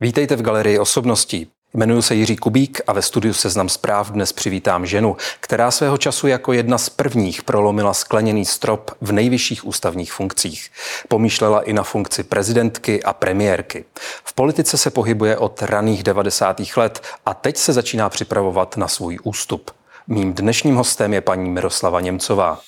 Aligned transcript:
Vítejte 0.00 0.36
v 0.36 0.42
galerii 0.42 0.78
osobností. 0.78 1.50
Jmenuji 1.74 2.02
se 2.02 2.14
Jiří 2.14 2.36
Kubík 2.36 2.80
a 2.86 2.92
ve 2.92 3.02
studiu 3.02 3.34
Seznam 3.34 3.68
zpráv 3.68 4.10
dnes 4.10 4.32
přivítám 4.32 4.86
ženu, 4.86 5.16
která 5.40 5.70
svého 5.70 5.98
času 5.98 6.26
jako 6.26 6.52
jedna 6.52 6.78
z 6.78 6.88
prvních 6.88 7.42
prolomila 7.42 7.94
skleněný 7.94 8.44
strop 8.44 8.90
v 9.00 9.12
nejvyšších 9.12 9.66
ústavních 9.66 10.12
funkcích. 10.12 10.70
Pomýšlela 11.08 11.60
i 11.60 11.72
na 11.72 11.82
funkci 11.82 12.22
prezidentky 12.22 13.02
a 13.02 13.12
premiérky. 13.12 13.84
V 14.24 14.32
politice 14.32 14.78
se 14.78 14.90
pohybuje 14.90 15.38
od 15.38 15.62
raných 15.62 16.02
90. 16.02 16.60
let 16.76 17.02
a 17.26 17.34
teď 17.34 17.56
se 17.56 17.72
začíná 17.72 18.08
připravovat 18.08 18.76
na 18.76 18.88
svůj 18.88 19.18
ústup. 19.22 19.70
Mým 20.06 20.34
dnešním 20.34 20.74
hostem 20.74 21.14
je 21.14 21.20
paní 21.20 21.50
Miroslava 21.50 22.00
Němcová. 22.00 22.60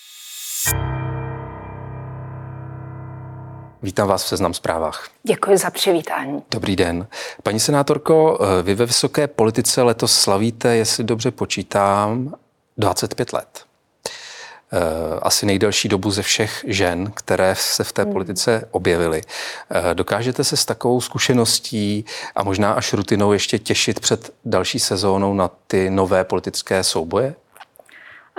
Vítám 3.83 4.09
vás 4.09 4.25
v 4.25 4.29
Seznam 4.29 4.55
zprávách. 4.55 5.09
Děkuji 5.23 5.57
za 5.57 5.71
přivítání. 5.71 6.43
Dobrý 6.51 6.77
den. 6.77 7.07
Paní 7.43 7.61
senátorko, 7.61 8.39
vy 8.63 8.75
ve 8.75 8.87
vysoké 8.87 9.27
politice 9.27 9.83
letos 9.83 10.13
slavíte, 10.13 10.77
jestli 10.77 11.05
dobře 11.05 11.31
počítám, 11.31 12.35
25 12.77 13.33
let. 13.33 13.65
Eh, 14.73 15.19
asi 15.23 15.47
nejdelší 15.47 15.89
dobu 15.89 16.11
ze 16.11 16.23
všech 16.23 16.65
žen, 16.67 17.13
které 17.15 17.55
se 17.55 17.85
v 17.85 17.93
té 17.93 18.03
hmm. 18.03 18.13
politice 18.13 18.69
objevily. 18.71 19.23
Eh, 19.71 19.95
dokážete 19.95 20.45
se 20.45 20.57
s 20.57 20.65
takovou 20.65 21.01
zkušeností 21.01 22.05
a 22.35 22.45
možná 22.45 22.73
až 22.73 22.93
rutinou 22.93 23.33
ještě 23.33 23.59
těšit 23.59 24.01
před 24.01 24.33
další 24.45 24.79
sezónou 24.79 25.35
na 25.35 25.51
ty 25.67 25.91
nové 25.91 26.25
politické 26.25 26.85
souboje? 26.85 27.35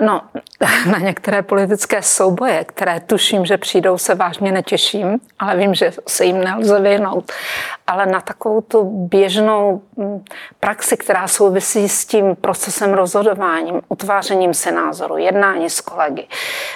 No, 0.00 0.22
na 0.90 0.98
některé 0.98 1.42
politické 1.42 2.02
souboje, 2.02 2.64
které 2.64 3.00
tuším, 3.00 3.46
že 3.46 3.58
přijdou, 3.58 3.98
se 3.98 4.14
vážně 4.14 4.52
netěším, 4.52 5.18
ale 5.38 5.56
vím, 5.56 5.74
že 5.74 5.92
se 6.08 6.24
jim 6.24 6.44
nelze 6.44 6.80
vyhnout. 6.80 7.32
Ale 7.86 8.06
na 8.06 8.20
takovou 8.20 8.60
tu 8.60 9.06
běžnou 9.08 9.82
mm, 9.96 10.24
praxi, 10.60 10.96
která 10.96 11.28
souvisí 11.28 11.88
s 11.88 12.06
tím 12.06 12.36
procesem 12.36 12.92
rozhodováním, 12.92 13.80
utvářením 13.88 14.54
se 14.54 14.72
názoru, 14.72 15.16
jednání 15.16 15.70
s 15.70 15.80
kolegy, 15.80 16.26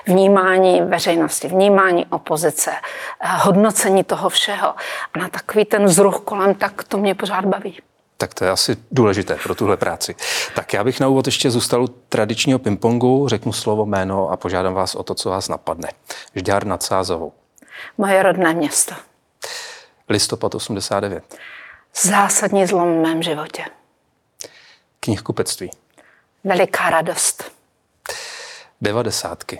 vnímání 0.06 0.83
veřejnosti, 0.83 1.48
vnímání 1.48 2.06
opozice, 2.06 2.70
eh, 2.70 3.28
hodnocení 3.28 4.05
toho 4.05 4.28
všeho 4.28 4.69
a 5.14 5.19
na 5.19 5.28
takový 5.28 5.64
ten 5.64 5.84
vzruch 5.84 6.20
kolem, 6.20 6.55
tak 6.55 6.84
to 6.84 6.98
mě 6.98 7.14
pořád 7.14 7.45
baví. 7.45 7.78
Tak 8.17 8.34
to 8.34 8.45
je 8.45 8.50
asi 8.50 8.77
důležité 8.91 9.34
pro 9.42 9.55
tuhle 9.55 9.77
práci. 9.77 10.14
Tak 10.55 10.72
já 10.72 10.84
bych 10.84 11.00
na 11.00 11.09
úvod 11.09 11.27
ještě 11.27 11.50
zůstal 11.50 11.83
u 11.84 11.86
tradičního 11.86 12.58
pingpongu, 12.58 13.28
řeknu 13.28 13.53
slovo 13.53 13.86
jméno 13.86 14.31
a 14.31 14.36
požádám 14.36 14.75
vás 14.75 14.95
o 14.95 15.03
to, 15.03 15.14
co 15.14 15.31
vás 15.31 15.48
napadne. 15.48 15.89
Žďár 16.34 16.67
nad 16.67 16.83
Sázovou. 16.83 17.33
Moje 17.98 18.23
rodné 18.23 18.55
město. 18.55 18.95
Listopad 20.08 20.55
89. 20.55 21.36
Zásadní 22.03 22.67
zlom 22.67 22.98
v 22.98 23.03
mém 23.03 23.23
životě. 23.23 23.64
Knihkupectví. 25.01 25.70
Veliká 26.45 26.91
radost. 26.91 27.53
Devadesátky. 28.80 29.58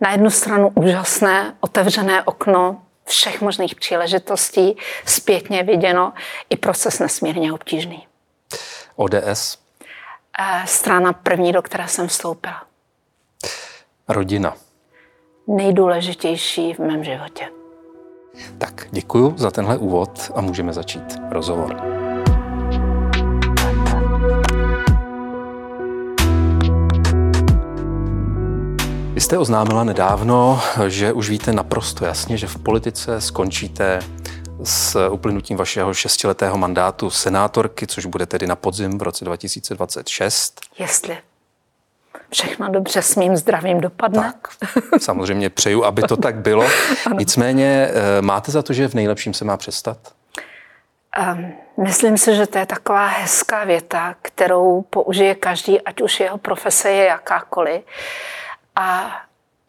Na 0.00 0.10
jednu 0.10 0.30
stranu 0.30 0.72
úžasné 0.74 1.56
otevřené 1.60 2.22
okno 2.22 2.82
všech 3.06 3.40
možných 3.40 3.74
příležitostí, 3.74 4.76
zpětně 5.04 5.62
viděno, 5.62 6.12
i 6.50 6.56
proces 6.56 6.98
nesmírně 6.98 7.52
obtížný. 7.52 8.06
ODS? 8.96 9.58
Strana 10.64 11.12
první, 11.12 11.52
do 11.52 11.62
které 11.62 11.88
jsem 11.88 12.08
vstoupila. 12.08 12.62
Rodina? 14.08 14.56
Nejdůležitější 15.46 16.74
v 16.74 16.78
mém 16.78 17.04
životě. 17.04 17.48
Tak 18.58 18.86
děkuji 18.90 19.34
za 19.36 19.50
tenhle 19.50 19.78
úvod 19.78 20.30
a 20.34 20.40
můžeme 20.40 20.72
začít 20.72 21.18
rozhovor. 21.30 21.95
Vy 29.16 29.20
jste 29.20 29.38
oznámila 29.38 29.84
nedávno, 29.84 30.62
že 30.88 31.12
už 31.12 31.30
víte 31.30 31.52
naprosto 31.52 32.04
jasně, 32.04 32.36
že 32.36 32.46
v 32.46 32.58
politice 32.58 33.20
skončíte 33.20 34.00
s 34.64 35.08
uplynutím 35.08 35.56
vašeho 35.56 35.94
šestiletého 35.94 36.58
mandátu 36.58 37.10
senátorky, 37.10 37.86
což 37.86 38.06
bude 38.06 38.26
tedy 38.26 38.46
na 38.46 38.56
podzim 38.56 38.98
v 38.98 39.02
roce 39.02 39.24
2026. 39.24 40.60
Jestli 40.78 41.18
všechno 42.30 42.68
dobře 42.68 43.02
s 43.02 43.16
mým 43.16 43.36
zdravím 43.36 43.80
dopadne. 43.80 44.22
Tak, 44.22 44.48
samozřejmě 44.98 45.50
přeju, 45.50 45.84
aby 45.84 46.02
to 46.02 46.16
tak 46.16 46.36
bylo. 46.36 46.64
Nicméně 47.18 47.88
eh, 47.90 48.22
máte 48.22 48.52
za 48.52 48.62
to, 48.62 48.72
že 48.72 48.88
v 48.88 48.94
nejlepším 48.94 49.34
se 49.34 49.44
má 49.44 49.56
přestat? 49.56 49.98
Um, 51.32 51.52
myslím 51.84 52.18
si, 52.18 52.36
že 52.36 52.46
to 52.46 52.58
je 52.58 52.66
taková 52.66 53.06
hezká 53.06 53.64
věta, 53.64 54.14
kterou 54.22 54.82
použije 54.82 55.34
každý, 55.34 55.80
ať 55.80 56.00
už 56.00 56.20
jeho 56.20 56.38
profese 56.38 56.90
je 56.90 57.04
jakákoliv. 57.04 57.82
A 58.76 59.16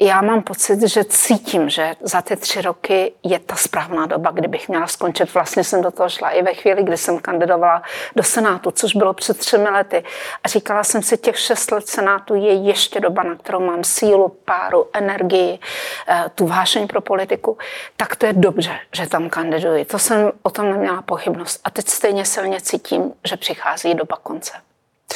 já 0.01 0.21
mám 0.21 0.41
pocit, 0.41 0.81
že 0.81 1.03
cítím, 1.03 1.69
že 1.69 1.95
za 2.01 2.21
ty 2.21 2.35
tři 2.35 2.61
roky 2.61 3.13
je 3.23 3.39
ta 3.39 3.55
správná 3.55 4.05
doba, 4.05 4.31
kdybych 4.31 4.69
měla 4.69 4.87
skončit. 4.87 5.33
Vlastně 5.33 5.63
jsem 5.63 5.81
do 5.81 5.91
toho 5.91 6.09
šla 6.09 6.29
i 6.29 6.43
ve 6.43 6.53
chvíli, 6.53 6.83
kdy 6.83 6.97
jsem 6.97 7.19
kandidovala 7.19 7.83
do 8.15 8.23
Senátu, 8.23 8.71
což 8.71 8.95
bylo 8.95 9.13
před 9.13 9.37
třemi 9.37 9.69
lety. 9.69 10.03
A 10.43 10.47
říkala 10.47 10.83
jsem 10.83 11.01
si, 11.01 11.17
těch 11.17 11.39
šest 11.39 11.71
let 11.71 11.87
Senátu 11.87 12.35
je 12.35 12.53
ještě 12.53 12.99
doba, 12.99 13.23
na 13.23 13.35
kterou 13.35 13.59
mám 13.59 13.83
sílu, 13.83 14.37
páru, 14.45 14.87
energii, 14.93 15.59
eh, 16.07 16.25
tu 16.35 16.47
vášeň 16.47 16.87
pro 16.87 17.01
politiku. 17.01 17.57
Tak 17.95 18.15
to 18.15 18.25
je 18.25 18.33
dobře, 18.33 18.79
že 18.91 19.07
tam 19.07 19.29
kandiduji. 19.29 19.85
To 19.85 19.99
jsem 19.99 20.31
o 20.43 20.49
tom 20.49 20.71
neměla 20.71 21.01
pochybnost. 21.01 21.61
A 21.63 21.69
teď 21.69 21.87
stejně 21.87 22.25
silně 22.25 22.61
cítím, 22.61 23.13
že 23.23 23.37
přichází 23.37 23.93
doba 23.93 24.17
konce. 24.23 24.66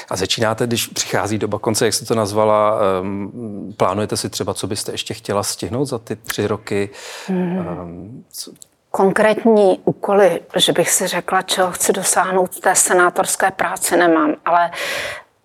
A 0.09 0.16
začínáte, 0.16 0.67
když 0.67 0.88
přichází 0.88 1.38
doba 1.38 1.59
konce, 1.59 1.85
jak 1.85 1.94
jste 1.94 2.06
to 2.06 2.16
nazvala, 2.16 2.79
um, 3.01 3.73
plánujete 3.78 4.17
si 4.17 4.29
třeba, 4.29 4.53
co 4.53 4.67
byste 4.67 4.91
ještě 4.91 5.13
chtěla 5.13 5.44
stihnout 5.44 5.85
za 5.85 5.97
ty 5.97 6.16
tři 6.16 6.47
roky? 6.47 6.89
Hmm. 7.28 7.57
Um, 7.57 8.25
co... 8.31 8.51
Konkrétní 8.91 9.79
úkoly, 9.85 10.41
že 10.56 10.73
bych 10.73 10.90
si 10.90 11.07
řekla, 11.07 11.41
čeho 11.41 11.72
chci 11.72 11.94
dosáhnout 11.94 12.59
té 12.59 12.75
senátorské 12.75 13.51
práci, 13.51 13.97
nemám, 13.97 14.35
ale 14.45 14.72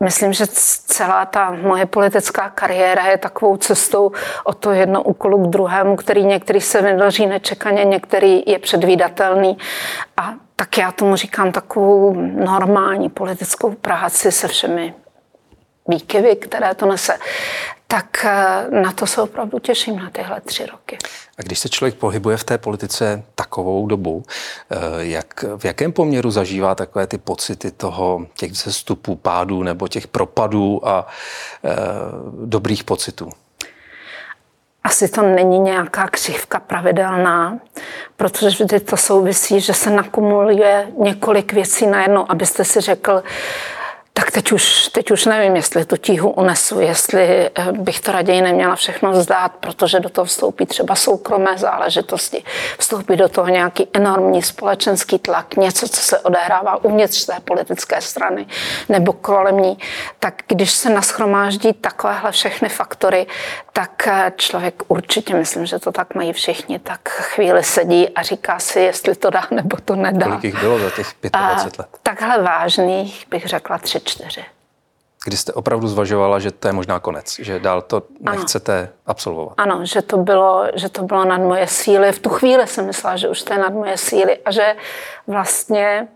Myslím, 0.00 0.32
že 0.32 0.46
celá 0.46 1.26
ta 1.26 1.50
moje 1.50 1.86
politická 1.86 2.50
kariéra 2.50 3.06
je 3.06 3.18
takovou 3.18 3.56
cestou 3.56 4.12
od 4.44 4.58
toho 4.58 4.74
jedno 4.74 5.02
úkolu 5.02 5.46
k 5.46 5.50
druhému, 5.50 5.96
který 5.96 6.24
některý 6.24 6.60
se 6.60 6.82
vydaří 6.82 7.26
nečekaně, 7.26 7.84
některý 7.84 8.42
je 8.46 8.58
předvídatelný. 8.58 9.58
A 10.16 10.34
tak 10.56 10.78
já 10.78 10.92
tomu 10.92 11.16
říkám 11.16 11.52
takovou 11.52 12.14
normální 12.20 13.08
politickou 13.08 13.74
práci 13.74 14.32
se 14.32 14.48
všemi 14.48 14.94
výkyvy, 15.88 16.36
které 16.36 16.74
to 16.74 16.86
nese, 16.86 17.18
tak 17.86 18.24
eh, 18.24 18.66
na 18.82 18.92
to 18.92 19.06
se 19.06 19.22
opravdu 19.22 19.58
těším 19.58 19.96
na 19.96 20.10
tyhle 20.10 20.40
tři 20.40 20.66
roky. 20.66 20.98
A 21.38 21.42
když 21.42 21.58
se 21.58 21.68
člověk 21.68 21.94
pohybuje 21.94 22.36
v 22.36 22.44
té 22.44 22.58
politice 22.58 23.22
takovou 23.34 23.86
dobu, 23.86 24.24
eh, 24.70 24.76
jak, 24.98 25.44
v 25.56 25.64
jakém 25.64 25.92
poměru 25.92 26.30
zažívá 26.30 26.74
takové 26.74 27.06
ty 27.06 27.18
pocity 27.18 27.70
toho, 27.70 28.26
těch 28.34 28.56
zestupů, 28.56 29.16
pádů 29.16 29.62
nebo 29.62 29.88
těch 29.88 30.06
propadů 30.06 30.88
a 30.88 31.06
e, 31.64 31.76
dobrých 32.46 32.84
pocitů? 32.84 33.30
Asi 34.86 35.08
to 35.08 35.22
není 35.22 35.58
nějaká 35.58 36.08
křivka 36.08 36.60
pravidelná, 36.60 37.58
protože 38.16 38.48
vždy 38.48 38.80
to 38.80 38.96
souvisí, 38.96 39.60
že 39.60 39.74
se 39.74 39.90
nakumuluje 39.90 40.88
několik 40.98 41.52
věcí 41.52 41.86
najednou, 41.86 42.26
abyste 42.28 42.64
si 42.64 42.80
řekl, 42.80 43.22
tak 44.18 44.30
teď 44.30 44.52
už, 44.52 44.88
teď 44.88 45.10
už 45.10 45.24
nevím, 45.24 45.56
jestli 45.56 45.84
tu 45.84 45.96
tíhu 45.96 46.30
unesu, 46.30 46.80
jestli 46.80 47.50
eh, 47.54 47.72
bych 47.72 48.00
to 48.00 48.12
raději 48.12 48.40
neměla 48.40 48.76
všechno 48.76 49.12
vzdát, 49.12 49.52
protože 49.60 50.00
do 50.00 50.08
toho 50.08 50.24
vstoupí 50.24 50.66
třeba 50.66 50.94
soukromé 50.94 51.58
záležitosti, 51.58 52.44
vstoupí 52.78 53.16
do 53.16 53.28
toho 53.28 53.48
nějaký 53.48 53.88
enormní 53.92 54.42
společenský 54.42 55.18
tlak, 55.18 55.56
něco, 55.56 55.88
co 55.88 56.00
se 56.00 56.18
odehrává 56.18 56.84
uvnitř 56.84 57.26
té 57.26 57.32
politické 57.44 58.00
strany 58.00 58.46
nebo 58.88 59.12
kolem 59.12 59.58
ní. 59.58 59.78
Tak 60.18 60.34
když 60.48 60.70
se 60.70 60.90
naschromáždí 60.90 61.72
takovéhle 61.72 62.32
všechny 62.32 62.68
faktory, 62.68 63.26
tak 63.76 64.06
eh, 64.06 64.32
člověk 64.36 64.82
určitě, 64.88 65.34
myslím, 65.34 65.66
že 65.66 65.78
to 65.78 65.92
tak 65.92 66.14
mají 66.14 66.32
všichni, 66.32 66.78
tak 66.78 67.08
chvíli 67.08 67.64
sedí 67.64 68.08
a 68.08 68.22
říká 68.22 68.58
si, 68.58 68.80
jestli 68.80 69.14
to 69.14 69.30
dá 69.30 69.42
nebo 69.50 69.76
to 69.84 69.96
nedá. 69.96 70.26
Kolik 70.26 70.44
jich 70.44 70.60
bylo 70.60 70.78
za 70.78 70.90
těch 70.90 71.06
25 71.22 71.78
let? 71.78 71.88
Takhle 72.02 72.42
vážných 72.42 73.26
bych 73.30 73.46
řekla 73.46 73.78
tři, 73.78 74.00
čtyři. 74.04 74.44
Kdy 75.24 75.36
jste 75.36 75.52
opravdu 75.52 75.88
zvažovala, 75.88 76.38
že 76.38 76.50
to 76.50 76.68
je 76.68 76.72
možná 76.72 77.00
konec, 77.00 77.36
že 77.38 77.58
dál 77.58 77.82
to 77.82 78.02
nechcete 78.20 78.78
ano. 78.78 78.88
absolvovat? 79.06 79.54
Ano, 79.56 79.86
že 79.86 80.02
to, 80.02 80.16
bylo, 80.16 80.66
že 80.74 80.88
to 80.88 81.02
bylo 81.02 81.24
nad 81.24 81.40
moje 81.40 81.66
síly. 81.66 82.12
V 82.12 82.18
tu 82.18 82.28
chvíli 82.28 82.66
jsem 82.66 82.86
myslela, 82.86 83.16
že 83.16 83.28
už 83.28 83.42
to 83.42 83.52
je 83.52 83.58
nad 83.58 83.72
moje 83.72 83.96
síly 83.96 84.38
a 84.44 84.50
že 84.50 84.76
vlastně 85.26 86.08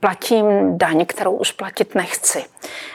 platím 0.00 0.78
daň, 0.78 1.06
kterou 1.06 1.32
už 1.32 1.52
platit 1.52 1.94
nechci. 1.94 2.44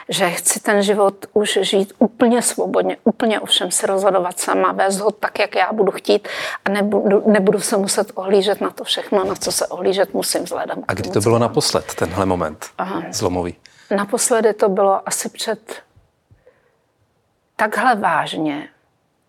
Že 0.08 0.30
chci 0.30 0.60
ten 0.60 0.82
život 0.82 1.26
už 1.32 1.58
žít 1.62 1.92
úplně 1.98 2.42
svobodně, 2.42 2.96
úplně 3.04 3.40
ovšem 3.40 3.70
se 3.70 3.86
rozhodovat 3.86 4.40
sama, 4.40 4.72
vést 4.72 5.00
ho 5.00 5.10
tak, 5.10 5.38
jak 5.38 5.54
já 5.54 5.72
budu 5.72 5.92
chtít 5.92 6.28
a 6.64 6.70
nebudu, 6.70 7.22
nebudu 7.30 7.60
se 7.60 7.76
muset 7.76 8.12
ohlížet 8.14 8.60
na 8.60 8.70
to 8.70 8.84
všechno, 8.84 9.24
na 9.24 9.34
co 9.34 9.52
se 9.52 9.66
ohlížet 9.66 10.14
musím 10.14 10.44
vzhledem. 10.44 10.84
A 10.88 10.94
kdy 10.94 11.10
to 11.10 11.20
bylo 11.20 11.38
naposled, 11.38 11.94
tenhle 11.94 12.26
moment 12.26 12.66
Aha. 12.78 13.02
zlomový? 13.10 13.56
Naposledy 13.96 14.54
to 14.54 14.68
bylo 14.68 15.08
asi 15.08 15.28
před 15.28 15.82
takhle 17.56 17.94
vážně, 17.94 18.68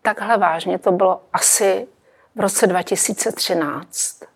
takhle 0.02 0.38
vážně 0.38 0.78
to 0.78 0.92
bylo 0.92 1.20
asi 1.32 1.86
v 2.34 2.40
roce 2.40 2.66
2013 2.66 4.31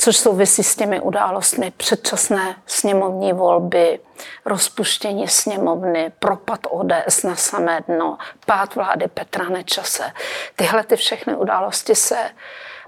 což 0.00 0.16
souvisí 0.16 0.62
s 0.62 0.76
těmi 0.76 1.00
událostmi 1.00 1.72
předčasné 1.76 2.56
sněmovní 2.66 3.32
volby, 3.32 4.00
rozpuštění 4.44 5.28
sněmovny, 5.28 6.12
propad 6.18 6.60
ODS 6.70 7.22
na 7.22 7.36
samé 7.36 7.80
dno, 7.88 8.18
pád 8.46 8.74
vlády 8.74 9.08
Petra 9.08 9.48
Nečase. 9.48 10.12
Tyhle 10.56 10.84
ty 10.84 10.96
všechny 10.96 11.36
události 11.36 11.94
se 11.94 12.16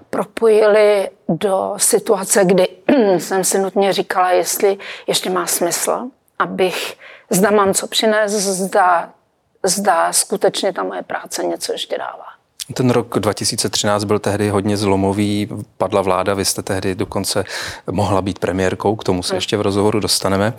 propojily 0.09 1.09
do 1.29 1.73
situace, 1.77 2.45
kdy 2.45 2.67
jsem 3.17 3.43
si 3.43 3.59
nutně 3.59 3.93
říkala, 3.93 4.31
jestli 4.31 4.77
ještě 5.07 5.29
má 5.29 5.47
smysl, 5.47 6.01
abych, 6.39 6.97
zda 7.29 7.51
mám 7.51 7.73
co 7.73 7.87
přinést, 7.87 8.31
zda, 8.31 9.11
zda 9.63 10.13
skutečně 10.13 10.73
ta 10.73 10.83
moje 10.83 11.01
práce 11.01 11.43
něco 11.43 11.71
ještě 11.71 11.97
dává. 11.97 12.32
Ten 12.73 12.89
rok 12.89 13.19
2013 13.19 14.03
byl 14.03 14.19
tehdy 14.19 14.49
hodně 14.49 14.77
zlomový, 14.77 15.49
padla 15.77 16.01
vláda, 16.01 16.33
vy 16.33 16.45
jste 16.45 16.61
tehdy 16.61 16.95
dokonce 16.95 17.43
mohla 17.91 18.21
být 18.21 18.39
premiérkou, 18.39 18.95
k 18.95 19.03
tomu 19.03 19.23
se 19.23 19.35
ještě 19.35 19.57
v 19.57 19.61
rozhovoru 19.61 19.99
dostaneme. 19.99 20.53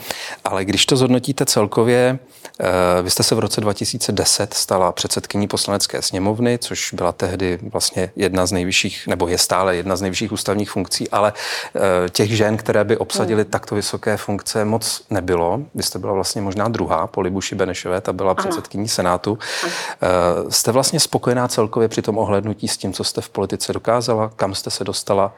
Ale 0.45 0.65
když 0.65 0.87
to 0.87 0.97
zhodnotíte 0.97 1.47
celkově, 1.47 2.19
eh, 2.61 3.03
vy 3.03 3.11
jste 3.11 3.23
se 3.23 3.35
v 3.35 3.39
roce 3.39 3.61
2010 3.61 4.55
stala 4.55 4.93
předsedkyní 4.93 5.49
poslanecké 5.49 6.03
sněmovny, 6.03 6.59
což 6.59 6.93
byla 6.93 7.12
tehdy 7.12 7.59
vlastně 7.73 8.11
jedna 8.17 8.47
z 8.47 8.53
nejvyšších, 8.53 9.07
nebo 9.07 9.29
je 9.29 9.39
stále 9.39 9.77
jedna 9.77 9.97
z 9.97 10.00
nejvyšších 10.00 10.33
ústavních 10.33 10.71
funkcí, 10.71 11.11
ale 11.11 11.33
eh, 11.77 11.81
těch 12.09 12.37
žen, 12.37 12.57
které 12.57 12.85
by 12.85 12.97
obsadily 12.97 13.43
hmm. 13.43 13.50
takto 13.50 13.75
vysoké 13.75 14.17
funkce, 14.17 14.65
moc 14.65 15.03
nebylo. 15.11 15.61
Vy 15.75 15.83
jste 15.83 15.99
byla 15.99 16.12
vlastně 16.12 16.43
možná 16.43 16.69
druhá 16.69 17.07
po 17.07 17.21
Libuši 17.21 17.55
Benešové, 17.55 18.00
ta 18.00 18.12
byla 18.12 18.35
předsedkyní 18.35 18.89
Senátu. 18.89 19.39
Ano. 19.62 19.73
Eh, 20.03 20.50
jste 20.50 20.73
vlastně 20.73 21.00
spokojená 21.00 21.49
celkově 21.49 21.89
při 21.94 22.02
tom 22.02 22.19
ohlednutí 22.19 22.69
s 22.69 22.76
tím, 22.76 22.93
co 22.93 23.05
jste 23.05 23.20
v 23.20 23.29
politice 23.29 23.73
dokázala, 23.73 24.31
kam 24.37 24.55
jste 24.55 24.70
se 24.70 24.85
dostala. 24.85 25.35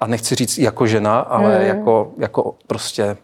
A 0.00 0.06
nechci 0.06 0.34
říct 0.34 0.58
jako 0.58 0.86
žena, 0.86 1.20
ale 1.20 1.56
hmm. 1.56 1.66
jako, 1.66 2.12
jako 2.18 2.54
prostě 2.66 3.16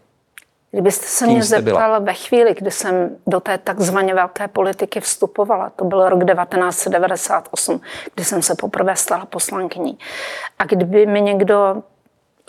Kdybyste 0.71 1.05
se 1.07 1.27
mě 1.27 1.43
zeptal 1.43 2.01
ve 2.01 2.13
chvíli, 2.13 2.55
kdy 2.59 2.71
jsem 2.71 3.09
do 3.27 3.39
té 3.39 3.57
takzvaně 3.57 4.13
velké 4.13 4.47
politiky 4.47 4.99
vstupovala, 4.99 5.69
to 5.69 5.85
byl 5.85 6.09
rok 6.09 6.19
1998, 6.25 7.81
kdy 8.15 8.25
jsem 8.25 8.41
se 8.41 8.55
poprvé 8.55 8.95
stala 8.95 9.25
poslankyní. 9.25 9.97
A 10.59 10.65
kdyby 10.65 11.05
mi 11.05 11.21
někdo 11.21 11.83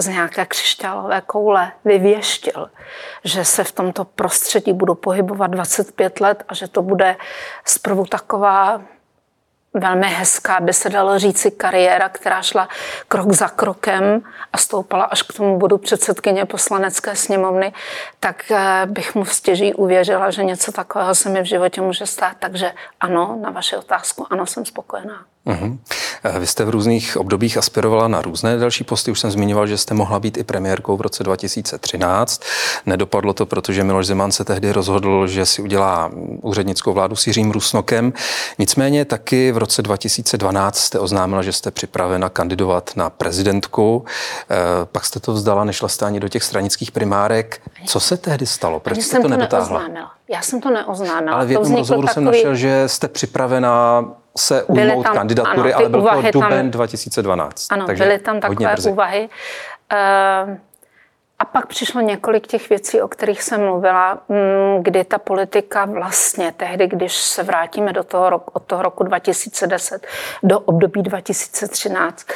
z 0.01 0.09
nějaké 0.09 0.47
křišťálové 0.47 1.21
koule 1.21 1.73
vyvěštil, 1.85 2.71
že 3.25 3.45
se 3.45 3.65
v 3.65 3.73
tomto 3.73 4.05
prostředí 4.05 4.73
budu 4.73 4.95
pohybovat 4.95 5.47
25 5.47 6.21
let 6.21 6.45
a 6.49 6.55
že 6.55 6.69
to 6.69 6.83
bude 6.83 7.17
zprvu 7.65 8.05
taková 8.05 8.83
velmi 9.75 10.07
hezká, 10.07 10.61
by 10.61 10.73
se 10.73 10.89
dalo 10.89 11.19
říci, 11.19 11.51
kariéra, 11.51 12.09
která 12.09 12.43
šla 12.43 12.69
krok 13.09 13.33
za 13.33 13.49
krokem 13.49 14.23
a 14.53 14.59
stoupala 14.59 15.05
až 15.05 15.23
k 15.23 15.33
tomu 15.33 15.59
bodu 15.59 15.79
předsedkyně 15.79 16.45
poslanecké 16.45 17.17
sněmovny, 17.17 17.73
tak 18.21 18.51
eh, 18.51 18.83
bych 18.87 19.15
mu 19.15 19.25
stěží 19.25 19.75
uvěřila, 19.75 20.31
že 20.31 20.45
něco 20.45 20.73
takového 20.73 21.15
se 21.15 21.29
mi 21.29 21.41
v 21.41 21.45
životě 21.45 21.81
může 21.81 22.07
stát. 22.07 22.37
Takže 22.39 22.73
ano, 23.01 23.39
na 23.43 23.51
vaši 23.51 23.77
otázku, 23.77 24.27
ano, 24.31 24.47
jsem 24.47 24.65
spokojená. 24.65 25.25
Uh-huh. 25.49 25.79
Vy 26.39 26.47
jste 26.47 26.65
v 26.65 26.71
různých 26.71 27.17
obdobích 27.17 27.59
aspirovala 27.59 28.09
na 28.09 28.23
různé 28.23 28.57
další 28.57 28.85
posty. 28.85 29.11
Už 29.11 29.21
jsem 29.21 29.31
zmiňoval, 29.31 29.67
že 29.67 29.79
jste 29.79 29.95
mohla 29.95 30.21
být 30.21 30.37
i 30.37 30.45
premiérkou 30.45 30.97
v 30.97 31.01
roce 31.01 31.25
2013. 31.25 32.43
Nedopadlo 32.87 33.33
to, 33.33 33.47
protože 33.47 33.85
Miloš 33.85 34.07
Zeman 34.07 34.33
se 34.33 34.45
tehdy 34.45 34.73
rozhodl, 34.73 35.27
že 35.27 35.47
si 35.47 35.63
udělá 35.63 36.11
úřednickou 36.43 36.93
vládu 36.93 37.17
s 37.17 37.27
Jiřím 37.27 37.51
Rusnokem. 37.51 38.13
Nicméně 38.59 39.05
taky 39.05 39.53
v 39.53 39.57
roce 39.57 39.83
2012 39.83 40.79
jste 40.79 40.99
oznámila, 40.99 41.43
že 41.43 41.53
jste 41.53 41.71
připravena 41.71 42.29
kandidovat 42.29 42.91
na 42.97 43.11
prezidentku. 43.11 44.05
Eh, 44.51 44.57
pak 44.85 45.05
jste 45.05 45.21
to 45.21 45.33
vzdala, 45.33 45.65
nešla 45.65 45.89
jste 45.89 46.07
ani 46.07 46.21
do 46.21 46.29
těch 46.29 46.43
stranických 46.43 46.93
primárek. 46.93 47.61
Co 47.87 48.01
se 48.01 48.17
tehdy 48.17 48.47
stalo? 48.47 48.81
Proč 48.81 48.99
jste 48.99 49.21
to 49.21 49.29
nedotáhla? 49.29 49.83
Já 50.31 50.43
jsem 50.43 50.61
to 50.61 50.71
neoznámila. 50.71 51.37
Ale 51.37 51.47
v 51.47 51.51
jednom 51.51 51.75
rozhovoru 51.75 52.07
takový... 52.07 52.15
jsem 52.15 52.25
našel, 52.25 52.55
že 52.55 52.89
jste 52.89 53.09
připravena 53.09 54.05
se 54.39 54.65
ujmout 54.65 55.03
tam, 55.05 55.15
kandidatury, 55.15 55.75
ano, 55.75 55.79
ale 55.79 55.89
byl 55.89 56.23
to 56.23 56.31
duben 56.31 56.51
tam, 56.51 56.71
2012. 56.71 57.67
Ano, 57.71 57.87
takže 57.87 58.05
byly 58.05 58.19
tam 58.19 58.41
takové 58.41 58.75
úvahy. 58.91 59.29
Uh, 59.93 60.57
a 61.39 61.45
pak 61.45 61.67
přišlo 61.67 62.01
několik 62.01 62.47
těch 62.47 62.69
věcí, 62.69 63.01
o 63.01 63.09
kterých 63.09 63.43
jsem 63.43 63.61
mluvila, 63.61 64.19
mm, 64.29 64.83
kdy 64.83 65.05
ta 65.05 65.19
politika 65.19 65.85
vlastně 65.85 66.53
tehdy, 66.57 66.87
když 66.87 67.17
se 67.17 67.43
vrátíme 67.43 67.93
do 67.93 68.05
toho 68.05 68.31
roku, 68.31 68.51
od 68.55 68.63
toho 68.63 68.83
roku 68.83 69.05
2010 69.05 70.07
do 70.43 70.61
období 70.61 71.03
2013, 71.03 72.27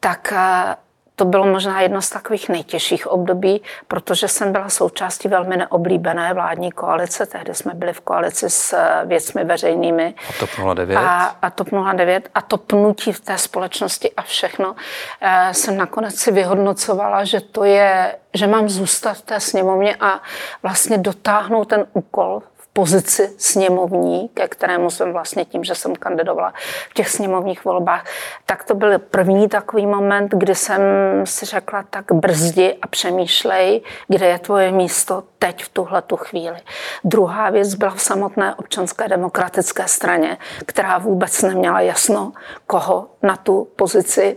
tak 0.00 0.32
eh, 0.36 0.76
to 1.20 1.24
bylo 1.24 1.46
možná 1.46 1.80
jedno 1.80 2.02
z 2.02 2.10
takových 2.10 2.48
nejtěžších 2.48 3.06
období, 3.06 3.62
protože 3.88 4.28
jsem 4.28 4.52
byla 4.52 4.68
součástí 4.68 5.28
velmi 5.28 5.56
neoblíbené 5.56 6.34
vládní 6.34 6.72
koalice. 6.72 7.26
Tehdy 7.26 7.54
jsme 7.54 7.74
byli 7.74 7.92
v 7.92 8.00
koalici 8.00 8.50
s 8.50 8.72
eh, 8.72 9.06
věcmi 9.06 9.44
veřejnými. 9.44 10.14
A 10.28 10.32
TOP 10.38 10.74
09. 10.74 10.96
A, 10.96 11.36
a 11.42 11.50
TOP 11.50 11.68
09 11.94 12.28
a 12.34 12.42
to 12.42 12.56
pnutí 12.56 13.12
v 13.12 13.20
té 13.20 13.38
společnosti 13.38 14.12
a 14.16 14.22
všechno 14.22 14.74
e, 15.20 15.54
jsem 15.54 15.76
nakonec 15.76 16.16
si 16.16 16.32
vyhodnocovala, 16.32 17.24
že 17.24 17.40
to 17.40 17.64
je, 17.64 18.16
že 18.34 18.46
mám 18.46 18.68
zůstat 18.68 19.14
v 19.14 19.22
té 19.22 19.40
sněmovně 19.40 19.96
a 20.00 20.20
vlastně 20.62 20.98
dotáhnout 20.98 21.64
ten 21.64 21.86
úkol 21.92 22.42
pozici 22.72 23.32
sněmovní, 23.38 24.28
ke 24.34 24.48
kterému 24.48 24.90
jsem 24.90 25.12
vlastně 25.12 25.44
tím, 25.44 25.64
že 25.64 25.74
jsem 25.74 25.96
kandidovala 25.96 26.52
v 26.90 26.94
těch 26.94 27.08
sněmovních 27.08 27.64
volbách, 27.64 28.04
tak 28.46 28.64
to 28.64 28.74
byl 28.74 28.98
první 28.98 29.48
takový 29.48 29.86
moment, 29.86 30.30
kdy 30.34 30.54
jsem 30.54 30.80
si 31.24 31.46
řekla, 31.46 31.84
tak 31.90 32.12
brzdi 32.12 32.78
a 32.82 32.86
přemýšlej, 32.86 33.80
kde 34.08 34.26
je 34.26 34.38
tvoje 34.38 34.72
místo 34.72 35.22
teď 35.38 35.64
v 35.64 35.68
tuhle 35.68 36.02
tu 36.02 36.16
chvíli. 36.16 36.56
Druhá 37.04 37.50
věc 37.50 37.74
byla 37.74 37.90
v 37.90 38.02
samotné 38.02 38.54
občanské 38.54 39.08
demokratické 39.08 39.88
straně, 39.88 40.38
která 40.66 40.98
vůbec 40.98 41.42
neměla 41.42 41.80
jasno, 41.80 42.32
koho 42.66 43.06
na 43.22 43.36
tu 43.36 43.68
pozici 43.76 44.36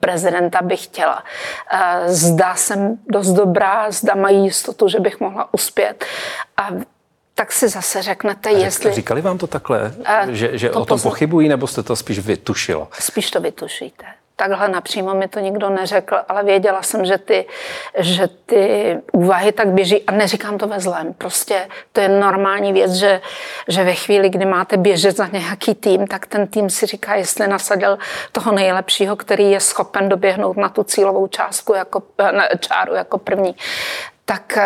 prezidenta 0.00 0.62
bych 0.62 0.84
chtěla. 0.84 1.24
Eh, 1.72 2.08
zdá 2.08 2.54
jsem 2.54 2.98
dost 3.08 3.32
dobrá, 3.32 3.90
zda 3.90 4.14
mají 4.14 4.44
jistotu, 4.44 4.88
že 4.88 5.00
bych 5.00 5.20
mohla 5.20 5.54
uspět. 5.54 6.04
A 6.56 6.68
tak 7.38 7.52
si 7.52 7.68
zase 7.68 8.02
řeknete, 8.02 8.50
a 8.50 8.52
jestli... 8.52 8.92
Říkali 8.92 9.20
vám 9.20 9.38
to 9.38 9.46
takhle, 9.46 9.92
a 10.04 10.30
že, 10.30 10.58
že 10.58 10.68
to 10.68 10.80
o 10.80 10.84
tom 10.84 10.86
pozna... 10.86 11.10
pochybují, 11.10 11.48
nebo 11.48 11.66
jste 11.66 11.82
to 11.82 11.96
spíš 11.96 12.18
vytušilo? 12.18 12.88
Spíš 13.00 13.30
to 13.30 13.40
vytušíte. 13.40 14.04
Takhle 14.36 14.68
napřímo 14.68 15.14
mi 15.14 15.28
to 15.28 15.40
nikdo 15.40 15.70
neřekl, 15.70 16.16
ale 16.28 16.44
věděla 16.44 16.82
jsem, 16.82 17.04
že 17.04 17.18
ty, 17.18 17.46
že 17.98 18.28
ty 18.46 18.96
úvahy 19.12 19.52
tak 19.52 19.68
běží 19.68 20.02
a 20.02 20.12
neříkám 20.12 20.58
to 20.58 20.68
ve 20.68 20.80
zlém. 20.80 21.14
Prostě 21.14 21.68
to 21.92 22.00
je 22.00 22.08
normální 22.08 22.72
věc, 22.72 22.92
že, 22.92 23.20
že 23.68 23.84
ve 23.84 23.94
chvíli, 23.94 24.28
kdy 24.28 24.44
máte 24.44 24.76
běžet 24.76 25.16
za 25.16 25.26
nějaký 25.26 25.74
tým, 25.74 26.06
tak 26.06 26.26
ten 26.26 26.46
tým 26.46 26.70
si 26.70 26.86
říká, 26.86 27.14
jestli 27.14 27.48
nasadil 27.48 27.98
toho 28.32 28.52
nejlepšího, 28.52 29.16
který 29.16 29.50
je 29.50 29.60
schopen 29.60 30.08
doběhnout 30.08 30.56
na 30.56 30.68
tu 30.68 30.84
cílovou 30.84 31.26
částku 31.26 31.74
jako, 31.74 32.02
čáru 32.60 32.94
jako 32.94 33.18
první. 33.18 33.56
Tak 34.24 34.58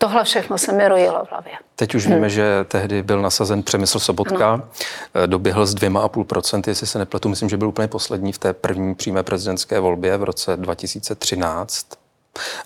Tohle 0.00 0.24
všechno 0.24 0.58
se 0.58 0.72
mi 0.72 0.88
rojilo 0.88 1.24
v 1.24 1.30
hlavě. 1.30 1.52
Teď 1.76 1.94
už 1.94 2.06
víme, 2.06 2.18
hmm. 2.18 2.28
že 2.28 2.64
tehdy 2.68 3.02
byl 3.02 3.22
nasazen 3.22 3.62
Přemysl 3.62 3.98
Sobotka, 3.98 4.52
ano. 4.52 4.68
Eh, 5.14 5.26
doběhl 5.26 5.66
z 5.66 5.74
dvěma 5.74 6.00
a 6.00 6.08
půl 6.08 6.24
procent, 6.24 6.68
jestli 6.68 6.86
se 6.86 6.98
nepletu, 6.98 7.28
myslím, 7.28 7.48
že 7.48 7.56
byl 7.56 7.68
úplně 7.68 7.88
poslední 7.88 8.32
v 8.32 8.38
té 8.38 8.52
první 8.52 8.94
přímé 8.94 9.22
prezidentské 9.22 9.80
volbě 9.80 10.16
v 10.16 10.22
roce 10.22 10.56
2013. 10.56 11.86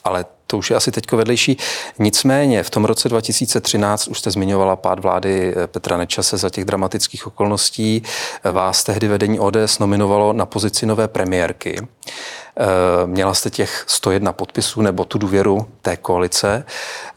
Ale 0.05 0.25
to 0.47 0.59
už 0.59 0.71
je 0.71 0.77
asi 0.77 0.91
teď 0.91 1.13
vedlejší. 1.13 1.57
Nicméně 1.99 2.63
v 2.63 2.71
tom 2.71 2.85
roce 2.85 3.09
2013 3.09 4.09
už 4.09 4.19
jste 4.19 4.31
zmiňovala 4.31 4.77
pád 4.77 4.99
vlády 4.99 5.55
eh, 5.57 5.67
Petra 5.67 5.97
Nečase 5.97 6.37
za 6.37 6.51
těch 6.51 6.65
dramatických 6.65 7.27
okolností. 7.27 8.03
Vás 8.45 8.85
tehdy 8.85 9.09
vedení 9.09 9.41
ODS 9.41 9.79
nominovalo 9.79 10.33
na 10.33 10.47
pozici 10.47 10.87
nové 10.87 11.09
premiérky. 11.09 11.89
Eh, 12.57 13.07
měla 13.07 13.35
jste 13.35 13.51
těch 13.51 13.85
101 13.87 14.33
podpisů 14.33 14.83
nebo 14.83 15.05
tu 15.05 15.19
důvěru 15.19 15.67
té 15.83 15.97
koalice. 15.97 16.65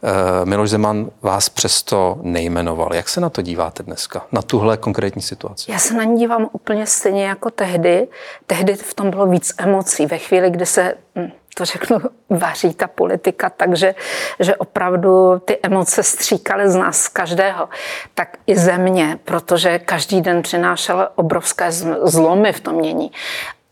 Eh, 0.02 0.44
Miloš 0.44 0.70
Zeman 0.70 1.10
vás 1.22 1.48
přesto 1.48 2.18
nejmenoval. 2.22 2.94
Jak 2.94 3.08
se 3.08 3.20
na 3.20 3.30
to 3.30 3.42
díváte 3.42 3.82
dneska, 3.82 4.26
na 4.32 4.42
tuhle 4.42 4.76
konkrétní 4.76 5.22
situaci? 5.22 5.70
Já 5.70 5.78
se 5.78 5.94
na 5.94 6.04
ní 6.04 6.18
dívám 6.18 6.48
úplně 6.52 6.86
stejně 6.86 7.24
jako 7.24 7.50
tehdy. 7.50 8.08
Tehdy 8.46 8.74
v 8.74 8.94
tom 8.94 9.10
bylo 9.10 9.26
víc 9.26 9.54
emocí. 9.58 10.06
Ve 10.06 10.18
chvíli, 10.18 10.50
kdy 10.50 10.66
se 10.66 10.94
hm, 11.18 11.30
to 11.56 11.64
řeknu, 11.64 11.98
vaří 12.30 12.74
ta 12.74 12.86
politika, 12.86 13.50
takže 13.50 13.94
že 14.40 14.56
opravdu 14.56 15.38
ty 15.44 15.58
emoce 15.62 16.02
stříkaly 16.02 16.70
z 16.70 16.74
nás, 16.74 17.00
z 17.00 17.08
každého, 17.08 17.68
tak 18.14 18.36
i 18.46 18.56
ze 18.56 18.78
mě, 18.78 19.18
protože 19.24 19.78
každý 19.78 20.20
den 20.20 20.42
přinášel 20.42 21.08
obrovské 21.14 21.72
zlomy 22.02 22.52
v 22.52 22.60
tom 22.60 22.74
mění. 22.74 23.10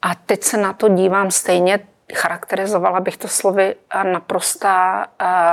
A 0.04 0.14
teď 0.14 0.42
se 0.42 0.56
na 0.56 0.72
to 0.72 0.88
dívám 0.88 1.30
stejně, 1.30 1.78
charakterizovala 2.14 3.00
bych 3.00 3.16
to 3.16 3.28
slovy 3.28 3.74
naprostá 4.12 5.06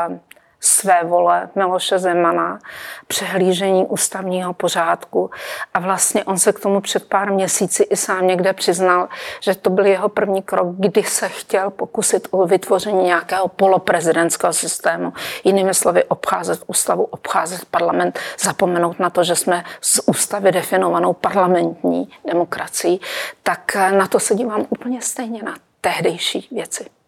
uh, 0.10 0.18
své 0.62 1.04
vole 1.04 1.50
Miloše 1.56 2.00
Zemana, 2.00 2.60
přehlížení 3.08 3.86
ústavního 3.86 4.54
pořádku. 4.54 5.32
A 5.74 5.80
vlastně 5.80 6.24
on 6.24 6.38
se 6.38 6.54
k 6.54 6.60
tomu 6.60 6.82
před 6.82 7.10
pár 7.10 7.32
měsíci 7.32 7.84
i 7.84 7.98
sám 7.98 8.28
někde 8.28 8.54
přiznal, 8.54 9.10
že 9.40 9.56
to 9.56 9.70
byl 9.70 9.86
jeho 9.86 10.10
první 10.10 10.42
krok, 10.42 10.68
kdy 10.78 11.04
se 11.04 11.30
chtěl 11.30 11.70
pokusit 11.70 12.28
o 12.32 12.48
vytvoření 12.48 13.04
nějakého 13.04 13.48
poloprezidentského 13.48 14.54
systému. 14.54 15.14
Jinými 15.44 15.74
slovy, 15.74 16.04
obcházet 16.04 16.64
ústavu, 16.68 17.04
obcházet 17.04 17.66
parlament, 17.66 18.20
zapomenout 18.40 19.00
na 19.00 19.10
to, 19.10 19.24
že 19.24 19.36
jsme 19.36 19.64
z 19.82 20.00
ústavy 20.06 20.52
definovanou 20.52 21.14
parlamentní 21.14 22.10
demokracií. 22.32 23.02
Tak 23.44 23.76
na 23.76 24.08
to 24.08 24.20
se 24.20 24.36
dívám 24.36 24.66
úplně 24.70 25.02
stejně 25.02 25.44
na 25.44 25.56
tehdejší 25.82 26.48
věci. 26.52 27.01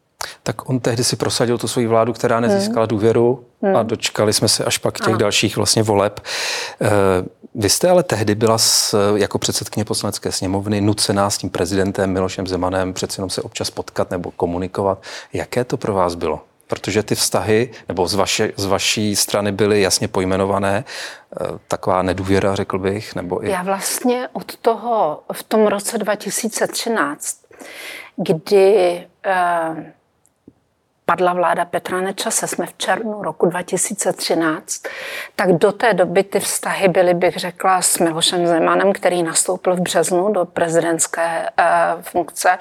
Tak 0.44 0.70
on 0.70 0.80
tehdy 0.80 1.03
si 1.03 1.15
prosadil 1.15 1.58
tu 1.58 1.68
svoji 1.68 1.88
vládu, 1.88 2.13
která 2.13 2.39
nezískala 2.39 2.84
hmm. 2.84 2.88
důvěru 2.88 3.46
hmm. 3.62 3.75
a 3.75 3.84
dočkali 3.84 4.34
jsme 4.34 4.48
se 4.48 4.65
až 4.65 4.77
pak 4.77 4.98
těch 4.98 5.08
ano. 5.08 5.18
dalších 5.18 5.58
vlastně 5.58 5.84
voleb. 5.84 6.20
Eh, 6.82 6.89
vy 7.56 7.70
jste 7.70 7.89
ale 7.89 8.03
tehdy 8.03 8.36
byla 8.36 8.58
s, 8.58 8.98
jako 9.15 9.39
předsedkyně 9.39 9.86
poslanecké 9.86 10.32
sněmovny 10.32 10.82
nucená 10.82 11.30
s 11.30 11.38
tím 11.38 11.50
prezidentem 11.50 12.13
Milošem 12.13 12.48
Zemanem 12.48 12.94
přeci 12.94 13.20
jenom 13.20 13.30
se 13.30 13.42
občas 13.42 13.70
potkat 13.70 14.12
nebo 14.12 14.32
komunikovat. 14.32 15.03
Jaké 15.34 15.63
to 15.63 15.77
pro 15.77 15.94
vás 15.94 16.15
bylo? 16.15 16.42
Protože 16.68 17.03
ty 17.03 17.15
vztahy, 17.15 17.72
nebo 17.88 18.08
z, 18.08 18.13
vaše, 18.13 18.51
z 18.58 18.65
vaší 18.65 19.15
strany 19.15 19.51
byly 19.51 19.82
jasně 19.82 20.08
pojmenované, 20.08 20.86
eh, 20.86 21.46
taková 21.68 22.01
nedůvěra, 22.01 22.56
řekl 22.56 22.80
bych, 22.80 23.15
nebo 23.15 23.46
i... 23.46 23.50
Já 23.50 23.63
vlastně 23.63 24.30
od 24.34 24.58
toho, 24.58 25.24
v 25.34 25.44
tom 25.44 25.68
roce 25.68 25.98
2013, 25.98 27.38
kdy 28.15 29.03
eh, 29.25 29.94
padla 31.13 31.34
vláda 31.34 31.65
Petra 31.65 32.01
Nečase, 32.01 32.48
jsme 32.48 32.65
v 32.65 32.74
červnu 32.77 33.24
roku 33.24 33.46
2013, 33.46 34.82
tak 35.36 35.51
do 35.51 35.72
té 35.72 35.93
doby 35.93 36.24
ty 36.24 36.39
vztahy 36.39 36.88
byly, 36.88 37.13
bych 37.13 37.38
řekla, 37.38 37.82
s 37.82 38.00
Milošem 38.00 38.48
Zemanem, 38.48 38.93
který 38.93 39.24
nastoupil 39.24 39.75
v 39.75 39.79
březnu 39.79 40.34
do 40.34 40.46
prezidentské 40.46 41.50
uh, 41.60 42.01
funkce, 42.01 42.58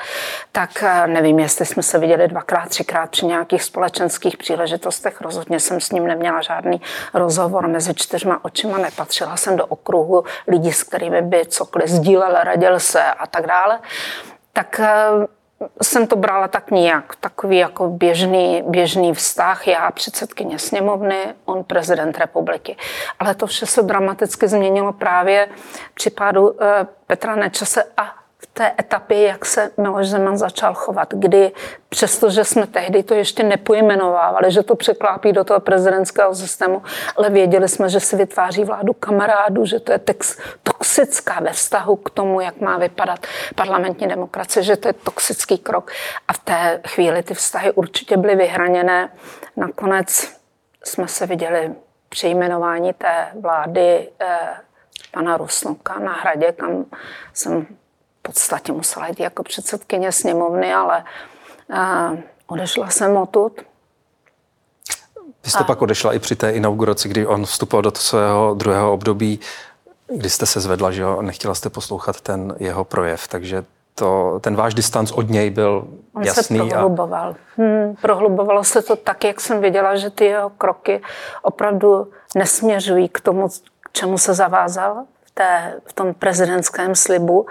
tak 0.52 0.70
uh, 0.82 1.06
nevím, 1.06 1.38
jestli 1.38 1.66
jsme 1.66 1.82
se 1.82 1.98
viděli 1.98 2.28
dvakrát, 2.28 2.68
třikrát 2.68 3.10
při 3.10 3.26
nějakých 3.26 3.62
společenských 3.62 4.36
příležitostech. 4.36 5.20
Rozhodně 5.20 5.60
jsem 5.60 5.80
s 5.80 5.90
ním 5.90 6.06
neměla 6.06 6.42
žádný 6.42 6.80
rozhovor 7.14 7.68
mezi 7.68 7.94
čtyřma 7.94 8.44
očima, 8.44 8.78
nepatřila 8.78 9.36
jsem 9.36 9.56
do 9.56 9.66
okruhu 9.66 10.24
lidí, 10.48 10.72
s 10.72 10.82
kterými 10.82 11.22
by 11.22 11.46
cokoliv 11.46 11.88
sdílel, 11.88 12.34
radil 12.42 12.80
se 12.80 13.02
a 13.02 13.26
tak 13.26 13.46
dále. 13.46 13.80
Tak 14.52 14.80
uh, 14.80 15.24
jsem 15.82 16.06
to 16.06 16.16
brala 16.16 16.48
tak 16.48 16.70
nějak, 16.70 17.16
takový 17.16 17.58
jako 17.58 17.88
běžný, 17.88 18.62
běžný 18.66 19.14
vztah, 19.14 19.68
já 19.68 19.90
předsedkyně 19.90 20.58
sněmovny, 20.58 21.16
on 21.44 21.64
prezident 21.64 22.18
republiky. 22.18 22.76
Ale 23.18 23.34
to 23.34 23.46
vše 23.46 23.66
se 23.66 23.82
dramaticky 23.82 24.48
změnilo 24.48 24.92
právě 24.92 25.48
při 25.94 26.10
pádu 26.10 26.62
eh, 26.62 26.86
Petra 27.06 27.36
Nečase 27.36 27.84
a 27.96 28.21
v 28.42 28.46
té 28.46 28.72
etapě, 28.80 29.22
jak 29.22 29.44
se 29.44 29.70
Miloš 29.76 30.08
Zeman 30.08 30.38
začal 30.38 30.74
chovat, 30.74 31.14
kdy 31.14 31.52
přestože 31.88 32.44
jsme 32.44 32.66
tehdy 32.66 33.02
to 33.02 33.14
ještě 33.14 33.42
nepojmenovávali, 33.42 34.52
že 34.52 34.62
to 34.62 34.76
překlápí 34.76 35.32
do 35.32 35.44
toho 35.44 35.60
prezidentského 35.60 36.34
systému, 36.34 36.82
ale 37.16 37.30
věděli 37.30 37.68
jsme, 37.68 37.88
že 37.88 38.00
si 38.00 38.16
vytváří 38.16 38.64
vládu 38.64 38.92
kamarádů, 38.92 39.66
že 39.66 39.80
to 39.80 39.92
je 39.92 39.98
text 39.98 40.40
toxická 40.62 41.40
ve 41.40 41.52
vztahu 41.52 41.96
k 41.96 42.10
tomu, 42.10 42.40
jak 42.40 42.60
má 42.60 42.78
vypadat 42.78 43.26
parlamentní 43.54 44.08
demokracie, 44.08 44.62
že 44.62 44.76
to 44.76 44.88
je 44.88 44.92
toxický 44.92 45.58
krok. 45.58 45.90
A 46.28 46.32
v 46.32 46.38
té 46.38 46.80
chvíli 46.88 47.22
ty 47.22 47.34
vztahy 47.34 47.72
určitě 47.72 48.16
byly 48.16 48.36
vyhraněné. 48.36 49.08
Nakonec 49.56 50.32
jsme 50.84 51.08
se 51.08 51.26
viděli 51.26 51.74
při 52.08 52.28
jmenování 52.28 52.92
té 52.92 53.28
vlády 53.40 54.08
eh, 54.20 54.26
pana 55.10 55.36
Rusnoka 55.36 55.98
na 55.98 56.12
hradě, 56.12 56.52
kam 56.52 56.84
jsem 57.34 57.66
podstatě 58.22 58.72
musela 58.72 59.06
jít 59.08 59.20
jako 59.20 59.42
předsedkyně 59.42 60.12
sněmovny, 60.12 60.74
ale 60.74 61.04
uh, 61.70 62.18
odešla 62.46 62.90
jsem 62.90 63.16
odtud. 63.16 63.52
Vy 65.44 65.50
jste 65.50 65.58
a... 65.58 65.64
pak 65.64 65.82
odešla 65.82 66.12
i 66.12 66.18
při 66.18 66.36
té 66.36 66.50
inauguraci, 66.50 67.08
kdy 67.08 67.26
on 67.26 67.46
vstupoval 67.46 67.82
do 67.82 67.90
svého 67.94 68.54
druhého 68.54 68.92
období, 68.92 69.40
kdy 70.06 70.30
jste 70.30 70.46
se 70.46 70.60
zvedla, 70.60 70.90
že 70.90 71.02
jo, 71.02 71.22
nechtěla 71.22 71.54
jste 71.54 71.70
poslouchat 71.70 72.20
ten 72.20 72.54
jeho 72.58 72.84
projev, 72.84 73.28
takže 73.28 73.64
to, 73.94 74.40
ten 74.40 74.56
váš 74.56 74.74
distanc 74.74 75.10
od 75.10 75.30
něj 75.30 75.50
byl 75.50 75.88
On 76.14 76.22
jasný. 76.22 76.60
On 76.60 76.68
se 76.68 76.74
prohluboval. 76.74 77.30
A... 77.30 77.34
Hmm, 77.56 77.96
prohlubovalo 78.02 78.64
se 78.64 78.82
to 78.82 78.96
tak, 78.96 79.24
jak 79.24 79.40
jsem 79.40 79.60
věděla, 79.60 79.96
že 79.96 80.10
ty 80.10 80.24
jeho 80.24 80.50
kroky 80.50 81.02
opravdu 81.42 82.10
nesměřují 82.34 83.08
k 83.08 83.20
tomu, 83.20 83.48
k 83.80 83.92
čemu 83.92 84.18
se 84.18 84.34
zavázal 84.34 85.04
té, 85.34 85.80
v 85.86 85.92
tom 85.92 86.14
prezidentském 86.14 86.94
slibu, 86.94 87.46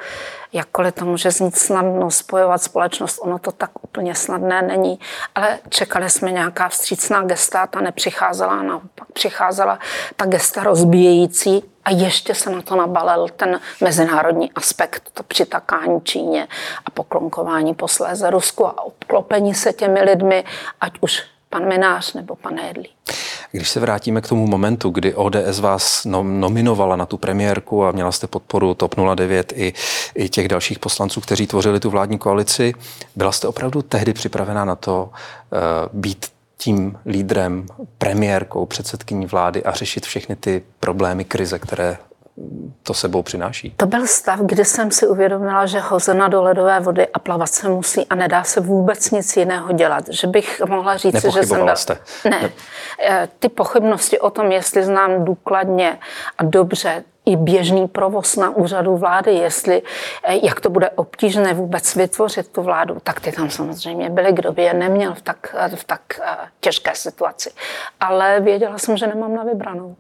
jakkoliv 0.54 0.96
to 0.96 1.06
může 1.06 1.32
znít 1.32 1.58
snadno 1.58 2.12
spojovat 2.12 2.64
společnost, 2.64 3.20
ono 3.22 3.40
to 3.40 3.52
tak 3.52 3.72
úplně 3.82 4.16
snadné 4.16 4.62
není, 4.62 5.00
ale 5.36 5.60
čekali 5.70 6.10
jsme 6.10 6.32
nějaká 6.32 6.70
vstřícná 6.70 7.24
gesta, 7.24 7.68
ta 7.68 7.82
nepřicházela, 7.82 8.64
naopak 8.64 9.12
přicházela 9.14 9.80
ta 10.16 10.26
gesta 10.26 10.64
rozbíjející 10.64 11.64
a 11.86 11.92
ještě 11.92 12.36
se 12.36 12.50
na 12.50 12.62
to 12.62 12.76
nabalil 12.76 13.30
ten 13.30 13.60
mezinárodní 13.82 14.52
aspekt, 14.52 15.10
to 15.14 15.24
přitakání 15.24 16.02
Číně 16.02 16.48
a 16.86 16.92
poklonkování 16.92 17.74
posléze 17.74 18.30
Rusku 18.30 18.68
a 18.68 18.82
obklopení 18.82 19.56
se 19.56 19.74
těmi 19.74 20.02
lidmi, 20.02 20.44
ať 20.82 20.94
už 21.02 21.24
pan 21.52 21.68
Minář 21.68 22.14
nebo 22.14 22.36
pan 22.36 22.60
Hedlí. 22.60 22.90
Když 23.52 23.70
se 23.70 23.80
vrátíme 23.80 24.22
k 24.22 24.28
tomu 24.28 24.48
momentu, 24.48 24.90
kdy 24.90 25.14
ODS 25.14 25.60
vás 25.60 26.06
nominovala 26.22 26.96
na 26.96 27.06
tu 27.06 27.18
premiérku 27.18 27.86
a 27.86 27.92
měla 27.92 28.12
jste 28.12 28.28
podporu 28.28 28.74
TOP 28.74 28.96
09 29.16 29.54
i, 29.56 29.74
i 30.16 30.30
těch 30.30 30.48
dalších 30.48 30.80
poslanců, 30.80 31.22
kteří 31.22 31.48
tvořili 31.48 31.80
tu 31.80 31.90
vládní 31.90 32.18
koalici, 32.18 32.74
byla 33.16 33.32
jste 33.32 33.48
opravdu 33.48 33.82
tehdy 33.82 34.14
připravená 34.14 34.66
na 34.66 34.76
to 34.76 35.10
uh, 35.12 35.60
být 36.00 36.26
tím 36.58 37.00
lídrem, 37.06 37.66
premiérkou, 37.98 38.66
předsedkyní 38.66 39.26
vlády 39.26 39.64
a 39.64 39.72
řešit 39.72 40.06
všechny 40.06 40.36
ty 40.36 40.64
problémy, 40.80 41.26
krize, 41.26 41.60
které 41.60 41.98
to 42.84 42.94
sebou 42.94 43.24
přináší. 43.24 43.74
To 43.78 43.86
byl 43.86 44.08
stav, 44.08 44.40
kdy 44.40 44.66
jsem 44.66 44.92
si 44.92 45.08
uvědomila, 45.08 45.66
že 45.66 45.80
hozena 45.80 46.28
do 46.28 46.44
ledové 46.44 46.80
vody 46.80 47.08
a 47.08 47.20
plavat 47.20 47.50
se 47.50 47.70
musí 47.70 48.06
a 48.06 48.16
nedá 48.16 48.44
se 48.44 48.62
vůbec 48.62 49.12
nic 49.12 49.38
jiného 49.38 49.74
dělat. 49.74 50.04
Že 50.10 50.28
bych 50.28 50.62
mohla 50.70 50.98
říct, 50.98 51.26
že 51.34 51.44
jsem... 51.44 51.66
Byl... 51.66 51.76
jste. 51.76 51.98
Ne. 52.30 52.52
Eh, 53.00 53.28
ty 53.40 53.50
pochybnosti 53.50 54.20
o 54.20 54.30
tom, 54.30 54.52
jestli 54.52 54.84
znám 54.84 55.26
důkladně 55.26 56.00
a 56.38 56.44
dobře 56.44 57.04
i 57.26 57.36
běžný 57.36 57.88
provoz 57.88 58.36
na 58.36 58.50
úřadu 58.50 58.98
vlády, 58.98 59.32
jestli, 59.32 59.82
eh, 60.24 60.46
jak 60.46 60.60
to 60.60 60.70
bude 60.70 60.90
obtížné 60.90 61.54
vůbec 61.54 61.96
vytvořit 61.96 62.48
tu 62.48 62.62
vládu, 62.62 62.98
tak 63.04 63.20
ty 63.20 63.32
tam 63.32 63.50
samozřejmě 63.50 64.10
byly, 64.10 64.34
kdo 64.34 64.52
by 64.52 64.64
je 64.64 64.74
neměl 64.74 65.14
v 65.14 65.22
tak, 65.22 65.56
v 65.76 65.84
tak 65.84 66.02
eh, 66.22 66.38
těžké 66.60 66.96
situaci. 66.96 67.52
Ale 68.00 68.40
věděla 68.40 68.78
jsem, 68.78 68.98
že 68.98 69.08
nemám 69.08 69.36
na 69.36 69.44
vybranou. 69.44 69.96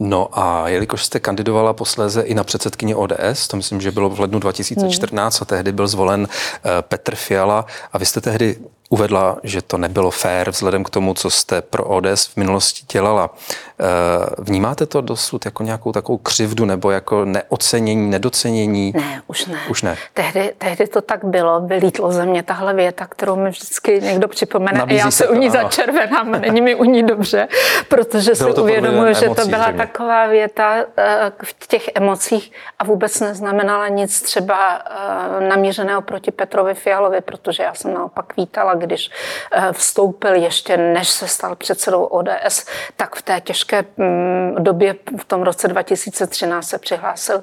No 0.00 0.38
a 0.38 0.68
jelikož 0.68 1.04
jste 1.04 1.20
kandidovala 1.20 1.72
posléze 1.72 2.22
i 2.22 2.34
na 2.34 2.44
předsedkyni 2.44 2.94
ODS, 2.94 3.48
to 3.48 3.56
myslím, 3.56 3.80
že 3.80 3.92
bylo 3.92 4.10
v 4.10 4.20
lednu 4.20 4.38
2014 4.38 5.38
hmm. 5.38 5.42
a 5.42 5.44
tehdy 5.44 5.72
byl 5.72 5.88
zvolen 5.88 6.28
eh, 6.30 6.70
Petr 6.80 7.14
Fiala 7.14 7.66
a 7.92 7.98
vy 7.98 8.06
jste 8.06 8.20
tehdy 8.20 8.56
uvedla, 8.88 9.36
že 9.42 9.62
to 9.62 9.78
nebylo 9.78 10.10
fér 10.10 10.50
vzhledem 10.50 10.84
k 10.84 10.90
tomu, 10.90 11.14
co 11.14 11.30
jste 11.30 11.62
pro 11.62 11.84
ODS 11.84 12.26
v 12.26 12.36
minulosti 12.36 12.86
dělala. 12.92 13.30
Eh, 13.80 14.26
vnímáte 14.38 14.86
to 14.86 15.00
dosud 15.00 15.44
jako 15.44 15.62
nějakou 15.62 15.92
takovou 15.92 16.18
křivdu 16.18 16.64
nebo 16.64 16.90
jako 16.90 17.24
neocenění, 17.24 18.10
nedocenění? 18.10 18.92
Ne, 18.96 19.22
už 19.26 19.46
ne. 19.46 19.58
Už 19.70 19.82
ne. 19.82 19.96
Tehdy, 20.14 20.54
tehdy 20.58 20.86
to 20.86 21.00
tak 21.02 21.24
bylo, 21.24 21.60
vylítlo 21.60 22.12
ze 22.12 22.26
mě 22.26 22.42
tahle 22.42 22.74
věta, 22.74 23.06
kterou 23.06 23.36
mi 23.36 23.50
vždycky 23.50 24.00
někdo 24.00 24.28
připomene 24.28 24.78
Nabízí 24.78 25.00
a 25.00 25.04
já 25.04 25.10
se, 25.10 25.28
u 25.28 25.34
ní 25.34 25.50
začervenám, 25.50 26.30
není 26.30 26.60
mi 26.60 26.74
u 26.74 26.84
ní 26.84 27.02
dobře, 27.02 27.48
protože 27.88 28.32
bylo 28.38 28.54
si 28.54 28.60
uvědomuji, 28.60 29.14
že 29.14 29.28
to 29.28 29.46
byla 29.46 29.66
řekně. 29.66 29.86
taková 29.86 30.26
věta 30.26 30.76
eh, 30.96 31.32
v 31.42 31.66
těch 31.66 31.90
emocích 31.94 32.52
a 32.78 32.84
vůbec 32.84 33.20
neznamenala 33.20 33.88
nic 33.88 34.22
třeba 34.22 34.82
eh, 35.40 35.48
namířeného 35.48 36.02
proti 36.02 36.30
Petrovi 36.30 36.74
Fialovi, 36.74 37.20
protože 37.20 37.62
já 37.62 37.74
jsem 37.74 37.94
naopak 37.94 38.36
vítala, 38.36 38.74
když 38.74 39.10
vstoupil 39.72 40.34
ještě 40.34 40.76
než 40.76 41.08
se 41.08 41.28
stal 41.28 41.56
předsedou 41.56 42.04
ODS, 42.04 42.66
tak 42.96 43.16
v 43.16 43.22
té 43.22 43.40
těžké 43.40 43.67
mm, 43.96 44.54
době 44.58 44.94
v 45.20 45.24
tom 45.24 45.42
roce 45.42 45.68
2013 45.68 46.68
se 46.68 46.78
přihlásil 46.78 47.42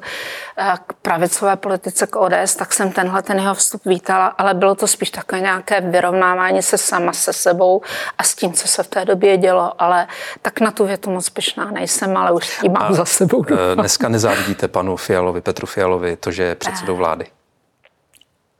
eh, 0.57 0.73
k 0.87 0.93
pravicové 0.93 1.55
politice 1.55 2.07
k 2.07 2.15
ODS, 2.15 2.55
tak 2.55 2.73
jsem 2.73 2.91
tenhle 2.91 3.21
ten 3.21 3.39
jeho 3.39 3.53
vstup 3.53 3.85
vítala, 3.85 4.27
ale 4.27 4.53
bylo 4.53 4.75
to 4.75 4.87
spíš 4.87 5.09
takové 5.09 5.41
nějaké 5.41 5.81
vyrovnávání 5.81 6.61
se 6.61 6.77
sama 6.77 7.13
se 7.13 7.33
sebou 7.33 7.81
a 8.17 8.23
s 8.23 8.35
tím, 8.35 8.53
co 8.53 8.67
se 8.67 8.83
v 8.83 8.87
té 8.87 9.05
době 9.05 9.37
dělo, 9.37 9.81
ale 9.81 10.07
tak 10.41 10.59
na 10.59 10.71
tu 10.71 10.85
větu 10.85 11.11
moc 11.11 11.29
pyšná 11.29 11.71
nejsem, 11.71 12.17
ale 12.17 12.31
už 12.31 12.59
tím 12.59 12.71
mám 12.71 12.91
a 12.91 12.93
za 12.93 13.05
sebou. 13.05 13.45
Dneska 13.75 14.09
nezávidíte 14.09 14.67
panu 14.67 14.95
Fialovi, 14.95 15.41
Petru 15.41 15.67
Fialovi, 15.67 16.15
to, 16.15 16.31
že 16.31 16.43
je 16.43 16.55
předsedou 16.55 16.95
vlády? 16.95 17.25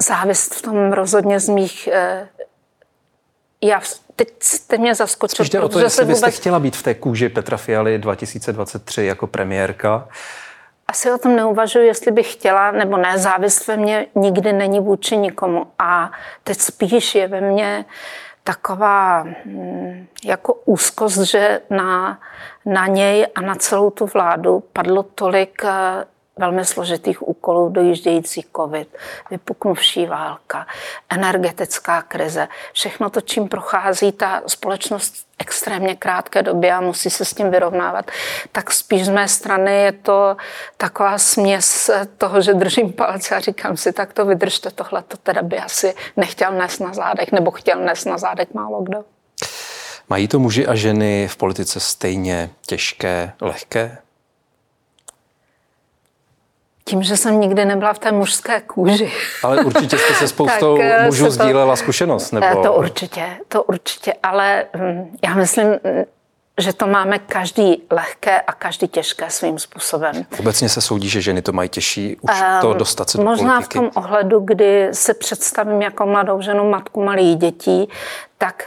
Závist 0.08 0.54
v 0.54 0.62
tom 0.62 0.92
rozhodně 0.94 1.40
z 1.40 1.50
mých... 1.50 1.90
Já 3.68 3.82
teď 4.16 4.30
jste 4.40 4.78
mě 4.78 4.96
zaskočil. 4.96 5.46
Spíš 5.46 5.62
o 5.62 5.70
to, 5.70 5.80
jestli 5.80 6.06
byste 6.06 6.26
vůbec... 6.26 6.40
chtěla 6.40 6.60
být 6.60 6.76
v 6.76 6.84
té 6.84 6.94
kůži 6.94 7.30
Petra 7.30 7.58
Fialy 7.58 7.98
2023 7.98 9.06
jako 9.06 9.28
premiérka. 9.28 10.08
Asi 10.88 11.12
o 11.12 11.18
tom 11.18 11.36
neuvažuji, 11.36 11.88
jestli 11.88 12.12
bych 12.12 12.34
chtěla, 12.34 12.72
nebo 12.72 12.98
ne. 12.98 13.18
Závist 13.18 13.68
ve 13.68 13.78
mně 13.78 14.08
nikdy 14.16 14.54
není 14.54 14.80
vůči 14.80 15.18
nikomu. 15.18 15.68
A 15.80 16.12
teď 16.44 16.60
spíš 16.60 17.16
je 17.16 17.28
ve 17.28 17.42
mně 17.42 17.86
taková 18.44 19.24
hm, 19.24 20.08
jako 20.26 20.54
úzkost, 20.54 21.18
že 21.18 21.62
na, 21.70 22.20
na 22.66 22.88
něj 22.88 23.28
a 23.36 23.42
na 23.42 23.56
celou 23.56 23.90
tu 23.90 24.06
vládu 24.06 24.64
padlo 24.74 25.04
tolik 25.04 25.62
eh, 25.64 26.06
velmi 26.38 26.66
složitých 26.66 27.28
úkolů 27.46 27.70
dojíždějící 27.70 28.46
covid, 28.56 28.98
vypuknuvší 29.32 30.06
válka, 30.06 30.68
energetická 31.10 32.02
krize, 32.02 32.48
všechno 32.74 33.10
to, 33.10 33.22
čím 33.22 33.48
prochází 33.48 34.12
ta 34.12 34.42
společnost 34.48 35.14
extrémně 35.40 35.96
krátké 35.96 36.44
době 36.44 36.74
a 36.74 36.82
musí 36.82 37.10
se 37.10 37.26
s 37.26 37.34
tím 37.34 37.52
vyrovnávat, 37.52 38.12
tak 38.52 38.72
spíš 38.72 39.06
z 39.06 39.10
mé 39.10 39.28
strany 39.28 39.72
je 39.72 39.92
to 39.92 40.38
taková 40.78 41.18
směs 41.18 41.90
toho, 42.18 42.42
že 42.42 42.54
držím 42.54 42.94
palce 42.94 43.36
a 43.36 43.40
říkám 43.40 43.78
si, 43.78 43.94
tak 43.94 44.14
to 44.14 44.26
vydržte, 44.26 44.72
tohle 44.72 45.02
to 45.02 45.18
teda 45.18 45.42
by 45.42 45.58
asi 45.58 45.94
nechtěl 46.18 46.52
nést 46.52 46.80
na 46.80 46.94
zádech, 46.94 47.32
nebo 47.32 47.52
chtěl 47.52 47.80
nést 47.80 48.06
na 48.06 48.18
zádech 48.18 48.54
málo 48.54 48.82
kdo. 48.82 49.04
Mají 50.10 50.28
to 50.28 50.40
muži 50.40 50.68
a 50.68 50.76
ženy 50.76 51.28
v 51.28 51.38
politice 51.38 51.80
stejně 51.80 52.50
těžké, 52.66 53.34
lehké? 53.42 53.98
Tím, 56.90 57.04
že 57.04 57.18
jsem 57.18 57.40
nikdy 57.40 57.66
nebyla 57.66 57.94
v 57.94 58.00
té 58.00 58.12
mužské 58.12 58.62
kůži. 58.62 59.12
Ale 59.44 59.64
určitě 59.64 59.98
jste 59.98 60.14
se 60.14 60.28
spoustou 60.34 60.82
eh, 60.82 61.06
mužů 61.06 61.26
to, 61.26 61.32
sdílela 61.32 61.76
zkušenost, 61.76 62.32
nebo? 62.32 62.46
Eh, 62.46 62.64
to 62.64 62.74
určitě, 62.74 63.38
to 63.48 63.64
určitě, 63.64 64.14
ale 64.24 64.66
hm, 64.76 65.18
já 65.24 65.34
myslím, 65.34 65.68
že 66.58 66.74
to 66.74 66.88
máme 66.88 67.20
každý 67.20 67.84
lehké 67.92 68.42
a 68.42 68.52
každý 68.54 68.88
těžké 68.88 69.30
svým 69.30 69.60
způsobem. 69.60 70.26
Obecně 70.40 70.70
se 70.70 70.82
soudí, 70.82 71.10
že 71.10 71.22
ženy 71.22 71.42
to 71.42 71.52
mají 71.52 71.70
těžší 71.70 72.18
už 72.22 72.32
um, 72.32 72.62
to 72.62 72.74
dostat 72.74 73.10
se 73.10 73.18
do 73.18 73.24
Možná 73.24 73.54
politiky. 73.54 73.78
v 73.78 73.82
tom 73.82 73.92
ohledu, 73.96 74.40
kdy 74.40 74.90
se 74.92 75.14
představím 75.14 75.82
jako 75.82 76.06
mladou 76.06 76.42
ženu, 76.42 76.70
matku 76.70 77.04
malých 77.04 77.38
dětí, 77.38 77.90
tak 78.38 78.66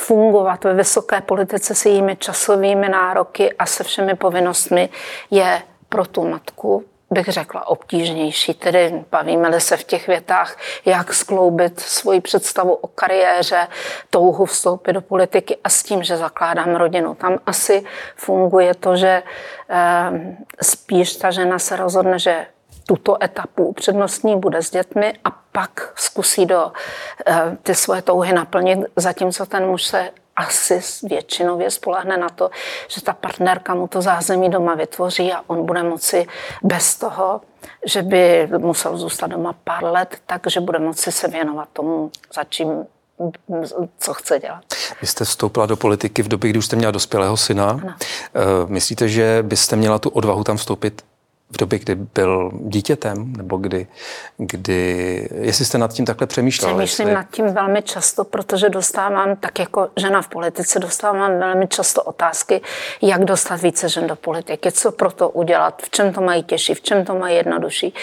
fungovat 0.00 0.64
ve 0.64 0.74
vysoké 0.74 1.20
politice 1.20 1.74
s 1.74 1.86
jejími 1.86 2.16
časovými 2.16 2.88
nároky 2.88 3.52
a 3.52 3.66
se 3.66 3.84
všemi 3.84 4.14
povinnostmi 4.14 4.88
je 5.30 5.62
pro 5.88 6.06
tu 6.06 6.28
matku 6.28 6.84
bych 7.10 7.28
řekla, 7.28 7.68
obtížnější. 7.68 8.54
Tedy 8.54 9.04
bavíme-li 9.10 9.60
se 9.60 9.76
v 9.76 9.84
těch 9.84 10.06
větách, 10.06 10.56
jak 10.84 11.14
skloubit 11.14 11.80
svoji 11.80 12.20
představu 12.20 12.74
o 12.74 12.86
kariéře, 12.86 13.66
touhu 14.10 14.44
vstoupit 14.44 14.92
do 14.92 15.00
politiky 15.00 15.56
a 15.64 15.68
s 15.68 15.82
tím, 15.82 16.02
že 16.02 16.16
zakládám 16.16 16.76
rodinu. 16.76 17.14
Tam 17.14 17.38
asi 17.46 17.84
funguje 18.16 18.74
to, 18.74 18.96
že 18.96 19.22
eh, 19.68 20.36
spíš 20.62 21.16
ta 21.16 21.30
žena 21.30 21.58
se 21.58 21.76
rozhodne, 21.76 22.18
že 22.18 22.46
tuto 22.86 23.24
etapu 23.24 23.72
přednostní 23.72 24.36
bude 24.36 24.62
s 24.62 24.70
dětmi 24.70 25.14
a 25.24 25.30
pak 25.52 25.92
zkusí 25.94 26.46
do 26.46 26.72
eh, 27.26 27.56
ty 27.62 27.74
svoje 27.74 28.02
touhy 28.02 28.32
naplnit, 28.32 28.78
zatímco 28.96 29.46
ten 29.46 29.66
muž 29.66 29.84
se 29.84 30.10
asi 30.38 30.80
většinově 31.02 31.70
spolehne 31.70 32.16
na 32.16 32.28
to, 32.28 32.50
že 32.88 33.02
ta 33.02 33.12
partnerka 33.12 33.74
mu 33.74 33.88
to 33.88 34.02
zázemí 34.02 34.50
doma 34.50 34.74
vytvoří 34.74 35.32
a 35.32 35.42
on 35.46 35.66
bude 35.66 35.82
moci 35.82 36.26
bez 36.62 36.94
toho, 36.94 37.40
že 37.86 38.02
by 38.02 38.48
musel 38.58 38.96
zůstat 38.96 39.26
doma 39.26 39.54
pár 39.64 39.84
let, 39.84 40.16
takže 40.26 40.60
bude 40.60 40.78
moci 40.78 41.12
se 41.12 41.28
věnovat 41.28 41.68
tomu, 41.72 42.10
za 42.34 42.44
čím 42.44 42.86
co 43.98 44.14
chce 44.14 44.38
dělat. 44.38 44.64
Vy 45.00 45.06
jste 45.06 45.24
vstoupila 45.24 45.66
do 45.66 45.76
politiky 45.76 46.22
v 46.22 46.28
době, 46.28 46.50
kdy 46.50 46.58
už 46.58 46.66
jste 46.66 46.76
měla 46.76 46.90
dospělého 46.90 47.36
syna. 47.36 47.70
Ano. 47.70 47.94
Eh, 48.00 48.40
myslíte, 48.66 49.08
že 49.08 49.38
byste 49.42 49.76
měla 49.76 49.98
tu 49.98 50.08
odvahu 50.08 50.44
tam 50.44 50.56
vstoupit 50.56 51.02
v 51.50 51.56
době, 51.58 51.78
kdy 51.78 51.94
byl 51.94 52.50
dítětem, 52.54 53.32
nebo 53.32 53.56
kdy, 53.56 53.86
kdy 54.36 55.28
jestli 55.40 55.64
jste 55.64 55.78
nad 55.78 55.92
tím 55.92 56.06
takhle 56.06 56.26
přemýšlela? 56.26 56.74
Přemýšlím 56.74 57.08
jestli... 57.08 57.14
nad 57.14 57.30
tím 57.30 57.54
velmi 57.54 57.82
často, 57.82 58.24
protože 58.24 58.68
dostávám, 58.68 59.36
tak 59.36 59.58
jako 59.58 59.88
žena 59.96 60.22
v 60.22 60.28
politice, 60.28 60.78
dostávám 60.78 61.38
velmi 61.38 61.66
často 61.66 62.02
otázky, 62.02 62.60
jak 63.02 63.24
dostat 63.24 63.60
více 63.60 63.88
žen 63.88 64.06
do 64.06 64.16
politiky, 64.16 64.72
co 64.72 64.92
pro 64.92 65.10
to 65.10 65.28
udělat, 65.28 65.82
v 65.82 65.90
čem 65.90 66.12
to 66.12 66.20
mají 66.20 66.42
těžší, 66.42 66.74
v 66.74 66.80
čem 66.80 67.04
to 67.04 67.14
mají 67.14 67.36
jednodušší. 67.36 67.94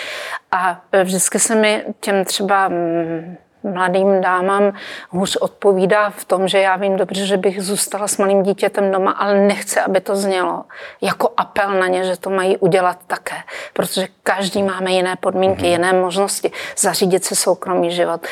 A 0.51 0.81
vždycky 1.03 1.39
se 1.39 1.55
mi 1.55 1.83
těm 1.99 2.25
třeba 2.25 2.67
mm, 2.67 3.37
mladým 3.73 4.21
dámám 4.21 4.73
hůř 5.09 5.35
odpovídá 5.35 6.09
v 6.09 6.25
tom, 6.25 6.47
že 6.47 6.59
já 6.59 6.75
vím 6.75 6.97
dobře, 6.97 7.25
že 7.25 7.37
bych 7.37 7.63
zůstala 7.63 8.07
s 8.07 8.17
malým 8.17 8.43
dítětem 8.43 8.91
doma, 8.91 9.11
ale 9.11 9.35
nechci, 9.35 9.79
aby 9.79 10.01
to 10.01 10.15
znělo 10.15 10.63
jako 11.01 11.29
apel 11.37 11.69
na 11.69 11.87
ně, 11.87 12.03
že 12.03 12.17
to 12.17 12.29
mají 12.29 12.57
udělat 12.57 12.97
také. 13.07 13.35
Protože 13.73 14.07
každý 14.23 14.63
máme 14.63 14.91
jiné 14.91 15.15
podmínky, 15.15 15.61
mm-hmm. 15.61 15.71
jiné 15.71 15.93
možnosti 15.93 16.51
zařídit 16.77 17.25
si 17.25 17.35
soukromý 17.35 17.91
život. 17.91 18.27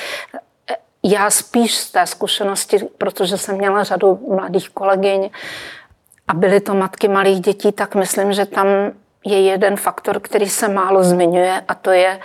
Já 1.04 1.30
spíš 1.30 1.78
z 1.78 1.92
té 1.92 2.08
zkušenosti, 2.08 2.78
protože 2.98 3.38
jsem 3.38 3.58
měla 3.58 3.84
řadu 3.84 4.20
mladých 4.36 4.70
kolegyň 4.70 5.30
a 6.28 6.34
byly 6.34 6.60
to 6.60 6.74
matky 6.74 7.08
malých 7.08 7.40
dětí, 7.40 7.72
tak 7.72 7.96
myslím, 7.96 8.34
že 8.34 8.46
tam 8.46 8.68
je 9.26 9.42
jeden 9.42 9.76
faktor, 9.78 10.20
který 10.20 10.50
se 10.50 10.68
málo 10.68 11.04
zmiňuje 11.04 11.62
a 11.68 11.76
to 11.76 11.92
je 11.92 12.20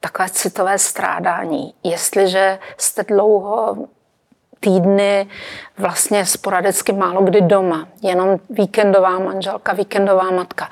takové 0.00 0.30
citové 0.30 0.78
strádání. 0.78 1.74
Jestliže 1.84 2.58
jste 2.76 3.02
dlouho 3.02 3.76
týdny 4.60 5.26
vlastně 5.78 6.26
sporadicky 6.26 6.92
málo 6.92 7.22
kdy 7.22 7.40
doma, 7.40 7.88
jenom 8.02 8.38
víkendová 8.50 9.18
manželka, 9.18 9.72
víkendová 9.72 10.30
matka, 10.30 10.68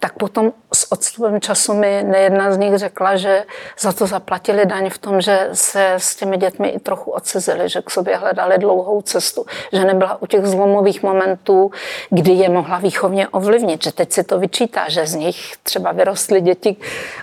tak 0.00 0.12
potom 0.12 0.52
s 0.72 0.92
odstupem 0.92 1.40
času 1.40 1.74
mi 1.74 2.02
nejedna 2.02 2.52
z 2.52 2.58
nich 2.58 2.78
řekla, 2.78 3.16
že 3.16 3.44
za 3.78 3.92
to 3.92 4.06
zaplatili 4.06 4.66
daň 4.66 4.90
v 4.90 4.98
tom, 4.98 5.20
že 5.20 5.48
se 5.52 5.94
s 5.98 6.16
těmi 6.16 6.36
dětmi 6.36 6.68
i 6.68 6.78
trochu 6.78 7.10
odcizili, 7.10 7.68
že 7.68 7.82
k 7.82 7.90
sobě 7.90 8.16
hledali 8.16 8.58
dlouhou 8.58 9.02
cestu, 9.02 9.46
že 9.72 9.84
nebyla 9.84 10.22
u 10.22 10.26
těch 10.26 10.46
zlomových 10.46 11.02
momentů, 11.02 11.70
kdy 12.10 12.32
je 12.32 12.48
mohla 12.48 12.78
výchovně 12.78 13.28
ovlivnit, 13.28 13.84
že 13.84 13.92
teď 13.92 14.12
si 14.12 14.24
to 14.24 14.38
vyčítá, 14.38 14.88
že 14.88 15.06
z 15.06 15.14
nich 15.14 15.56
třeba 15.62 15.92
vyrostly 15.92 16.40
děti, 16.40 16.76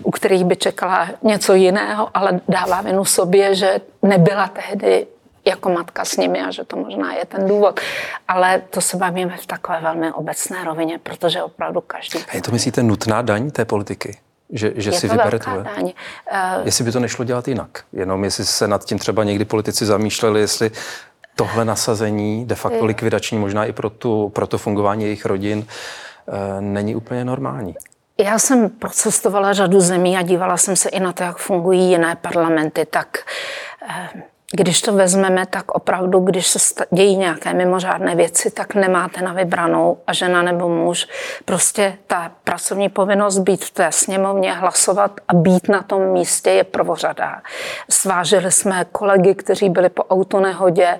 u 0.03 0.11
kterých 0.11 0.43
by 0.43 0.55
čekala 0.55 1.07
něco 1.23 1.53
jiného, 1.53 2.09
ale 2.13 2.39
dává 2.47 2.81
vinu 2.81 3.05
sobě, 3.05 3.55
že 3.55 3.81
nebyla 4.01 4.47
tehdy 4.47 5.07
jako 5.47 5.69
matka 5.69 6.05
s 6.05 6.17
nimi 6.17 6.41
a 6.41 6.51
že 6.51 6.63
to 6.63 6.77
možná 6.77 7.13
je 7.13 7.25
ten 7.25 7.47
důvod. 7.47 7.79
Ale 8.27 8.61
to 8.69 8.81
se 8.81 8.97
bavíme 8.97 9.37
v 9.37 9.45
takové 9.45 9.81
velmi 9.81 10.11
obecné 10.11 10.63
rovině, 10.63 10.99
protože 11.03 11.43
opravdu 11.43 11.81
každý... 11.81 12.19
A 12.29 12.35
je 12.35 12.41
to, 12.41 12.51
myslíte, 12.51 12.83
nutná 12.83 13.21
daň 13.21 13.51
té 13.51 13.65
politiky? 13.65 14.17
Že, 14.49 14.73
že 14.75 14.89
je 14.89 14.99
si 14.99 15.07
to 15.07 15.13
vyberete. 15.13 15.49
daň. 15.49 15.83
Uh, 15.83 15.91
jestli 16.63 16.83
by 16.83 16.91
to 16.91 16.99
nešlo 16.99 17.25
dělat 17.25 17.47
jinak. 17.47 17.83
Jenom 17.93 18.23
jestli 18.23 18.45
se 18.45 18.67
nad 18.67 18.85
tím 18.85 18.99
třeba 18.99 19.23
někdy 19.23 19.45
politici 19.45 19.85
zamýšleli, 19.85 20.39
jestli 20.39 20.71
tohle 21.35 21.65
nasazení, 21.65 22.45
de 22.45 22.55
facto 22.55 22.85
likvidační, 22.85 23.37
možná 23.37 23.65
i 23.65 23.71
pro, 23.71 23.89
tu, 23.89 24.29
pro 24.29 24.47
to 24.47 24.57
fungování 24.57 25.03
jejich 25.03 25.25
rodin, 25.25 25.59
uh, 25.59 26.35
není 26.59 26.95
úplně 26.95 27.25
normální. 27.25 27.75
Já 28.19 28.39
jsem 28.39 28.69
procestovala 28.69 29.53
řadu 29.53 29.79
zemí 29.79 30.17
a 30.17 30.21
dívala 30.21 30.57
jsem 30.57 30.75
se 30.75 30.89
i 30.89 30.99
na 30.99 31.13
to, 31.13 31.23
jak 31.23 31.37
fungují 31.37 31.89
jiné 31.89 32.15
parlamenty, 32.15 32.85
tak 32.85 33.17
uh, 34.15 34.21
když 34.51 34.81
to 34.81 34.93
vezmeme, 34.93 35.45
tak 35.45 35.71
opravdu, 35.71 36.19
když 36.19 36.47
se 36.47 36.85
dějí 36.91 37.17
nějaké 37.17 37.53
mimořádné 37.53 38.15
věci, 38.15 38.51
tak 38.51 38.75
nemáte 38.75 39.21
na 39.21 39.33
vybranou 39.33 39.97
a 40.07 40.13
žena 40.13 40.41
nebo 40.41 40.69
muž. 40.69 41.07
Prostě 41.45 41.97
ta 42.07 42.31
pracovní 42.43 42.89
povinnost 42.89 43.39
být 43.39 43.65
v 43.65 43.71
té 43.71 43.91
sněmovně, 43.91 44.53
hlasovat 44.53 45.11
a 45.27 45.33
být 45.33 45.69
na 45.69 45.81
tom 45.81 46.01
místě 46.01 46.49
je 46.49 46.63
prvořadá. 46.63 47.41
Svážili 47.89 48.51
jsme 48.51 48.85
kolegy, 48.91 49.35
kteří 49.35 49.69
byli 49.69 49.89
po 49.89 50.03
autonehodě, 50.03 50.99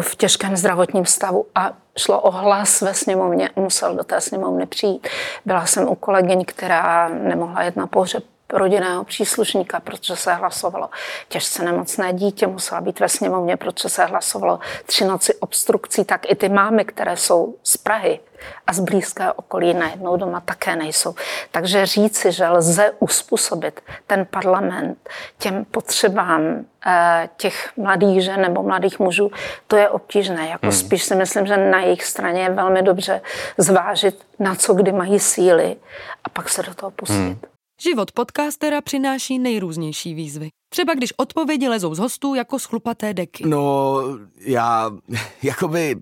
v 0.00 0.16
těžkém 0.16 0.56
zdravotním 0.56 1.06
stavu 1.06 1.46
a 1.54 1.72
šlo 1.98 2.20
o 2.20 2.30
hlas 2.30 2.80
ve 2.80 2.94
sněmovně, 2.94 3.50
musel 3.56 3.94
do 3.94 4.04
té 4.04 4.20
sněmovny 4.20 4.66
přijít. 4.66 5.08
Byla 5.44 5.66
jsem 5.66 5.88
u 5.88 5.94
kolegyň, 5.94 6.44
která 6.46 7.08
nemohla 7.08 7.62
jet 7.62 7.76
na 7.76 7.86
pohřeb 7.86 8.24
rodinného 8.52 9.04
příslušníka, 9.04 9.80
protože 9.80 10.16
se 10.16 10.34
hlasovalo 10.34 10.90
těžce 11.28 11.64
nemocné 11.64 12.12
dítě, 12.12 12.46
musela 12.46 12.80
být 12.80 13.00
ve 13.00 13.08
sněmovně, 13.08 13.56
protože 13.56 13.88
se 13.88 14.04
hlasovalo 14.04 14.58
tři 14.86 15.04
noci 15.04 15.34
obstrukcí, 15.34 16.04
tak 16.04 16.30
i 16.30 16.34
ty 16.34 16.48
mámy, 16.48 16.84
které 16.84 17.16
jsou 17.16 17.54
z 17.62 17.76
Prahy 17.76 18.20
a 18.66 18.72
z 18.72 18.80
blízkého 18.80 19.32
okolí 19.32 19.74
najednou 19.74 20.16
doma 20.16 20.40
také 20.40 20.76
nejsou. 20.76 21.14
Takže 21.50 21.86
říci, 21.86 22.32
že 22.32 22.48
lze 22.48 22.92
uspůsobit 22.98 23.80
ten 24.06 24.26
parlament 24.30 25.10
těm 25.38 25.64
potřebám 25.64 26.64
eh, 26.86 27.28
těch 27.36 27.72
mladých 27.76 28.24
žen 28.24 28.40
nebo 28.40 28.62
mladých 28.62 28.98
mužů, 28.98 29.30
to 29.66 29.76
je 29.76 29.88
obtížné. 29.88 30.48
Jako 30.48 30.66
hmm. 30.66 30.72
Spíš 30.72 31.04
si 31.04 31.14
myslím, 31.14 31.46
že 31.46 31.56
na 31.56 31.80
jejich 31.80 32.04
straně 32.04 32.42
je 32.42 32.50
velmi 32.50 32.82
dobře 32.82 33.20
zvážit, 33.58 34.26
na 34.38 34.54
co 34.54 34.74
kdy 34.74 34.92
mají 34.92 35.20
síly 35.20 35.76
a 36.24 36.28
pak 36.28 36.48
se 36.48 36.62
do 36.62 36.74
toho 36.74 36.90
pustit. 36.90 37.14
Hmm. 37.14 37.38
Život 37.82 38.12
podcastera 38.12 38.80
přináší 38.80 39.38
nejrůznější 39.38 40.14
výzvy. 40.14 40.48
Třeba 40.68 40.94
když 40.94 41.12
odpovědi 41.16 41.68
lezou 41.68 41.94
z 41.94 41.98
hostů 41.98 42.34
jako 42.34 42.58
schlupaté 42.58 43.14
deky. 43.14 43.44
No, 43.46 43.94
já, 44.40 44.90
jakoby, 45.42 45.96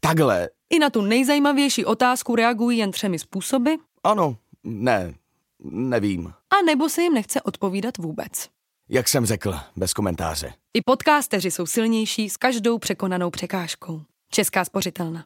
takhle. 0.00 0.48
I 0.70 0.78
na 0.78 0.90
tu 0.90 1.02
nejzajímavější 1.02 1.84
otázku 1.84 2.36
reagují 2.36 2.78
jen 2.78 2.90
třemi 2.90 3.18
způsoby. 3.18 3.70
Ano, 4.04 4.36
ne, 4.64 5.14
nevím. 5.64 6.26
A 6.26 6.62
nebo 6.66 6.88
se 6.88 7.02
jim 7.02 7.14
nechce 7.14 7.42
odpovídat 7.42 7.98
vůbec. 7.98 8.48
Jak 8.88 9.08
jsem 9.08 9.26
řekl, 9.26 9.54
bez 9.76 9.92
komentáře. 9.92 10.52
I 10.74 10.82
podcasteři 10.82 11.50
jsou 11.50 11.66
silnější 11.66 12.30
s 12.30 12.36
každou 12.36 12.78
překonanou 12.78 13.30
překážkou. 13.30 14.02
Česká 14.30 14.64
spořitelna. 14.64 15.24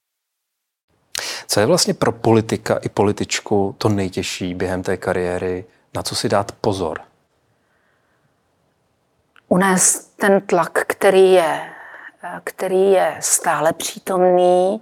Co 1.46 1.60
je 1.60 1.66
vlastně 1.66 1.94
pro 1.94 2.12
politika 2.12 2.76
i 2.76 2.88
političku 2.88 3.74
to 3.78 3.88
nejtěžší 3.88 4.54
během 4.54 4.82
té 4.82 4.96
kariéry? 4.96 5.64
Na 5.94 6.02
co 6.02 6.14
si 6.16 6.28
dát 6.28 6.52
pozor? 6.52 7.00
Unést 9.48 10.16
ten 10.16 10.40
tlak, 10.40 10.72
který 10.86 11.32
je, 11.32 11.70
který 12.44 12.90
je 12.90 13.16
stále 13.20 13.72
přítomný, 13.72 14.80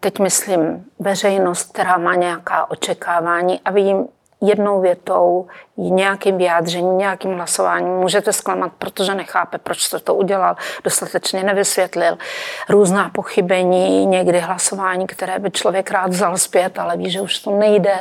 teď 0.00 0.18
myslím 0.18 0.90
veřejnost, 0.98 1.72
která 1.72 1.98
má 1.98 2.14
nějaká 2.14 2.70
očekávání 2.70 3.60
a 3.60 3.70
vím, 3.70 4.08
jednou 4.40 4.80
větou, 4.80 5.46
nějakým 5.76 6.38
vyjádřením, 6.38 6.98
nějakým 6.98 7.34
hlasováním 7.34 7.92
můžete 7.92 8.32
zklamat, 8.32 8.72
protože 8.78 9.14
nechápe, 9.14 9.58
proč 9.58 9.82
jste 9.82 9.98
to 9.98 10.14
udělal, 10.14 10.56
dostatečně 10.84 11.42
nevysvětlil. 11.42 12.18
Různá 12.68 13.08
pochybení, 13.08 14.06
někdy 14.06 14.40
hlasování, 14.40 15.06
které 15.06 15.38
by 15.38 15.50
člověk 15.50 15.90
rád 15.90 16.10
vzal 16.10 16.38
zpět, 16.38 16.78
ale 16.78 16.96
ví, 16.96 17.10
že 17.10 17.20
už 17.20 17.38
to 17.38 17.50
nejde, 17.50 17.94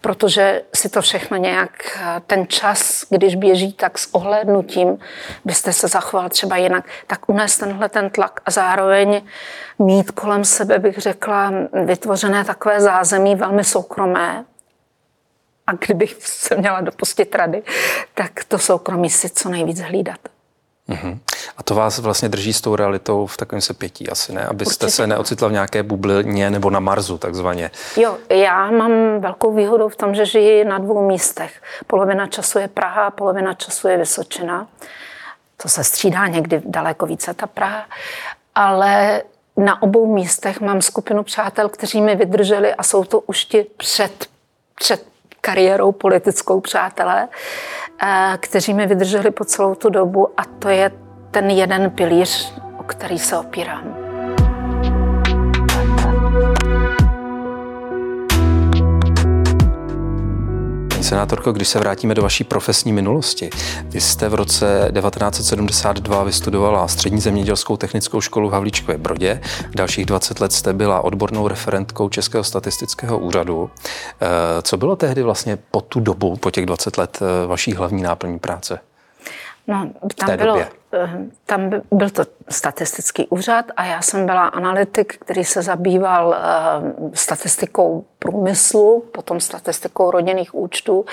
protože 0.00 0.62
si 0.74 0.88
to 0.88 1.02
všechno 1.02 1.36
nějak, 1.36 1.98
ten 2.26 2.46
čas, 2.46 3.04
když 3.10 3.34
běží 3.34 3.72
tak 3.72 3.98
s 3.98 4.14
ohlédnutím, 4.14 4.98
byste 5.44 5.72
se 5.72 5.88
zachoval 5.88 6.28
třeba 6.28 6.56
jinak, 6.56 6.84
tak 7.06 7.28
unést 7.28 7.56
tenhle 7.56 7.88
ten 7.88 8.10
tlak 8.10 8.40
a 8.46 8.50
zároveň 8.50 9.22
mít 9.78 10.10
kolem 10.10 10.44
sebe, 10.44 10.78
bych 10.78 10.98
řekla, 10.98 11.52
vytvořené 11.84 12.44
takové 12.44 12.80
zázemí 12.80 13.34
velmi 13.34 13.64
soukromé, 13.64 14.44
a 15.70 15.72
kdybych 15.86 16.16
se 16.20 16.56
měla 16.56 16.80
dopustit 16.80 17.34
rady, 17.34 17.62
tak 18.14 18.44
to 18.44 18.58
soukromí 18.58 19.10
si 19.10 19.30
co 19.30 19.48
nejvíc 19.48 19.80
hlídat. 19.80 20.18
Uh-huh. 20.88 21.18
A 21.56 21.62
to 21.62 21.74
vás 21.74 21.98
vlastně 21.98 22.28
drží 22.28 22.52
s 22.52 22.60
tou 22.60 22.76
realitou 22.76 23.26
v 23.26 23.36
takovém 23.36 23.60
sepětí 23.60 24.08
asi, 24.08 24.32
ne? 24.32 24.44
Abyste 24.44 24.86
Určitě. 24.86 24.96
se 24.96 25.06
neocitla 25.06 25.48
v 25.48 25.52
nějaké 25.52 25.82
bublině 25.82 26.50
nebo 26.50 26.70
na 26.70 26.80
Marsu 26.80 27.18
takzvaně. 27.18 27.70
Jo, 27.96 28.18
já 28.28 28.70
mám 28.70 29.20
velkou 29.20 29.54
výhodu 29.54 29.88
v 29.88 29.96
tom, 29.96 30.14
že 30.14 30.26
žiji 30.26 30.64
na 30.64 30.78
dvou 30.78 31.06
místech. 31.06 31.62
Polovina 31.86 32.26
času 32.26 32.58
je 32.58 32.68
Praha, 32.68 33.10
polovina 33.10 33.54
času 33.54 33.88
je 33.88 33.96
Vysočina. 33.96 34.66
To 35.56 35.68
se 35.68 35.84
střídá 35.84 36.26
někdy 36.26 36.62
daleko 36.64 37.06
více 37.06 37.34
ta 37.34 37.46
Praha. 37.46 37.86
Ale 38.54 39.22
na 39.56 39.82
obou 39.82 40.14
místech 40.14 40.60
mám 40.60 40.82
skupinu 40.82 41.22
přátel, 41.22 41.68
kteří 41.68 42.00
mi 42.00 42.16
vydrželi 42.16 42.74
a 42.74 42.82
jsou 42.82 43.04
to 43.04 43.20
už 43.20 43.44
ti 43.44 43.66
před, 43.76 44.26
před 44.74 45.09
kariérou 45.40 45.92
politickou 45.92 46.60
přátelé, 46.60 47.28
eh, 48.02 48.38
kteří 48.40 48.74
mi 48.74 48.86
vydrželi 48.86 49.30
po 49.30 49.44
celou 49.44 49.74
tu 49.74 49.90
dobu 49.90 50.28
a 50.36 50.44
to 50.44 50.68
je 50.68 50.90
ten 51.30 51.50
jeden 51.50 51.90
pilíř, 51.90 52.54
o 52.78 52.82
který 52.82 53.18
se 53.18 53.38
opírám. 53.38 53.99
Senátorko, 61.10 61.52
když 61.52 61.68
se 61.68 61.78
vrátíme 61.78 62.14
do 62.14 62.22
vaší 62.22 62.44
profesní 62.44 62.92
minulosti, 62.92 63.50
vy 63.84 64.00
jste 64.00 64.28
v 64.28 64.34
roce 64.34 64.90
1972 65.00 66.24
vystudovala 66.24 66.88
střední 66.88 67.20
zemědělskou 67.20 67.76
technickou 67.76 68.20
školu 68.20 68.48
v 68.48 68.52
Havlíčkově 68.52 68.98
Brodě. 68.98 69.40
Dalších 69.74 70.06
20 70.06 70.40
let 70.40 70.52
jste 70.52 70.72
byla 70.72 71.00
odbornou 71.00 71.48
referentkou 71.48 72.08
Českého 72.08 72.44
statistického 72.44 73.18
úřadu. 73.18 73.70
Eh, 74.20 74.26
co 74.62 74.76
bylo 74.76 74.96
tehdy 74.96 75.22
vlastně 75.22 75.58
po 75.70 75.80
tu 75.80 76.00
dobu, 76.00 76.36
po 76.36 76.50
těch 76.50 76.66
20 76.66 76.98
let, 76.98 77.18
eh, 77.22 77.46
vaší 77.46 77.74
hlavní 77.74 78.02
náplní 78.02 78.38
práce? 78.38 78.78
No, 79.66 79.90
tam, 80.16 80.36
bylo, 80.36 80.48
době. 80.48 80.68
Eh, 80.92 81.18
tam 81.46 81.70
byl 81.92 82.10
to 82.10 82.22
statistický 82.48 83.26
úřad 83.28 83.64
a 83.76 83.84
já 83.84 84.02
jsem 84.02 84.26
byla 84.26 84.46
analytik, 84.46 85.18
který 85.18 85.44
se 85.44 85.62
zabýval 85.62 86.28
uh, 86.28 87.10
statistikou 87.14 88.04
průmyslu, 88.18 89.04
potom 89.12 89.40
statistikou 89.40 90.10
rodinných 90.10 90.54
účtů. 90.54 91.04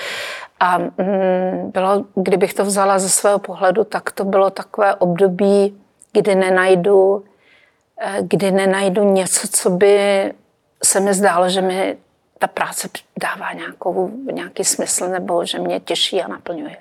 A 0.60 0.78
mm, 0.78 1.70
bylo, 1.72 2.04
kdybych 2.14 2.54
to 2.54 2.64
vzala 2.64 2.98
ze 2.98 3.08
svého 3.08 3.38
pohledu, 3.38 3.84
tak 3.84 4.10
to 4.10 4.24
bylo 4.24 4.50
takové 4.50 4.94
období, 4.94 5.80
kdy 6.12 6.34
nenajdu, 6.34 7.24
eh, 8.00 8.18
kdy 8.22 8.50
nenajdu 8.50 9.04
něco, 9.04 9.48
co 9.48 9.70
by 9.70 10.32
se 10.84 11.00
mi 11.00 11.14
zdálo, 11.14 11.48
že 11.48 11.60
mi 11.60 11.96
ta 12.38 12.46
práce 12.46 12.88
dává 13.22 13.52
nějakou, 13.52 14.10
nějaký 14.32 14.64
smysl 14.64 15.08
nebo 15.08 15.44
že 15.44 15.58
mě 15.58 15.80
těší 15.80 16.22
a 16.22 16.28
naplňuje. 16.28 16.76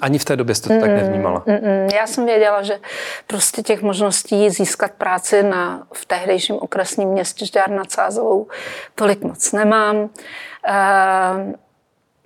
Ani 0.00 0.18
v 0.18 0.24
té 0.24 0.36
době 0.36 0.54
jste 0.54 0.74
to 0.74 0.80
tak 0.80 0.90
nevnímala? 0.90 1.42
Mm, 1.46 1.54
mm, 1.54 1.88
já 1.94 2.06
jsem 2.06 2.26
věděla, 2.26 2.62
že 2.62 2.78
prostě 3.26 3.62
těch 3.62 3.82
možností 3.82 4.50
získat 4.50 4.90
práci 4.90 5.42
na, 5.42 5.86
v 5.92 6.04
tehdejším 6.04 6.56
okresním 6.56 7.08
městě 7.08 7.46
Žďár 7.46 7.70
nad 7.70 7.90
Sázovou 7.92 8.46
tolik 8.94 9.22
moc 9.22 9.52
nemám. 9.52 9.96
E, 9.96 10.08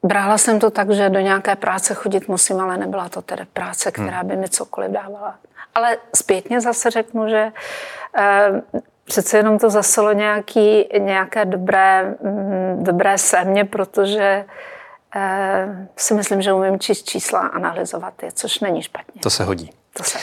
brala 0.02 0.38
jsem 0.38 0.58
to 0.58 0.70
tak, 0.70 0.90
že 0.90 1.10
do 1.10 1.20
nějaké 1.20 1.56
práce 1.56 1.94
chodit 1.94 2.28
musím, 2.28 2.60
ale 2.60 2.76
nebyla 2.76 3.08
to 3.08 3.22
tedy 3.22 3.44
práce, 3.52 3.90
která 3.90 4.18
hmm. 4.18 4.28
by 4.28 4.36
mi 4.36 4.48
cokoliv 4.48 4.90
dávala. 4.90 5.34
Ale 5.74 5.96
zpětně 6.14 6.60
zase 6.60 6.90
řeknu, 6.90 7.28
že 7.28 7.52
e, 8.16 8.62
přece 9.04 9.36
jenom 9.36 9.58
to 9.58 9.70
zaselo 9.70 10.12
nějaký, 10.12 10.88
nějaké 10.98 11.44
dobré, 11.44 12.14
mm, 12.22 12.84
dobré 12.84 13.18
sémě, 13.18 13.64
protože 13.64 14.44
Eh, 15.16 15.88
si 15.96 16.14
myslím, 16.14 16.42
že 16.42 16.52
umím 16.52 16.78
číst 16.78 17.02
čísla 17.02 17.40
a 17.40 17.46
analyzovat 17.46 18.22
je, 18.22 18.32
což 18.32 18.60
není 18.60 18.82
špatně. 18.82 19.20
To 19.20 19.30
se 19.30 19.44
hodí. 19.44 19.70
To 19.96 20.02
se. 20.02 20.18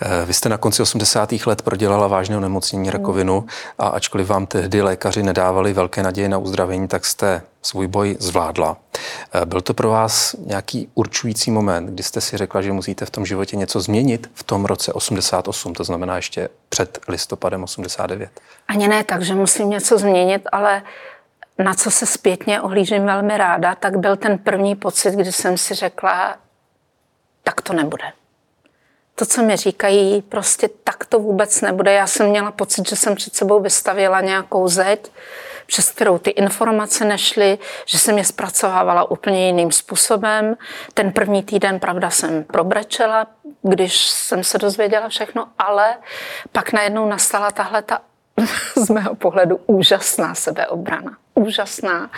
Eh, 0.00 0.26
vy 0.26 0.34
jste 0.34 0.48
na 0.48 0.56
konci 0.56 0.82
80. 0.82 1.46
let 1.46 1.62
prodělala 1.62 2.06
vážné 2.06 2.36
onemocnění 2.36 2.88
mm. 2.88 2.92
rakovinu 2.92 3.44
a 3.78 3.88
ačkoliv 3.88 4.26
vám 4.26 4.46
tehdy 4.46 4.82
lékaři 4.82 5.22
nedávali 5.22 5.72
velké 5.72 6.02
naděje 6.02 6.28
na 6.28 6.38
uzdravení, 6.38 6.88
tak 6.88 7.04
jste 7.04 7.42
svůj 7.62 7.86
boj 7.86 8.16
zvládla. 8.20 8.76
Eh, 9.34 9.46
byl 9.46 9.60
to 9.60 9.74
pro 9.74 9.90
vás 9.90 10.36
nějaký 10.38 10.88
určující 10.94 11.50
moment, 11.50 11.86
kdy 11.86 12.02
jste 12.02 12.20
si 12.20 12.36
řekla, 12.36 12.62
že 12.62 12.72
musíte 12.72 13.06
v 13.06 13.10
tom 13.10 13.26
životě 13.26 13.56
něco 13.56 13.80
změnit 13.80 14.30
v 14.34 14.42
tom 14.42 14.64
roce 14.64 14.92
88, 14.92 15.74
to 15.74 15.84
znamená 15.84 16.16
ještě 16.16 16.48
před 16.68 16.98
listopadem 17.08 17.62
89? 17.62 18.30
Ani 18.68 18.88
ne 18.88 19.04
tak, 19.04 19.22
že 19.22 19.34
musím 19.34 19.70
něco 19.70 19.98
změnit, 19.98 20.42
ale 20.52 20.82
na 21.64 21.74
co 21.74 21.90
se 21.90 22.06
zpětně 22.06 22.60
ohlížím 22.60 23.06
velmi 23.06 23.38
ráda, 23.38 23.74
tak 23.74 23.96
byl 23.96 24.16
ten 24.16 24.38
první 24.38 24.76
pocit, 24.76 25.14
kdy 25.14 25.32
jsem 25.32 25.58
si 25.58 25.74
řekla, 25.74 26.36
tak 27.42 27.60
to 27.60 27.72
nebude. 27.72 28.04
To, 29.14 29.26
co 29.26 29.42
mi 29.42 29.56
říkají, 29.56 30.22
prostě 30.22 30.68
tak 30.84 31.04
to 31.04 31.18
vůbec 31.18 31.60
nebude. 31.60 31.92
Já 31.92 32.06
jsem 32.06 32.28
měla 32.28 32.50
pocit, 32.50 32.88
že 32.88 32.96
jsem 32.96 33.14
před 33.14 33.34
sebou 33.34 33.60
vystavila 33.60 34.20
nějakou 34.20 34.68
zeď, 34.68 35.12
přes 35.66 35.90
kterou 35.90 36.18
ty 36.18 36.30
informace 36.30 37.04
nešly, 37.04 37.58
že 37.86 37.98
jsem 37.98 38.18
je 38.18 38.24
zpracovávala 38.24 39.10
úplně 39.10 39.46
jiným 39.46 39.72
způsobem. 39.72 40.56
Ten 40.94 41.12
první 41.12 41.42
týden, 41.42 41.80
pravda, 41.80 42.10
jsem 42.10 42.44
probrečela, 42.44 43.26
když 43.62 44.06
jsem 44.06 44.44
se 44.44 44.58
dozvěděla 44.58 45.08
všechno, 45.08 45.48
ale 45.58 45.96
pak 46.52 46.72
najednou 46.72 47.08
nastala 47.08 47.50
tahle 47.50 47.82
ta 47.82 48.00
z 48.76 48.90
mého 48.90 49.14
pohledu 49.14 49.60
úžasná 49.66 50.34
sebeobrana 50.34 51.16
úžasná, 51.40 52.10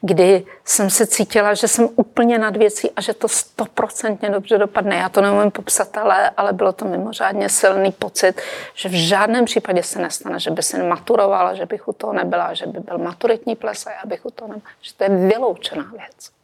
kdy 0.00 0.44
jsem 0.64 0.90
se 0.90 1.06
cítila, 1.06 1.54
že 1.54 1.68
jsem 1.68 1.88
úplně 1.96 2.38
nad 2.38 2.56
věcí 2.56 2.90
a 2.96 3.00
že 3.00 3.14
to 3.14 3.28
stoprocentně 3.28 4.30
dobře 4.30 4.58
dopadne. 4.58 4.96
Já 4.96 5.08
to 5.08 5.20
neumím 5.20 5.50
popsat, 5.50 5.96
ale, 5.96 6.30
ale 6.36 6.52
bylo 6.52 6.72
to 6.72 6.84
mimořádně 6.84 7.48
silný 7.48 7.92
pocit, 7.92 8.40
že 8.74 8.88
v 8.88 8.92
žádném 8.92 9.44
případě 9.44 9.82
se 9.82 9.98
nestane, 9.98 10.40
že 10.40 10.50
by 10.50 10.62
se 10.62 10.82
maturovala, 10.82 11.54
že 11.54 11.66
bych 11.66 11.88
u 11.88 11.92
toho 11.92 12.12
nebyla, 12.12 12.54
že 12.54 12.66
by 12.66 12.80
byl 12.80 12.98
maturitní 12.98 13.56
ples 13.56 13.86
a 13.86 13.90
já 13.90 14.02
bych 14.04 14.26
u 14.26 14.30
toho 14.30 14.48
nebyla, 14.48 14.70
že 14.82 14.94
to 14.94 15.04
je 15.04 15.10
vyloučená 15.10 15.92
věc. 15.92 16.35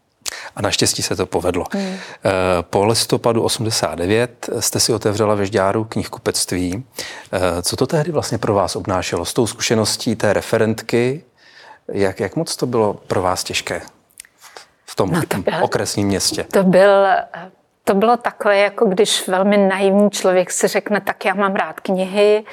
A 0.57 0.63
naštěstí 0.63 1.03
se 1.03 1.17
to 1.17 1.27
povedlo. 1.27 1.67
Hmm. 1.73 1.97
Po 2.61 2.85
listopadu 2.85 3.43
89 3.43 4.51
jste 4.61 4.81
si 4.81 4.93
otevřela 4.93 5.35
ve 5.35 5.47
Žďáru 5.47 5.85
knihkupectví. 5.85 6.85
Co 7.63 7.77
to 7.77 7.87
tehdy 7.87 8.13
vlastně 8.13 8.39
pro 8.39 8.55
vás 8.55 8.77
obnášelo? 8.77 9.25
S 9.25 9.33
tou 9.33 9.47
zkušeností 9.47 10.17
té 10.17 10.33
referentky, 10.33 11.25
jak, 11.93 12.21
jak 12.21 12.37
moc 12.37 12.57
to 12.57 12.67
bylo 12.67 12.95
pro 12.95 13.23
vás 13.23 13.45
těžké 13.45 13.81
v 14.87 14.97
tom 14.97 15.11
no 15.11 15.23
to 15.29 15.39
byl, 15.39 15.65
okresním 15.65 16.07
městě? 16.07 16.45
To 16.53 16.63
byl 16.63 17.07
to 17.85 17.95
bylo 17.95 18.17
takové, 18.17 18.59
jako 18.59 18.87
když 18.87 19.29
velmi 19.29 19.57
naivní 19.57 20.11
člověk 20.11 20.51
si 20.51 20.69
řekne, 20.69 21.01
tak 21.01 21.25
já 21.25 21.35
mám 21.35 21.55
rád 21.55 21.81
knihy, 21.81 22.45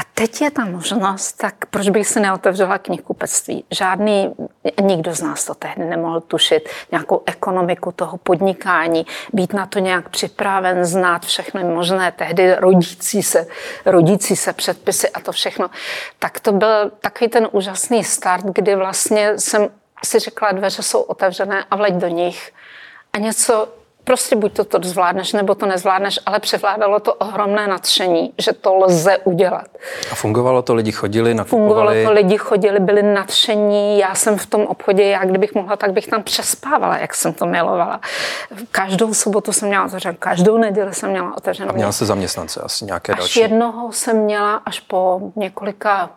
a 0.00 0.02
teď 0.14 0.40
je 0.40 0.50
ta 0.50 0.64
možnost, 0.64 1.32
tak 1.32 1.54
proč 1.70 1.88
bych 1.88 2.08
si 2.08 2.20
neotevřela 2.20 2.78
knihkupectví? 2.78 3.64
Žádný, 3.70 4.34
nikdo 4.80 5.14
z 5.14 5.20
nás 5.20 5.44
to 5.44 5.54
tehdy 5.54 5.84
nemohl 5.84 6.20
tušit, 6.20 6.68
nějakou 6.92 7.22
ekonomiku 7.26 7.92
toho 7.92 8.16
podnikání, 8.16 9.06
být 9.32 9.52
na 9.52 9.66
to 9.66 9.78
nějak 9.78 10.08
připraven, 10.08 10.84
znát 10.84 11.26
všechno 11.26 11.64
možné, 11.64 12.12
tehdy 12.12 12.54
rodící 12.54 13.22
se, 13.22 13.46
rodící 13.86 14.36
se 14.36 14.52
předpisy 14.52 15.08
a 15.10 15.20
to 15.20 15.32
všechno. 15.32 15.70
Tak 16.18 16.40
to 16.40 16.52
byl 16.52 16.90
takový 17.00 17.30
ten 17.30 17.48
úžasný 17.52 18.04
start, 18.04 18.44
kdy 18.44 18.74
vlastně 18.74 19.38
jsem 19.38 19.68
si 20.04 20.18
řekla, 20.18 20.52
dveře 20.52 20.82
jsou 20.82 21.00
otevřené 21.00 21.64
a 21.70 21.76
vleď 21.76 21.94
do 21.94 22.08
nich. 22.08 22.52
A 23.12 23.18
něco 23.18 23.68
prostě 24.10 24.36
buď 24.36 24.52
to, 24.52 24.64
to 24.64 24.78
zvládneš, 24.82 25.32
nebo 25.32 25.54
to 25.54 25.66
nezvládneš, 25.66 26.18
ale 26.26 26.40
převládalo 26.40 27.00
to 27.00 27.14
ohromné 27.14 27.66
nadšení, 27.66 28.32
že 28.38 28.52
to 28.52 28.74
lze 28.74 29.18
udělat. 29.18 29.66
A 30.12 30.14
fungovalo 30.14 30.62
to, 30.62 30.74
lidi 30.74 30.92
chodili, 30.92 31.34
nakupovali? 31.34 31.68
Fungovalo 31.68 32.04
to, 32.04 32.12
lidi 32.12 32.38
chodili, 32.38 32.80
byli 32.80 33.02
nadšení, 33.02 33.98
já 33.98 34.14
jsem 34.14 34.38
v 34.38 34.46
tom 34.46 34.62
obchodě, 34.62 35.02
já 35.02 35.24
kdybych 35.24 35.54
mohla, 35.54 35.76
tak 35.76 35.92
bych 35.92 36.06
tam 36.06 36.22
přespávala, 36.22 36.98
jak 36.98 37.14
jsem 37.14 37.32
to 37.32 37.46
milovala. 37.46 38.00
Každou 38.70 39.14
sobotu 39.14 39.52
jsem 39.52 39.68
měla 39.68 39.84
otevřenou, 39.84 40.16
každou 40.18 40.58
neděli 40.58 40.94
jsem 40.94 41.10
měla 41.10 41.36
otevřenou. 41.36 41.70
A 41.70 41.72
měla 41.72 41.92
se 41.92 42.06
zaměstnance 42.06 42.60
asi 42.60 42.84
nějaké 42.84 43.12
až 43.12 43.18
další? 43.18 43.40
jednoho 43.40 43.92
jsem 43.92 44.16
měla 44.16 44.54
až 44.54 44.80
po 44.80 45.20
několika 45.36 46.10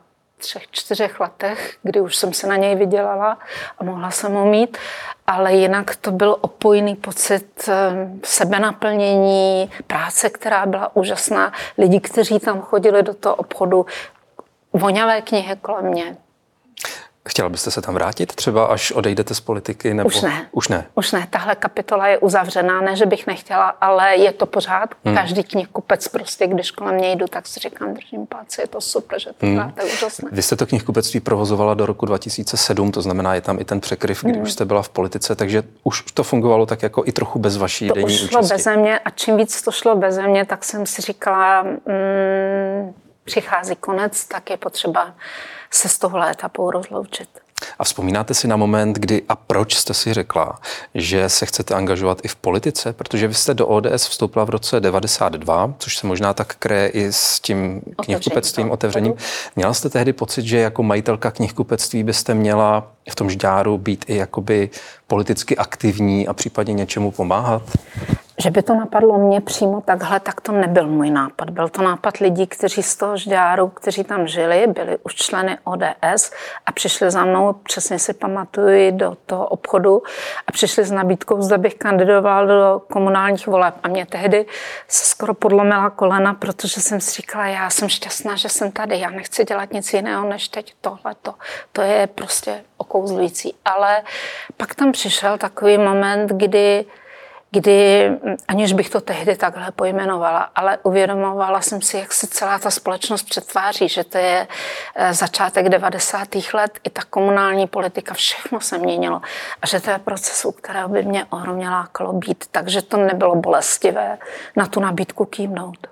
třech, 0.44 0.64
čtyřech 0.72 1.20
letech, 1.20 1.78
kdy 1.84 2.02
už 2.02 2.16
jsem 2.16 2.34
se 2.34 2.48
na 2.48 2.56
něj 2.56 2.76
vydělala 2.76 3.38
a 3.80 3.84
mohla 3.84 4.12
jsem 4.12 4.34
ho 4.34 4.46
mít, 4.46 4.78
ale 5.28 5.54
jinak 5.54 5.96
to 5.96 6.12
byl 6.12 6.38
opojný 6.42 6.96
pocit 6.96 7.70
eh, 7.70 7.74
sebenaplnění, 8.24 9.72
práce, 9.88 10.30
která 10.30 10.66
byla 10.66 10.96
úžasná, 10.96 11.54
lidi, 11.78 12.00
kteří 12.00 12.40
tam 12.40 12.62
chodili 12.62 13.04
do 13.04 13.14
toho 13.14 13.36
obchodu, 13.36 13.86
voňavé 14.74 15.22
knihy 15.22 15.56
kolem 15.62 15.86
mě. 15.86 16.18
Chtěla 17.30 17.50
byste 17.50 17.72
se 17.72 17.82
tam 17.82 17.94
vrátit 17.94 18.36
třeba, 18.36 18.66
až 18.66 18.92
odejdete 18.92 19.36
z 19.36 19.40
politiky? 19.40 19.94
Nebo... 19.94 20.08
Už 20.08 20.22
ne. 20.22 20.48
Už 20.52 20.68
ne. 20.68 20.86
Už 20.96 21.12
ne. 21.12 21.28
Tahle 21.30 21.56
kapitola 21.56 22.08
je 22.08 22.18
uzavřená. 22.18 22.82
Ne, 22.82 22.96
že 22.96 23.06
bych 23.06 23.28
nechtěla, 23.28 23.68
ale 23.68 24.16
je 24.16 24.32
to 24.32 24.46
pořád. 24.46 24.90
Hmm. 25.06 25.16
Každý 25.16 25.44
knihkupec 25.44 26.08
prostě, 26.08 26.48
když 26.48 26.72
kolem 26.72 26.96
mě 26.96 27.12
jdu, 27.12 27.28
tak 27.28 27.48
si 27.48 27.60
říkám, 27.60 27.94
držím 27.94 28.26
páci, 28.26 28.62
je 28.62 28.68
to 28.68 28.82
super, 28.82 29.20
že 29.20 29.30
to 29.38 29.46
hmm. 29.46 29.74
je 29.78 29.84
úžasné. 29.84 30.30
Vy 30.32 30.42
jste 30.42 30.56
to 30.56 30.66
knihkupectví 30.66 31.20
provozovala 31.20 31.74
do 31.74 31.86
roku 31.86 32.06
2007, 32.06 32.92
to 32.92 33.02
znamená, 33.02 33.36
je 33.36 33.42
tam 33.42 33.60
i 33.60 33.66
ten 33.66 33.80
překryv, 33.80 34.24
kdy 34.24 34.34
hmm. 34.34 34.42
už 34.42 34.52
jste 34.52 34.66
byla 34.66 34.82
v 34.82 34.90
politice, 34.90 35.36
takže 35.36 35.64
už 35.84 36.02
to 36.02 36.24
fungovalo 36.24 36.66
tak 36.66 36.84
jako 36.84 37.04
i 37.06 37.12
trochu 37.12 37.40
bez 37.40 37.58
vaší 37.58 37.88
to 37.88 37.94
denní 37.94 38.06
už 38.06 38.30
šlo 38.30 38.40
účasti. 38.40 38.54
beze 38.54 38.78
mě 38.78 39.00
a 39.00 39.10
čím 39.10 39.38
víc 39.38 39.62
to 39.62 39.72
šlo 39.72 39.96
beze 39.96 40.28
mě, 40.28 40.46
tak 40.46 40.66
jsem 40.66 40.86
si 40.86 41.02
říkala, 41.02 41.64
mm, 41.64 42.94
přichází 43.24 43.76
konec, 43.76 44.26
tak 44.26 44.50
je 44.50 44.58
potřeba 44.58 45.14
se 45.74 45.90
s 45.90 45.98
tohle 45.98 46.32
etapou 46.32 46.72
rozloučit. 46.72 47.30
A 47.80 47.84
vzpomínáte 47.84 48.34
si 48.34 48.48
na 48.48 48.56
moment, 48.56 48.94
kdy 48.94 49.22
a 49.30 49.36
proč 49.36 49.76
jste 49.76 49.94
si 49.94 50.14
řekla, 50.14 50.60
že 50.96 51.30
se 51.30 51.46
chcete 51.46 51.74
angažovat 51.74 52.20
i 52.24 52.28
v 52.28 52.36
politice? 52.36 52.94
Protože 52.94 53.28
vy 53.28 53.34
jste 53.34 53.54
do 53.54 53.68
ODS 53.68 54.08
vstoupila 54.08 54.46
v 54.46 54.50
roce 54.50 54.80
92, 54.80 55.74
což 55.78 55.98
se 55.98 56.08
možná 56.08 56.34
tak 56.34 56.56
kreje 56.56 56.88
i 56.88 57.14
s 57.14 57.40
tím 57.40 57.82
knihkupectvím, 58.04 58.72
otevřením. 58.72 59.14
Měla 59.56 59.74
jste 59.74 59.90
tehdy 59.90 60.14
pocit, 60.14 60.46
že 60.46 60.58
jako 60.58 60.84
majitelka 60.84 61.32
knihkupectví 61.32 62.04
byste 62.04 62.34
měla 62.34 62.88
v 63.10 63.16
tom 63.16 63.30
žďáru 63.30 63.78
být 63.78 64.06
i 64.08 64.16
jakoby 64.16 64.70
politicky 65.08 65.58
aktivní 65.58 66.28
a 66.28 66.34
případně 66.34 66.74
něčemu 66.74 67.12
pomáhat? 67.12 67.62
Že 68.38 68.52
by 68.52 68.62
to 68.62 68.76
napadlo 68.76 69.18
mě 69.18 69.42
přímo 69.42 69.82
takhle, 69.82 70.20
tak 70.20 70.42
to 70.42 70.52
nebyl 70.52 70.88
můj 70.88 71.10
nápad. 71.10 71.50
Byl 71.50 71.70
to 71.70 71.82
nápad 71.82 72.18
lidí, 72.18 72.48
kteří 72.48 72.84
z 72.84 72.96
toho 72.96 73.18
žďáru, 73.18 73.68
kteří 73.68 74.04
tam 74.04 74.28
žili, 74.28 74.68
byli 74.68 74.98
už 75.04 75.16
členy 75.16 75.58
ODS 75.64 76.32
a 76.66 76.72
přišli 76.72 77.12
za 77.12 77.26
mnou, 77.26 77.54
přesně 77.54 78.00
si 78.00 78.14
pamatuju, 78.14 78.92
do 78.92 79.18
toho 79.26 79.48
obchodu 79.48 80.04
a 80.48 80.52
přišli 80.52 80.84
s 80.84 80.92
nabídkou, 80.92 81.42
zda 81.42 81.58
bych 81.58 81.76
kandidoval 81.76 82.48
do 82.48 82.82
komunálních 82.94 83.48
voleb. 83.48 83.76
A 83.84 83.88
mě 83.88 84.06
tehdy 84.06 84.46
se 84.88 85.06
skoro 85.06 85.34
podlomila 85.34 85.90
kolena, 85.90 86.34
protože 86.34 86.82
jsem 86.82 87.02
si 87.02 87.12
říkala, 87.12 87.48
já 87.48 87.70
jsem 87.70 87.90
šťastná, 87.90 88.36
že 88.36 88.50
jsem 88.50 88.72
tady, 88.72 89.00
já 89.00 89.10
nechci 89.10 89.44
dělat 89.44 89.74
nic 89.74 89.94
jiného 89.94 90.30
než 90.30 90.48
teď 90.48 90.74
tohle. 90.82 91.16
To 91.72 91.82
je 91.82 92.08
prostě 92.08 92.64
okouzlující. 92.78 93.56
Ale 93.66 94.02
pak 94.58 94.76
tam 94.76 94.92
přišel 94.92 95.38
takový 95.38 95.78
moment, 95.78 96.30
kdy 96.30 96.86
kdy, 97.54 98.12
aniž 98.48 98.74
bych 98.74 98.90
to 98.90 99.02
tehdy 99.02 99.36
takhle 99.36 99.72
pojmenovala, 99.72 100.50
ale 100.56 100.78
uvědomovala 100.84 101.62
jsem 101.62 101.82
si, 101.82 101.98
jak 101.98 102.14
se 102.14 102.28
celá 102.28 102.60
ta 102.60 102.72
společnost 102.72 103.24
přetváří, 103.24 103.90
že 103.90 104.04
to 104.04 104.18
je 104.18 104.48
eh, 104.96 105.14
začátek 105.14 105.70
90. 105.70 106.28
let, 106.54 106.80
i 106.84 106.90
ta 106.90 107.02
komunální 107.10 107.68
politika, 107.68 108.14
všechno 108.14 108.62
se 108.62 108.78
měnilo 108.78 109.22
a 109.62 109.68
že 109.68 109.80
to 109.80 109.90
je 109.90 109.98
proces, 109.98 110.46
u 110.46 110.52
kterého 110.52 110.90
by 110.90 111.04
mě 111.04 111.26
ohromně 111.30 111.70
lákalo 111.70 112.14
být, 112.14 112.46
takže 112.52 112.82
to 112.82 112.98
nebylo 112.98 113.36
bolestivé 113.36 114.18
na 114.56 114.66
tu 114.66 114.80
nabídku 114.80 115.26
kýmnout. 115.26 115.88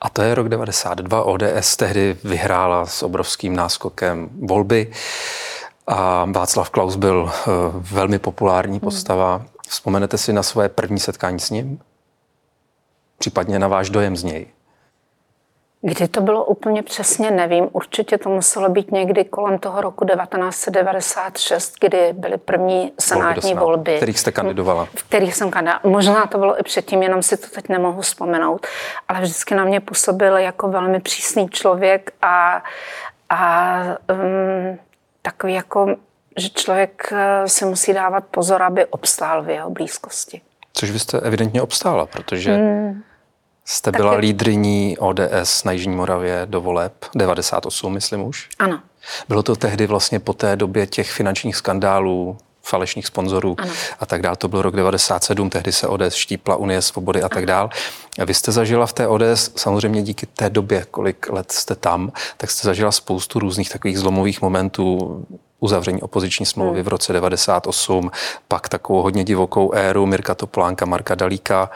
A 0.00 0.08
to 0.10 0.22
je 0.22 0.34
rok 0.34 0.48
92. 0.48 1.22
ODS 1.22 1.76
tehdy 1.76 2.16
vyhrála 2.24 2.86
s 2.86 3.02
obrovským 3.02 3.56
náskokem 3.56 4.28
volby 4.46 4.92
a 5.86 6.24
Václav 6.24 6.70
Klaus 6.70 6.96
byl 6.96 7.30
eh, 7.32 7.50
velmi 7.74 8.18
populární 8.18 8.80
postava. 8.80 9.42
Vzpomenete 9.70 10.18
si 10.18 10.32
na 10.32 10.42
svoje 10.42 10.68
první 10.68 10.98
setkání 11.00 11.40
s 11.40 11.50
ním? 11.50 11.80
Případně 13.18 13.58
na 13.58 13.68
váš 13.68 13.90
dojem 13.90 14.16
z 14.16 14.24
něj? 14.24 14.46
Kdy 15.82 16.08
to 16.08 16.20
bylo 16.20 16.44
úplně 16.44 16.82
přesně, 16.82 17.30
nevím. 17.30 17.68
Určitě 17.72 18.18
to 18.18 18.28
muselo 18.28 18.68
být 18.68 18.92
někdy 18.92 19.24
kolem 19.24 19.58
toho 19.58 19.80
roku 19.80 20.04
1996, 20.04 21.74
kdy 21.80 22.12
byly 22.12 22.38
první 22.38 22.92
senátní 23.00 23.54
volby. 23.54 23.64
volby. 23.64 23.94
V 23.94 23.96
kterých 23.96 24.20
jste 24.20 24.32
kandidovala? 24.32 24.84
V 24.94 25.02
kterých 25.02 25.34
jsem 25.34 25.50
kandidovala. 25.50 25.80
Možná 25.84 26.26
to 26.26 26.38
bylo 26.38 26.60
i 26.60 26.62
předtím, 26.62 27.02
jenom 27.02 27.22
si 27.22 27.36
to 27.36 27.46
teď 27.46 27.68
nemohu 27.68 28.00
vzpomenout. 28.00 28.66
Ale 29.08 29.20
vždycky 29.20 29.54
na 29.54 29.64
mě 29.64 29.80
působil 29.80 30.36
jako 30.36 30.68
velmi 30.68 31.00
přísný 31.00 31.48
člověk 31.48 32.12
a, 32.22 32.62
a 33.30 33.82
um, 34.12 34.78
takový 35.22 35.54
jako 35.54 35.96
že 36.36 36.48
člověk 36.48 37.12
eh, 37.12 37.48
si 37.48 37.64
musí 37.64 37.92
dávat 37.92 38.24
pozor, 38.30 38.62
aby 38.62 38.86
obstál 38.86 39.42
v 39.42 39.50
jeho 39.50 39.70
blízkosti. 39.70 40.40
Což 40.72 40.90
vy 40.90 40.98
jste 40.98 41.20
evidentně 41.20 41.62
obstála, 41.62 42.06
protože 42.06 42.56
hmm. 42.56 43.02
jste 43.64 43.92
byla 43.92 44.12
je... 44.12 44.18
lídriní 44.18 44.98
ODS 44.98 45.64
na 45.64 45.72
Jižní 45.72 45.96
Moravě 45.96 46.42
do 46.44 46.60
voleb 46.60 46.92
98, 47.14 47.92
myslím 47.92 48.22
už. 48.22 48.48
Ano. 48.58 48.80
Bylo 49.28 49.42
to 49.42 49.56
tehdy 49.56 49.86
vlastně 49.86 50.20
po 50.20 50.32
té 50.32 50.56
době 50.56 50.86
těch 50.86 51.10
finančních 51.10 51.56
skandálů, 51.56 52.38
falešných 52.70 53.06
sponzorů 53.06 53.56
a 54.00 54.06
tak 54.06 54.22
dále. 54.22 54.36
To 54.36 54.48
byl 54.48 54.62
rok 54.62 54.76
97, 54.76 55.50
tehdy 55.50 55.72
se 55.72 55.86
ODS 55.86 56.14
štípla 56.14 56.56
Unie 56.56 56.82
svobody 56.82 57.22
a 57.22 57.28
tak 57.28 57.46
dále. 57.46 57.68
A 58.18 58.24
vy 58.24 58.34
jste 58.34 58.52
zažila 58.52 58.86
v 58.86 58.92
té 58.92 59.08
ODS, 59.08 59.50
samozřejmě 59.56 60.02
díky 60.02 60.26
té 60.26 60.50
době, 60.50 60.86
kolik 60.90 61.28
let 61.28 61.52
jste 61.52 61.74
tam, 61.74 62.12
tak 62.36 62.50
jste 62.50 62.68
zažila 62.68 62.92
spoustu 62.92 63.38
různých 63.38 63.70
takových 63.70 63.98
zlomových 63.98 64.42
momentů, 64.42 64.86
uzavření 65.60 66.02
opoziční 66.02 66.46
smlouvy 66.46 66.80
hmm. 66.80 66.84
v 66.84 66.88
roce 66.88 67.12
98, 67.12 68.10
pak 68.48 68.68
takovou 68.68 69.02
hodně 69.02 69.24
divokou 69.24 69.72
éru 69.72 70.06
Mirka 70.06 70.34
Topolánka, 70.34 70.86
Marka 70.86 71.14
Dalíka, 71.14 71.70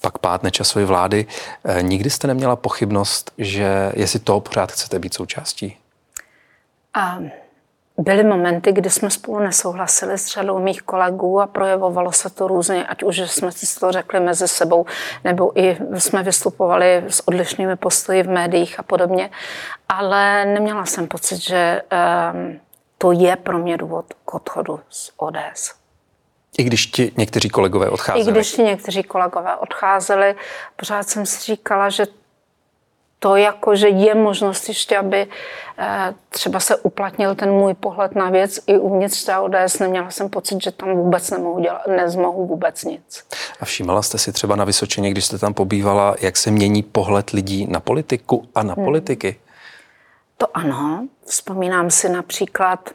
pak 0.00 0.18
pát 0.18 0.42
nečasové 0.42 0.84
vlády. 0.84 1.26
Eh, 1.64 1.82
nikdy 1.82 2.10
jste 2.10 2.26
neměla 2.26 2.56
pochybnost, 2.56 3.30
že 3.38 3.92
jestli 3.94 4.18
to 4.18 4.40
pořád 4.40 4.72
chcete 4.72 4.98
být 4.98 5.14
součástí? 5.14 5.76
A 6.94 7.18
byly 7.98 8.24
momenty, 8.24 8.72
kdy 8.72 8.90
jsme 8.90 9.10
spolu 9.10 9.38
nesouhlasili 9.38 10.18
s 10.18 10.26
řadou 10.26 10.58
mých 10.58 10.82
kolegů 10.82 11.40
a 11.40 11.46
projevovalo 11.46 12.12
se 12.12 12.30
to 12.30 12.48
různě, 12.48 12.86
ať 12.86 13.02
už 13.02 13.18
jsme 13.18 13.52
si 13.52 13.80
to 13.80 13.92
řekli 13.92 14.20
mezi 14.20 14.48
sebou, 14.48 14.86
nebo 15.24 15.60
i 15.60 15.78
jsme 15.98 16.22
vystupovali 16.22 17.04
s 17.08 17.28
odlišnými 17.28 17.76
postoji 17.76 18.22
v 18.22 18.28
médiích 18.28 18.80
a 18.80 18.82
podobně. 18.82 19.30
Ale 19.88 20.44
neměla 20.44 20.86
jsem 20.86 21.06
pocit, 21.06 21.36
že 21.36 21.82
um, 22.32 22.60
to 22.98 23.12
je 23.12 23.36
pro 23.36 23.58
mě 23.58 23.76
důvod 23.76 24.06
k 24.24 24.34
odchodu 24.34 24.80
z 24.88 25.12
ODS. 25.16 25.74
I 26.58 26.64
když 26.64 26.86
ti 26.86 27.12
někteří 27.16 27.48
kolegové 27.48 27.90
odcházeli? 27.90 28.28
I 28.28 28.32
když 28.32 28.52
ti 28.52 28.62
někteří 28.62 29.02
kolegové 29.02 29.56
odcházeli, 29.56 30.34
pořád 30.76 31.08
jsem 31.08 31.26
si 31.26 31.52
říkala, 31.52 31.88
že 31.88 32.06
to 33.18 33.36
jako, 33.36 33.76
že 33.76 33.88
je 33.88 34.14
možnost 34.14 34.68
ještě, 34.68 34.98
aby 34.98 35.26
eh, 35.78 36.14
třeba 36.28 36.60
se 36.60 36.76
uplatnil 36.76 37.34
ten 37.34 37.50
můj 37.50 37.74
pohled 37.74 38.14
na 38.14 38.30
věc 38.30 38.60
i 38.66 38.78
uvnitř 38.78 39.24
té 39.24 39.38
ODS. 39.38 39.78
Neměla 39.78 40.10
jsem 40.10 40.28
pocit, 40.28 40.62
že 40.62 40.70
tam 40.70 40.96
vůbec 40.96 41.30
nemohu 41.30 41.60
dělat, 41.60 41.86
nezmohu 41.86 42.46
vůbec 42.46 42.84
nic. 42.84 43.24
A 43.60 43.64
všímala 43.64 44.02
jste 44.02 44.18
si 44.18 44.32
třeba 44.32 44.56
na 44.56 44.64
Vysočině, 44.64 45.10
když 45.10 45.24
jste 45.24 45.38
tam 45.38 45.54
pobývala, 45.54 46.14
jak 46.20 46.36
se 46.36 46.50
mění 46.50 46.82
pohled 46.82 47.30
lidí 47.30 47.66
na 47.70 47.80
politiku 47.80 48.48
a 48.54 48.62
na 48.62 48.74
hmm. 48.74 48.84
politiky? 48.84 49.36
To 50.36 50.56
ano. 50.56 51.08
Vzpomínám 51.26 51.90
si 51.90 52.08
například 52.08 52.90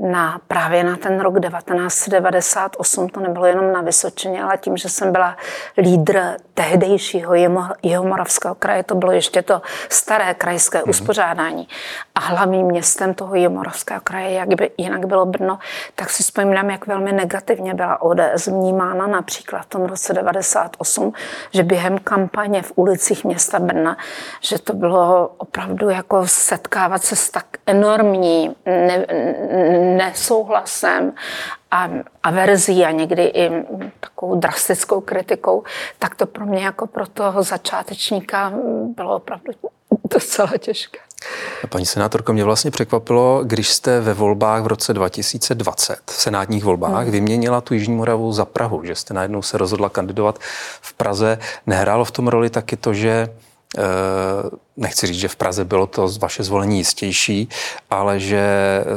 na, 0.00 0.40
právě 0.48 0.84
na 0.84 0.96
ten 0.96 1.20
rok 1.20 1.40
1998, 1.40 3.08
to 3.08 3.20
nebylo 3.20 3.46
jenom 3.46 3.72
na 3.72 3.80
Vysočině, 3.80 4.42
ale 4.42 4.58
tím, 4.58 4.76
že 4.76 4.88
jsem 4.88 5.12
byla 5.12 5.36
lídr 5.78 6.20
tehdejšího 6.54 7.34
Jihomoravského 7.82 8.54
kraje, 8.54 8.82
to 8.82 8.94
bylo 8.94 9.12
ještě 9.12 9.42
to 9.42 9.62
staré 9.88 10.34
krajské 10.34 10.78
mm-hmm. 10.78 10.90
uspořádání 10.90 11.68
a 12.14 12.20
hlavním 12.20 12.66
městem 12.66 13.14
toho 13.14 13.34
Jihomoravského 13.34 14.00
kraje, 14.00 14.30
jak 14.30 14.54
by 14.54 14.70
jinak 14.78 15.06
bylo 15.06 15.26
Brno, 15.26 15.58
tak 15.94 16.10
si 16.10 16.22
vzpomínám, 16.22 16.70
jak 16.70 16.86
velmi 16.86 17.12
negativně 17.12 17.74
byla 17.74 18.02
ODS 18.02 18.46
vnímána 18.46 19.06
například 19.06 19.62
v 19.62 19.66
tom 19.66 19.84
roce 19.84 20.12
98, 20.12 21.12
že 21.52 21.62
během 21.62 21.98
kampaně 21.98 22.62
v 22.62 22.72
ulicích 22.74 23.24
města 23.24 23.58
Brna, 23.58 23.96
že 24.40 24.58
to 24.58 24.72
bylo 24.72 25.30
opravdu 25.38 25.90
jako 25.90 26.22
setkávat 26.26 27.02
se 27.02 27.16
s 27.16 27.30
tak 27.30 27.46
enormní 27.66 28.56
ne, 28.66 29.06
nesouhlasem 29.96 31.12
a 31.70 31.88
averzí 32.22 32.84
a 32.84 32.90
někdy 32.90 33.22
i 33.24 33.50
takovou 34.00 34.40
drastickou 34.40 35.00
kritikou, 35.00 35.62
tak 35.98 36.14
to 36.14 36.26
pro 36.26 36.46
mě 36.46 36.64
jako 36.64 36.86
pro 36.86 37.06
toho 37.06 37.42
začátečníka 37.42 38.52
bylo 38.96 39.16
opravdu 39.16 39.52
docela 40.10 40.52
těžké. 40.58 40.98
Paní 41.68 41.86
senátorko, 41.86 42.32
mě 42.32 42.44
vlastně 42.44 42.70
překvapilo, 42.70 43.40
když 43.44 43.70
jste 43.70 44.00
ve 44.00 44.14
volbách 44.14 44.62
v 44.62 44.66
roce 44.66 44.94
2020, 44.94 45.98
v 46.06 46.12
senátních 46.12 46.64
volbách, 46.64 47.02
hmm. 47.02 47.10
vyměnila 47.10 47.60
tu 47.60 47.74
Jižní 47.74 47.94
Moravu 47.94 48.32
za 48.32 48.44
Prahu, 48.44 48.84
že 48.84 48.94
jste 48.94 49.14
najednou 49.14 49.42
se 49.42 49.58
rozhodla 49.58 49.88
kandidovat 49.88 50.38
v 50.80 50.92
Praze. 50.92 51.38
Nehrálo 51.66 52.04
v 52.04 52.10
tom 52.10 52.28
roli 52.28 52.50
taky 52.50 52.76
to, 52.76 52.94
že 52.94 53.28
nechci 54.76 55.06
říct, 55.06 55.18
že 55.18 55.28
v 55.28 55.36
Praze 55.36 55.64
bylo 55.64 55.86
to 55.86 56.08
vaše 56.20 56.42
zvolení 56.42 56.78
jistější, 56.78 57.48
ale 57.90 58.20
že 58.20 58.44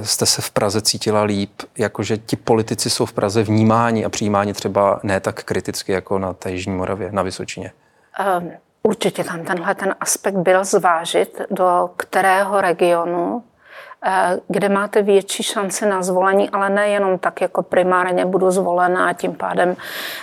jste 0.03 0.25
se 0.25 0.41
v 0.41 0.51
Praze 0.51 0.81
cítila 0.81 1.23
líp, 1.23 1.61
jakože 1.77 2.17
ti 2.17 2.35
politici 2.35 2.89
jsou 2.89 3.05
v 3.05 3.13
Praze 3.13 3.43
vnímáni 3.43 4.05
a 4.05 4.09
přijímáni 4.09 4.53
třeba 4.53 4.99
ne 5.03 5.19
tak 5.19 5.43
kriticky 5.43 5.91
jako 5.91 6.19
na 6.19 6.33
té 6.33 6.51
Jižní 6.51 6.75
Moravě, 6.75 7.11
na 7.11 7.21
Vysočině. 7.21 7.71
Um, 8.39 8.51
určitě 8.83 9.23
tam 9.23 9.43
tenhle 9.43 9.75
ten 9.75 9.95
aspekt 9.99 10.35
byl 10.35 10.65
zvážit, 10.65 11.41
do 11.51 11.89
kterého 11.97 12.61
regionu 12.61 13.43
Eh, 13.43 13.52
kde 14.47 14.69
máte 14.69 15.01
větší 15.01 15.43
šanci 15.43 15.85
na 15.85 16.03
zvolení, 16.03 16.49
ale 16.49 16.69
nejenom 16.69 17.19
tak, 17.19 17.41
jako 17.41 17.63
primárně 17.63 18.25
budu 18.25 18.51
zvolena 18.51 19.07
a 19.07 19.13
tím 19.13 19.35
pádem 19.35 19.75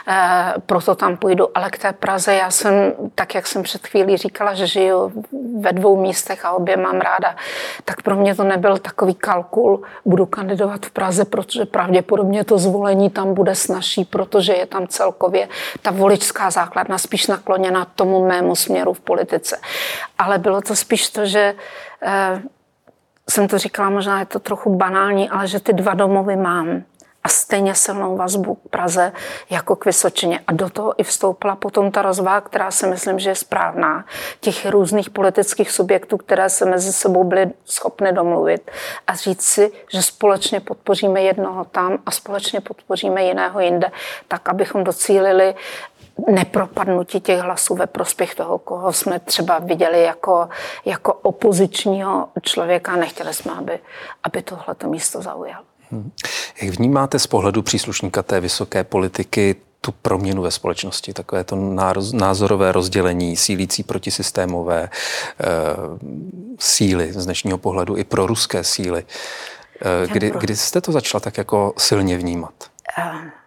eh, 0.08 0.54
proto 0.66 0.94
tam 0.94 1.16
půjdu, 1.16 1.48
ale 1.54 1.70
k 1.70 1.78
té 1.78 1.92
Praze 1.92 2.34
já 2.34 2.50
jsem, 2.50 2.92
tak 3.14 3.34
jak 3.34 3.46
jsem 3.46 3.62
před 3.62 3.86
chvílí 3.86 4.16
říkala, 4.16 4.54
že 4.54 4.66
žiju 4.66 5.24
ve 5.60 5.72
dvou 5.72 6.00
místech 6.02 6.44
a 6.44 6.52
obě 6.52 6.76
mám 6.76 7.00
ráda, 7.00 7.36
tak 7.84 8.02
pro 8.02 8.16
mě 8.16 8.34
to 8.34 8.44
nebyl 8.44 8.78
takový 8.78 9.14
kalkul, 9.14 9.82
budu 10.04 10.26
kandidovat 10.26 10.86
v 10.86 10.90
Praze, 10.90 11.24
protože 11.24 11.64
pravděpodobně 11.64 12.44
to 12.44 12.58
zvolení 12.58 13.10
tam 13.10 13.34
bude 13.34 13.54
snažší, 13.54 14.04
protože 14.04 14.52
je 14.52 14.66
tam 14.66 14.86
celkově 14.86 15.48
ta 15.82 15.90
voličská 15.90 16.50
základna 16.50 16.98
spíš 16.98 17.26
nakloněna 17.26 17.84
tomu 17.84 18.26
mému 18.26 18.56
směru 18.56 18.92
v 18.92 19.00
politice. 19.00 19.58
Ale 20.18 20.38
bylo 20.38 20.60
to 20.60 20.76
spíš 20.76 21.10
to, 21.10 21.26
že 21.26 21.54
eh, 22.02 22.42
jsem 23.30 23.48
to 23.48 23.58
říkala, 23.58 23.90
možná 23.90 24.18
je 24.18 24.26
to 24.26 24.38
trochu 24.38 24.76
banální, 24.76 25.30
ale 25.30 25.46
že 25.46 25.60
ty 25.60 25.72
dva 25.72 25.94
domovy 25.94 26.36
mám. 26.36 26.82
A 27.24 27.28
stejně 27.28 27.74
silnou 27.74 28.16
vazbu 28.16 28.54
k 28.54 28.68
Praze 28.70 29.12
jako 29.50 29.76
k 29.76 29.84
Vysočině. 29.84 30.40
A 30.46 30.52
do 30.52 30.70
toho 30.70 31.00
i 31.00 31.04
vstoupila 31.04 31.56
potom 31.56 31.90
ta 31.90 32.02
rozvaha, 32.02 32.40
která 32.40 32.70
si 32.70 32.86
myslím, 32.86 33.18
že 33.18 33.30
je 33.30 33.34
správná, 33.34 34.04
těch 34.40 34.66
různých 34.66 35.10
politických 35.10 35.70
subjektů, 35.70 36.16
které 36.16 36.50
se 36.50 36.64
mezi 36.64 36.92
sebou 36.92 37.24
byly 37.24 37.50
schopny 37.64 38.12
domluvit. 38.12 38.70
A 39.06 39.14
říct 39.14 39.42
si, 39.42 39.72
že 39.92 40.02
společně 40.02 40.60
podpoříme 40.60 41.22
jednoho 41.22 41.64
tam 41.64 41.98
a 42.06 42.10
společně 42.10 42.60
podpoříme 42.60 43.24
jiného 43.24 43.60
jinde, 43.60 43.90
tak 44.28 44.48
abychom 44.48 44.84
docílili 44.84 45.54
nepropadnutí 46.28 47.20
těch 47.20 47.40
hlasů 47.40 47.74
ve 47.74 47.86
prospěch 47.86 48.34
toho, 48.34 48.58
koho 48.58 48.92
jsme 48.92 49.18
třeba 49.18 49.58
viděli 49.58 50.02
jako, 50.02 50.48
jako 50.84 51.12
opozičního 51.12 52.28
člověka. 52.42 52.96
Nechtěli 52.96 53.34
jsme, 53.34 53.52
aby, 53.52 53.78
aby 54.22 54.42
tohleto 54.42 54.88
místo 54.88 55.22
zaujal. 55.22 55.62
Hmm. 55.90 56.10
Jak 56.62 56.74
vnímáte 56.74 57.18
z 57.18 57.26
pohledu 57.26 57.62
příslušníka 57.62 58.22
té 58.22 58.40
vysoké 58.40 58.84
politiky 58.84 59.56
tu 59.80 59.92
proměnu 59.92 60.42
ve 60.42 60.50
společnosti, 60.50 61.12
takové 61.12 61.44
to 61.44 61.56
názorové 62.12 62.72
rozdělení, 62.72 63.36
sílící 63.36 63.82
protisystémové 63.82 64.82
e, 64.82 64.88
síly 66.58 67.12
z 67.12 67.24
dnešního 67.24 67.58
pohledu 67.58 67.96
i 67.96 68.04
pro 68.04 68.26
ruské 68.26 68.64
síly. 68.64 69.04
E, 70.04 70.06
kdy, 70.06 70.32
kdy 70.40 70.56
jste 70.56 70.80
to 70.80 70.92
začala 70.92 71.20
tak 71.20 71.38
jako 71.38 71.74
silně 71.78 72.18
vnímat? 72.18 72.54
Uh 72.98 73.39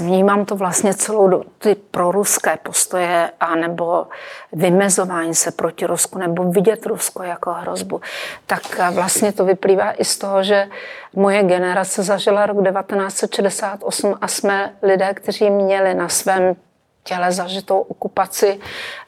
Vnímám 0.00 0.44
to 0.44 0.56
vlastně 0.56 0.94
celou 0.94 1.42
ty 1.58 1.74
proruské 1.74 2.58
postoje 2.62 3.30
a 3.40 3.54
nebo 3.54 4.06
vymezování 4.52 5.34
se 5.34 5.50
proti 5.50 5.86
Rusku 5.86 6.18
nebo 6.18 6.44
vidět 6.50 6.86
Rusko 6.86 7.22
jako 7.22 7.52
hrozbu, 7.52 8.00
tak 8.46 8.62
vlastně 8.90 9.32
to 9.32 9.44
vyplývá 9.44 9.92
i 9.92 10.04
z 10.04 10.18
toho, 10.18 10.42
že 10.42 10.68
moje 11.12 11.42
generace 11.42 12.02
zažila 12.02 12.46
rok 12.46 12.56
1968 12.56 14.18
a 14.20 14.28
jsme 14.28 14.74
lidé, 14.82 15.14
kteří 15.14 15.50
měli 15.50 15.94
na 15.94 16.08
svém 16.08 16.56
těle 17.02 17.32
zažitou 17.32 17.80
okupaci 17.80 18.60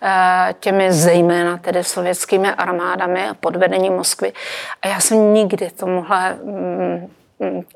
eh, 0.03 0.55
těmi 0.61 0.93
zejména 0.93 1.57
tedy 1.57 1.85
sovětskými 1.85 2.49
armádami 2.51 3.29
pod 3.41 3.57
vedením 3.57 3.93
Moskvy. 3.93 4.33
A 4.83 4.89
já 4.89 5.01
jsem 5.01 5.35
nikdy 5.35 5.71
tomuhle 5.71 6.35
mm, 6.35 7.11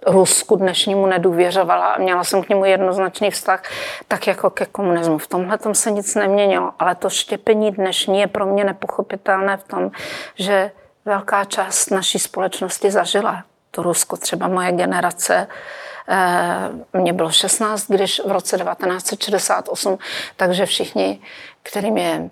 Rusku 0.07 0.57
dnešnímu 0.57 1.07
nedůvěřovala 1.07 1.87
a 1.87 1.99
měla 1.99 2.25
jsem 2.25 2.43
k 2.43 2.49
němu 2.49 2.65
jednoznačný 2.65 3.31
vztah, 3.31 3.63
tak 4.09 4.27
jako 4.27 4.51
ke 4.51 4.67
komunismu. 4.67 5.19
V 5.19 5.27
tomhle 5.27 5.59
tom 5.59 5.75
se 5.75 5.91
nic 5.91 6.15
neměnilo, 6.15 6.73
ale 6.79 6.95
to 6.95 7.11
štěpení 7.11 7.71
dnešní 7.71 8.21
je 8.21 8.27
pro 8.27 8.47
mě 8.47 8.65
nepochopitelné 8.65 9.57
v 9.57 9.65
tom, 9.65 9.91
že 10.35 10.71
velká 11.05 11.45
část 11.45 11.91
naší 11.91 12.19
společnosti 12.19 12.91
zažila 12.91 13.45
to 13.71 13.83
Rusko, 13.83 14.17
třeba 14.17 14.49
moje 14.49 14.73
generace, 14.73 15.47
eh, 16.09 16.71
mně 16.93 17.13
bylo 17.13 17.31
16, 17.31 17.87
když 17.89 18.21
v 18.27 18.31
roce 18.31 18.59
1968, 18.59 19.99
takže 20.37 20.67
všichni, 20.67 21.21
kterým 21.65 21.97
je 21.97 22.31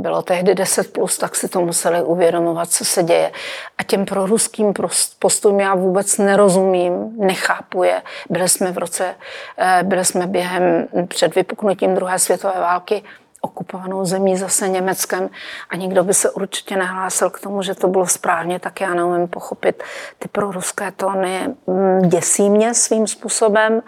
bylo 0.00 0.22
tehdy 0.22 0.54
10 0.54 0.92
plus, 0.92 1.18
tak 1.18 1.36
si 1.36 1.48
to 1.48 1.60
museli 1.60 2.02
uvědomovat, 2.02 2.70
co 2.70 2.84
se 2.84 3.02
děje. 3.02 3.32
A 3.78 3.82
těm 3.82 4.04
proruským 4.04 4.74
postům 5.18 5.60
já 5.60 5.74
vůbec 5.74 6.18
nerozumím, 6.18 7.14
nechápu 7.18 7.82
je. 7.82 8.02
Byli 8.30 8.48
jsme 8.48 8.72
v 8.72 8.78
roce, 8.78 9.14
eh, 9.58 9.82
byli 9.82 10.04
jsme 10.04 10.26
během 10.26 10.86
před 11.08 11.34
vypuknutím 11.34 11.94
druhé 11.94 12.18
světové 12.18 12.60
války 12.60 13.02
okupovanou 13.40 14.04
zemí 14.04 14.36
zase 14.36 14.68
Německem 14.68 15.30
a 15.70 15.76
nikdo 15.76 16.04
by 16.04 16.14
se 16.14 16.30
určitě 16.30 16.76
nehlásil 16.76 17.30
k 17.30 17.40
tomu, 17.40 17.62
že 17.62 17.74
to 17.74 17.88
bylo 17.88 18.06
správně, 18.06 18.58
tak 18.58 18.80
já 18.80 18.94
neumím 18.94 19.28
pochopit 19.28 19.82
ty 20.18 20.28
proruské 20.28 20.92
tóny. 20.92 21.54
Mm, 21.66 22.08
děsí 22.08 22.50
mě 22.50 22.74
svým 22.74 23.06
způsobem 23.06 23.82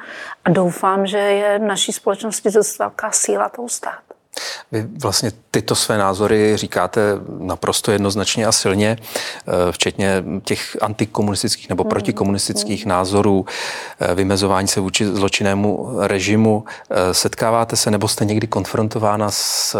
a 0.44 0.50
doufám, 0.50 1.06
že 1.06 1.18
je 1.18 1.58
v 1.58 1.62
naší 1.62 1.92
společnosti 1.92 2.50
dost 2.50 2.78
velká 2.78 3.10
síla 3.10 3.48
to 3.48 3.62
ustát. 3.62 4.07
Vy 4.72 4.86
vlastně 5.02 5.30
tyto 5.50 5.74
své 5.74 5.98
názory 5.98 6.56
říkáte 6.56 7.00
naprosto 7.38 7.92
jednoznačně 7.92 8.46
a 8.46 8.52
silně, 8.52 8.96
eh, 9.00 9.72
včetně 9.72 10.24
těch 10.44 10.76
antikomunistických 10.80 11.68
nebo 11.68 11.82
hmm. 11.82 11.90
protikomunistických 11.90 12.82
hmm. 12.84 12.90
názorů, 12.90 13.46
eh, 14.00 14.14
vymezování 14.14 14.68
se 14.68 14.80
vůči 14.80 15.06
zločinnému 15.06 15.90
režimu. 16.00 16.64
Eh, 16.90 17.14
setkáváte 17.14 17.76
se 17.76 17.90
nebo 17.90 18.08
jste 18.08 18.24
někdy 18.24 18.46
konfrontována 18.46 19.30
s 19.30 19.76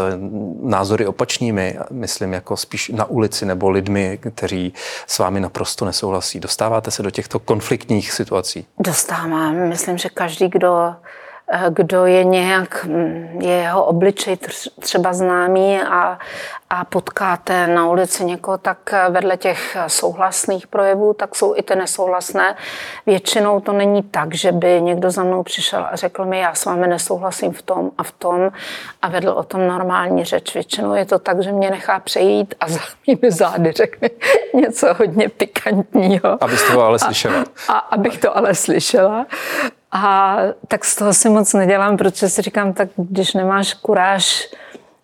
názory 0.62 1.06
opačnými, 1.06 1.78
myslím 1.90 2.32
jako 2.32 2.56
spíš 2.56 2.88
na 2.88 3.04
ulici 3.04 3.46
nebo 3.46 3.70
lidmi, 3.70 4.18
kteří 4.22 4.74
s 5.06 5.18
vámi 5.18 5.40
naprosto 5.40 5.84
nesouhlasí? 5.84 6.40
Dostáváte 6.40 6.90
se 6.90 7.02
do 7.02 7.10
těchto 7.10 7.38
konfliktních 7.38 8.12
situací? 8.12 8.66
Dostávám. 8.78 9.68
Myslím, 9.68 9.98
že 9.98 10.08
každý, 10.08 10.48
kdo 10.48 10.94
kdo 11.68 12.06
je 12.06 12.24
nějak, 12.24 12.84
hm, 12.84 13.38
je 13.40 13.52
jeho 13.52 13.84
obličej 13.84 14.36
třeba 14.80 15.12
známý 15.12 15.80
a, 15.82 16.18
a 16.70 16.84
potkáte 16.84 17.66
na 17.66 17.88
ulici 17.88 18.24
někoho, 18.24 18.58
tak 18.58 18.78
vedle 19.10 19.36
těch 19.36 19.76
souhlasných 19.86 20.66
projevů, 20.66 21.14
tak 21.14 21.34
jsou 21.34 21.56
i 21.56 21.62
ty 21.62 21.76
nesouhlasné. 21.76 22.56
Většinou 23.06 23.60
to 23.60 23.72
není 23.72 24.02
tak, 24.02 24.34
že 24.34 24.52
by 24.52 24.82
někdo 24.82 25.10
za 25.10 25.22
mnou 25.22 25.42
přišel 25.42 25.86
a 25.90 25.96
řekl 25.96 26.24
mi, 26.24 26.38
já 26.38 26.54
s 26.54 26.64
vámi 26.64 26.86
nesouhlasím 26.86 27.52
v 27.52 27.62
tom 27.62 27.90
a 27.98 28.02
v 28.02 28.12
tom 28.12 28.50
a 29.02 29.08
vedl 29.08 29.28
o 29.28 29.42
tom 29.42 29.66
normální 29.66 30.24
řeč. 30.24 30.54
Většinou 30.54 30.94
je 30.94 31.06
to 31.06 31.18
tak, 31.18 31.42
že 31.42 31.52
mě 31.52 31.70
nechá 31.70 32.00
přejít 32.00 32.54
a 32.60 32.68
za 32.68 32.80
mými 33.06 33.30
zády 33.32 33.72
řekne 33.72 34.08
něco 34.54 34.94
hodně 34.94 35.28
pikantního. 35.28 36.44
Abyste 36.44 36.72
to 36.72 36.82
ale 36.82 36.98
slyšela. 36.98 37.44
A, 37.68 37.72
a 37.72 37.78
abych 37.78 38.18
to 38.18 38.36
ale 38.36 38.54
slyšela. 38.54 39.26
A 39.92 40.36
tak 40.68 40.84
z 40.84 40.96
toho 40.96 41.14
si 41.14 41.28
moc 41.28 41.52
nedělám, 41.54 41.96
protože 41.96 42.28
si 42.28 42.42
říkám, 42.42 42.72
tak 42.72 42.88
když 42.96 43.34
nemáš 43.34 43.74
kuráž 43.74 44.48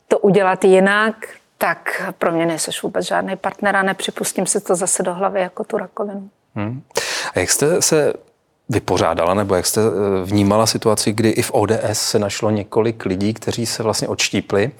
to 0.08 0.18
udělat 0.18 0.64
jinak, 0.64 1.16
tak 1.58 2.12
pro 2.18 2.32
mě 2.32 2.46
nejseš 2.46 2.82
vůbec 2.82 3.06
žádný 3.06 3.36
partner 3.36 3.76
a 3.76 3.82
nepřipustím 3.82 4.46
si 4.46 4.60
to 4.60 4.74
zase 4.74 5.02
do 5.02 5.14
hlavy 5.14 5.40
jako 5.40 5.64
tu 5.64 5.78
rakovinu. 5.78 6.28
Hmm. 6.54 6.82
A 7.34 7.38
jak 7.38 7.50
jste 7.50 7.82
se 7.82 8.12
vypořádala, 8.68 9.34
nebo 9.34 9.54
jak 9.54 9.66
jste 9.66 9.80
eh, 9.80 10.24
vnímala 10.24 10.66
situaci, 10.66 11.12
kdy 11.12 11.28
i 11.28 11.42
v 11.42 11.50
ODS 11.54 11.80
se 11.92 12.18
našlo 12.18 12.50
několik 12.50 13.04
lidí, 13.04 13.34
kteří 13.34 13.66
se 13.66 13.82
vlastně 13.82 14.08
odštípli 14.08 14.70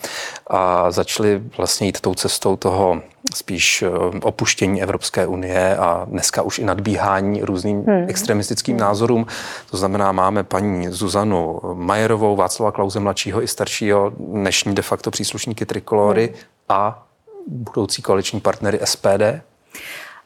a 0.46 0.90
začali 0.90 1.42
vlastně 1.56 1.86
jít 1.86 2.00
tou 2.00 2.14
cestou 2.14 2.56
toho 2.56 3.02
spíš 3.34 3.82
eh, 3.82 3.88
opuštění 4.22 4.82
Evropské 4.82 5.26
unie 5.26 5.76
a 5.76 6.04
dneska 6.08 6.42
už 6.42 6.58
i 6.58 6.64
nadbíhání 6.64 7.42
různým 7.42 7.84
hmm. 7.84 8.06
extremistickým 8.08 8.76
názorům. 8.76 9.26
To 9.70 9.76
znamená, 9.76 10.12
máme 10.12 10.44
paní 10.44 10.88
Zuzanu 10.88 11.60
Majerovou, 11.74 12.36
Václava 12.36 12.72
Klauze 12.72 13.00
mladšího 13.00 13.42
i 13.42 13.48
staršího, 13.48 14.12
dnešní 14.18 14.74
de 14.74 14.82
facto 14.82 15.10
příslušníky 15.10 15.66
Trikolory 15.66 16.26
hmm. 16.26 16.36
a 16.68 17.06
budoucí 17.46 18.02
koaliční 18.02 18.40
partnery 18.40 18.80
SPD. 18.84 19.22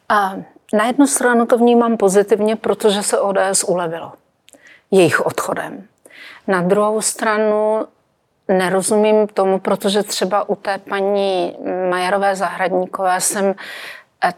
A 0.09 0.34
na 0.72 0.86
jednu 0.86 1.06
stranu 1.06 1.46
to 1.46 1.59
vnímám 1.59 1.96
pozitivně, 1.96 2.56
protože 2.56 3.02
se 3.02 3.20
ODS 3.20 3.64
ulevilo 3.68 4.12
jejich 4.90 5.26
odchodem. 5.26 5.84
Na 6.46 6.62
druhou 6.62 7.00
stranu 7.00 7.86
nerozumím 8.49 9.26
tomu, 9.26 9.59
protože 9.59 10.03
třeba 10.03 10.49
u 10.49 10.55
té 10.55 10.78
paní 10.78 11.57
Majerové 11.90 12.36
Zahradníkové 12.36 13.20
jsem 13.20 13.55
eh, 14.24 14.34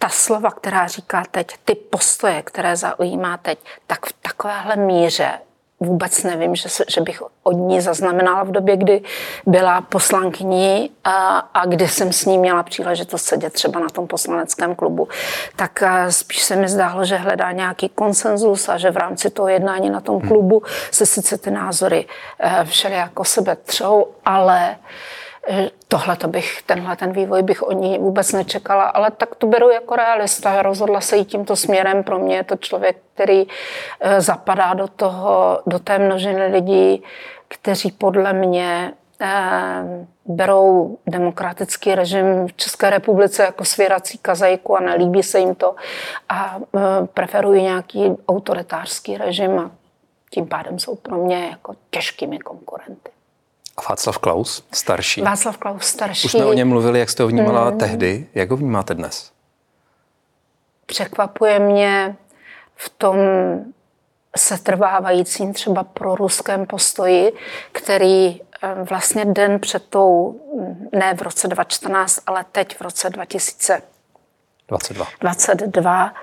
ta 0.00 0.08
slova, 0.08 0.50
která 0.50 0.86
říká 0.86 1.24
teď, 1.30 1.46
ty 1.64 1.74
postoje, 1.74 2.42
které 2.42 2.76
zaujímá 2.76 3.36
teď, 3.36 3.58
tak 3.86 4.06
v 4.06 4.12
takovéhle 4.12 4.76
míře 4.76 5.30
vůbec 5.82 6.22
nevím, 6.22 6.54
že, 6.54 6.68
se, 6.68 6.84
že 6.88 7.00
bych 7.00 7.22
od 7.42 7.52
ní 7.52 7.80
zaznamenala 7.80 8.42
v 8.42 8.50
době, 8.50 8.76
kdy 8.76 9.02
byla 9.46 9.80
poslankyní 9.80 10.90
a, 11.04 11.38
a 11.38 11.66
kdy 11.66 11.88
jsem 11.88 12.12
s 12.12 12.24
ní 12.24 12.38
měla 12.38 12.62
příležitost 12.62 13.24
sedět 13.24 13.52
třeba 13.52 13.80
na 13.80 13.88
tom 13.88 14.06
poslaneckém 14.06 14.74
klubu. 14.74 15.08
Tak 15.56 15.82
spíš 16.08 16.42
se 16.42 16.56
mi 16.56 16.68
zdálo, 16.68 17.04
že 17.04 17.16
hledá 17.16 17.52
nějaký 17.52 17.88
konsenzus 17.88 18.68
a 18.68 18.78
že 18.78 18.90
v 18.90 18.96
rámci 18.96 19.30
toho 19.30 19.48
jednání 19.48 19.90
na 19.90 20.00
tom 20.00 20.18
hmm. 20.18 20.28
klubu 20.28 20.62
se 20.90 21.06
sice 21.06 21.38
ty 21.38 21.50
názory 21.50 22.06
e, 22.38 22.64
všelijako 22.64 23.24
sebe 23.24 23.56
třou, 23.56 24.06
ale 24.24 24.76
tohle 25.88 26.16
to 26.16 26.28
bych, 26.28 26.62
tenhle 26.62 26.96
ten 26.96 27.12
vývoj 27.12 27.42
bych 27.42 27.62
od 27.62 27.72
ní 27.72 27.98
vůbec 27.98 28.32
nečekala, 28.32 28.84
ale 28.84 29.10
tak 29.10 29.34
to 29.34 29.46
beru 29.46 29.70
jako 29.70 29.96
realista. 29.96 30.62
Rozhodla 30.62 31.00
se 31.00 31.16
jít 31.16 31.24
tímto 31.24 31.56
směrem. 31.56 32.04
Pro 32.04 32.18
mě 32.18 32.36
je 32.36 32.44
to 32.44 32.56
člověk, 32.56 32.96
který 33.14 33.46
eh, 34.00 34.20
zapadá 34.20 34.74
do, 34.74 34.88
toho, 34.88 35.62
do 35.66 35.78
té 35.78 35.98
množiny 35.98 36.46
lidí, 36.46 37.02
kteří 37.48 37.92
podle 37.92 38.32
mě 38.32 38.92
eh, 39.20 40.06
berou 40.26 40.98
demokratický 41.06 41.94
režim 41.94 42.46
v 42.48 42.52
České 42.52 42.90
republice 42.90 43.42
jako 43.42 43.64
svěrací 43.64 44.18
kazajku 44.18 44.76
a 44.76 44.80
nelíbí 44.80 45.22
se 45.22 45.38
jim 45.38 45.54
to 45.54 45.74
a 46.28 46.58
eh, 46.76 46.80
preferují 47.14 47.62
nějaký 47.62 48.16
autoritářský 48.28 49.16
režim 49.16 49.58
a 49.58 49.70
tím 50.30 50.46
pádem 50.46 50.78
jsou 50.78 50.94
pro 50.94 51.16
mě 51.16 51.48
jako 51.50 51.74
těžkými 51.90 52.38
konkurenty. 52.38 53.10
A 53.76 53.82
Václav 53.88 54.18
Klaus, 54.18 54.66
starší? 54.72 55.22
Václav 55.22 55.56
Klaus, 55.56 55.84
starší. 55.84 56.26
Už 56.26 56.32
jsme 56.32 56.44
o 56.44 56.52
něm 56.52 56.68
mluvili, 56.68 56.98
jak 56.98 57.10
jste 57.10 57.22
ho 57.22 57.28
vnímala 57.28 57.70
mm. 57.70 57.78
tehdy. 57.78 58.26
Jak 58.34 58.50
ho 58.50 58.56
vnímáte 58.56 58.94
dnes? 58.94 59.32
Překvapuje 60.86 61.58
mě 61.58 62.16
v 62.76 62.88
tom 62.88 63.16
setrvávajícím 64.36 65.52
třeba 65.52 65.84
pro 65.84 66.14
ruském 66.14 66.66
postoji, 66.66 67.32
který 67.72 68.40
eh, 68.40 68.40
vlastně 68.90 69.24
den 69.24 69.60
před 69.60 69.88
tou, 69.88 70.40
ne 70.92 71.14
v 71.14 71.22
roce 71.22 71.48
2014, 71.48 72.18
ale 72.26 72.44
teď 72.52 72.76
v 72.76 72.80
roce 72.80 73.10
2022, 73.10 75.06
22, 75.20 76.14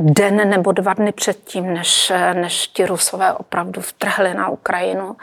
den 0.00 0.50
nebo 0.50 0.72
dva 0.72 0.94
dny 0.94 1.12
předtím, 1.12 1.74
než, 1.74 2.12
než 2.32 2.66
ti 2.66 2.86
rusové 2.86 3.32
opravdu 3.32 3.80
vtrhli 3.80 4.34
na 4.34 4.48
Ukrajinu, 4.48 5.16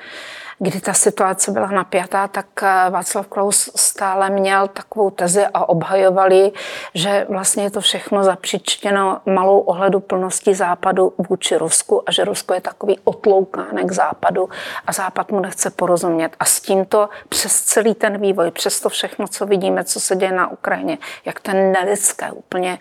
kdy 0.59 0.81
ta 0.81 0.93
situace 0.93 1.51
byla 1.51 1.67
napjatá, 1.67 2.27
tak 2.27 2.45
eh, 2.63 2.89
Václav 2.89 3.27
Klaus 3.27 3.69
stále 3.75 4.29
měl 4.29 4.67
takovou 4.67 5.09
tezi 5.09 5.45
a 5.53 5.69
obhajovali, 5.69 6.51
že 6.93 7.25
vlastně 7.29 7.63
je 7.63 7.71
to 7.71 7.81
všechno 7.81 8.23
zapříčtěno 8.23 9.21
malou 9.25 9.59
ohledu 9.59 9.99
plností 9.99 10.53
západu 10.53 11.13
vůči 11.29 11.57
Rusku 11.57 12.09
a 12.09 12.11
že 12.11 12.25
Rusko 12.25 12.53
je 12.53 12.61
takový 12.61 12.99
otloukánek 13.03 13.91
západu 13.91 14.49
a 14.87 14.91
západ 14.91 15.31
mu 15.31 15.39
nechce 15.39 15.69
porozumět. 15.69 16.35
A 16.39 16.45
s 16.45 16.61
tímto 16.61 17.09
přes 17.29 17.61
celý 17.61 17.95
ten 17.95 18.21
vývoj, 18.21 18.51
přes 18.51 18.81
to 18.81 18.89
všechno, 18.89 19.27
co 19.27 19.45
vidíme, 19.45 19.83
co 19.83 19.99
se 19.99 20.15
děje 20.15 20.31
na 20.31 20.51
Ukrajině, 20.51 20.97
jak 21.25 21.39
ten 21.39 21.71
nelidské, 21.71 22.31
úplně 22.31 22.79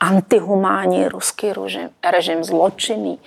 antihumánní 0.00 1.08
ruský 1.08 1.52
režim, 1.52 1.90
režim 2.10 2.44
zločinný. 2.44 3.20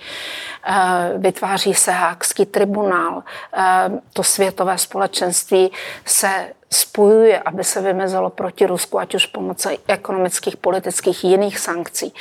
Eh, 0.64 1.12
vytváří 1.18 1.74
se 1.74 1.90
hákský 1.90 2.46
tribunál. 2.46 3.22
Eh, 3.56 3.90
to 4.12 4.22
světové 4.22 4.78
společenství 4.78 5.72
se 6.04 6.52
spojuje, 6.70 7.38
aby 7.38 7.64
se 7.64 7.80
vymezilo 7.80 8.30
proti 8.30 8.66
Rusku, 8.66 8.98
ať 8.98 9.14
už 9.14 9.26
pomocí 9.26 9.68
ekonomických, 9.88 10.56
politických, 10.56 11.24
jiných 11.24 11.58
sankcí. 11.58 12.14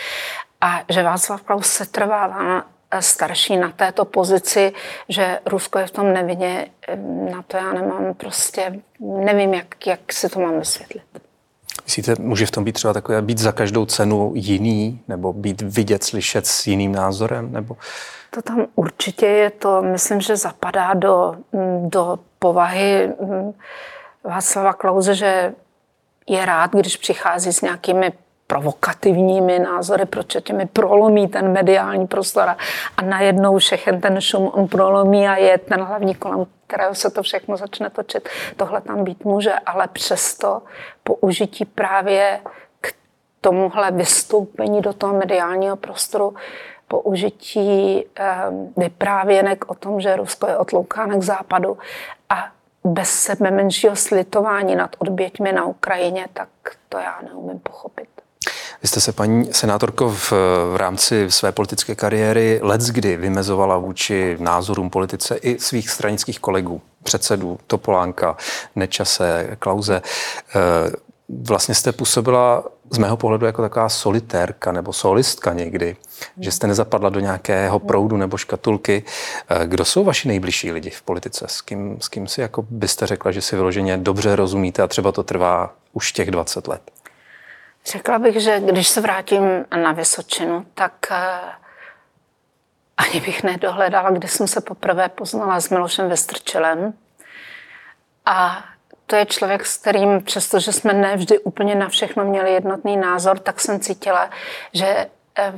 A 0.61 0.81
že 0.89 1.03
Václav 1.03 1.41
Klaus 1.41 1.67
se 1.67 1.85
trvává 1.85 2.65
eh, 2.91 3.01
starší 3.01 3.57
na 3.57 3.71
této 3.71 4.05
pozici, 4.05 4.73
že 5.09 5.39
Rusko 5.45 5.79
je 5.79 5.87
v 5.87 5.91
tom 5.91 6.13
nevinně, 6.13 6.67
na 7.31 7.41
to 7.41 7.57
já 7.57 7.73
nemám 7.73 8.13
prostě, 8.13 8.79
nevím, 8.99 9.53
jak, 9.53 9.87
jak 9.87 10.13
si 10.13 10.29
to 10.29 10.39
mám 10.39 10.59
vysvětlit. 10.59 11.30
Myslíte, 11.91 12.15
může 12.19 12.45
v 12.45 12.51
tom 12.51 12.63
být 12.63 12.71
třeba 12.71 12.93
takové 12.93 13.21
být 13.21 13.37
za 13.37 13.51
každou 13.51 13.85
cenu 13.85 14.31
jiný, 14.35 14.99
nebo 15.07 15.33
být 15.33 15.61
vidět, 15.61 16.03
slyšet 16.03 16.47
s 16.47 16.67
jiným 16.67 16.91
názorem? 16.91 17.51
Nebo... 17.51 17.77
To 18.29 18.41
tam 18.41 18.65
určitě 18.75 19.25
je, 19.25 19.49
to 19.49 19.81
myslím, 19.81 20.21
že 20.21 20.37
zapadá 20.37 20.93
do, 20.93 21.35
do 21.81 22.19
povahy 22.39 23.09
mm, 23.21 23.53
Václava 24.23 24.73
Klauze, 24.73 25.15
že 25.15 25.53
je 26.29 26.45
rád, 26.45 26.71
když 26.71 26.97
přichází 26.97 27.53
s 27.53 27.61
nějakými 27.61 28.11
provokativními 28.47 29.59
názory, 29.59 30.05
proč 30.05 30.37
těmi 30.43 30.65
prolomí 30.65 31.27
ten 31.27 31.51
mediální 31.51 32.07
prostor 32.07 32.55
a 32.97 33.01
najednou 33.01 33.57
všechen 33.57 34.01
ten 34.01 34.21
šum 34.21 34.51
on 34.53 34.67
prolomí 34.67 35.27
a 35.27 35.35
je 35.35 35.57
ten 35.57 35.83
hlavní 35.83 36.15
kolem 36.15 36.45
kterého 36.72 36.95
se 36.95 37.11
to 37.11 37.24
všechno 37.24 37.57
začne 37.57 37.89
točit. 37.89 38.30
Tohle 38.57 38.82
tam 38.82 39.03
být 39.03 39.26
může, 39.26 39.53
ale 39.53 39.88
přesto 39.88 40.61
použití 41.03 41.65
právě 41.65 42.39
k 42.82 42.93
tomuhle 43.41 43.91
vystoupení 43.91 44.82
do 44.82 44.93
toho 44.93 45.13
mediálního 45.13 45.76
prostoru 45.76 46.36
použití 46.88 48.05
ehm, 48.15 48.74
vyprávěnek 48.78 49.72
o 49.72 49.76
tom, 49.76 50.01
že 50.01 50.15
Rusko 50.15 50.47
je 50.47 50.57
otloukáno 50.57 51.19
k 51.19 51.24
západu 51.24 51.78
a 52.30 52.51
bez 52.84 53.09
sebe 53.09 53.51
menšího 53.51 53.95
slitování 53.95 54.76
nad 54.76 54.95
odběťmi 54.99 55.51
na 55.51 55.65
Ukrajině, 55.65 56.28
tak 56.34 56.49
to 56.89 56.97
já 56.97 57.22
neumím 57.22 57.59
pochopit. 57.59 58.11
Vy 58.82 58.88
jste 58.88 59.01
se, 59.01 59.11
paní 59.11 59.53
senátorko, 59.53 60.09
v, 60.09 60.32
v 60.71 60.75
rámci 60.75 61.32
své 61.32 61.51
politické 61.51 61.95
kariéry 61.95 62.59
leckdy 62.63 63.17
vymezovala 63.17 63.77
vůči 63.77 64.38
názorům 64.39 64.89
politice 64.89 65.36
i 65.36 65.59
svých 65.59 65.89
stranických 65.89 66.39
kolegů, 66.39 66.82
předsedů 67.03 67.59
Topolánka, 67.67 68.38
Nečase, 68.75 69.57
Klauze. 69.59 70.01
Eh, 70.55 70.91
vlastně 71.43 71.75
jste 71.75 71.91
působila 71.91 72.63
z 72.89 72.97
mého 72.97 73.17
pohledu 73.17 73.45
jako 73.45 73.61
taková 73.61 73.89
solitérka 73.89 74.71
nebo 74.71 74.93
solistka 74.93 75.53
někdy, 75.53 75.95
že 76.39 76.51
jste 76.51 76.67
nezapadla 76.67 77.09
do 77.09 77.19
nějakého 77.19 77.79
proudu 77.79 78.17
nebo 78.17 78.38
škatulky. 78.38 79.03
Eh, 79.49 79.67
kdo 79.67 79.86
jsou 79.86 80.03
vaši 80.03 80.27
nejbližší 80.27 80.71
lidi 80.71 80.89
v 80.89 81.01
politice? 81.01 81.45
S 81.49 81.61
kým, 81.61 81.97
s 82.01 82.07
kým 82.07 82.27
si 82.27 82.41
jako 82.41 82.65
byste 82.69 83.07
řekla, 83.07 83.32
že 83.32 83.41
si 83.41 83.55
vyloženě 83.55 83.97
dobře 83.97 84.36
rozumíte 84.36 84.82
a 84.82 84.88
třeba 84.88 85.11
to 85.11 85.23
trvá 85.23 85.73
už 85.93 86.11
těch 86.11 86.32
20 86.32 86.67
let? 86.67 86.82
Řekla 87.86 88.19
bych, 88.19 88.39
že 88.39 88.59
když 88.59 88.88
se 88.88 89.01
vrátím 89.01 89.65
na 89.75 89.91
Vysočinu, 89.91 90.65
tak 90.73 90.93
eh, 91.11 91.39
ani 92.97 93.21
bych 93.21 93.43
nedohledala, 93.43 94.09
kde 94.09 94.27
jsem 94.27 94.47
se 94.47 94.61
poprvé 94.61 95.09
poznala 95.09 95.59
s 95.59 95.69
Milošem 95.69 96.09
Vestrčelem. 96.09 96.93
A 98.25 98.63
to 99.05 99.15
je 99.15 99.25
člověk, 99.25 99.65
s 99.65 99.77
kterým, 99.77 100.21
přestože 100.21 100.73
jsme 100.73 100.93
nevždy 100.93 101.39
úplně 101.39 101.75
na 101.75 101.89
všechno 101.89 102.25
měli 102.25 102.53
jednotný 102.53 102.97
názor, 102.97 103.39
tak 103.39 103.59
jsem 103.59 103.79
cítila, 103.79 104.29
že 104.73 105.07
eh, 105.38 105.53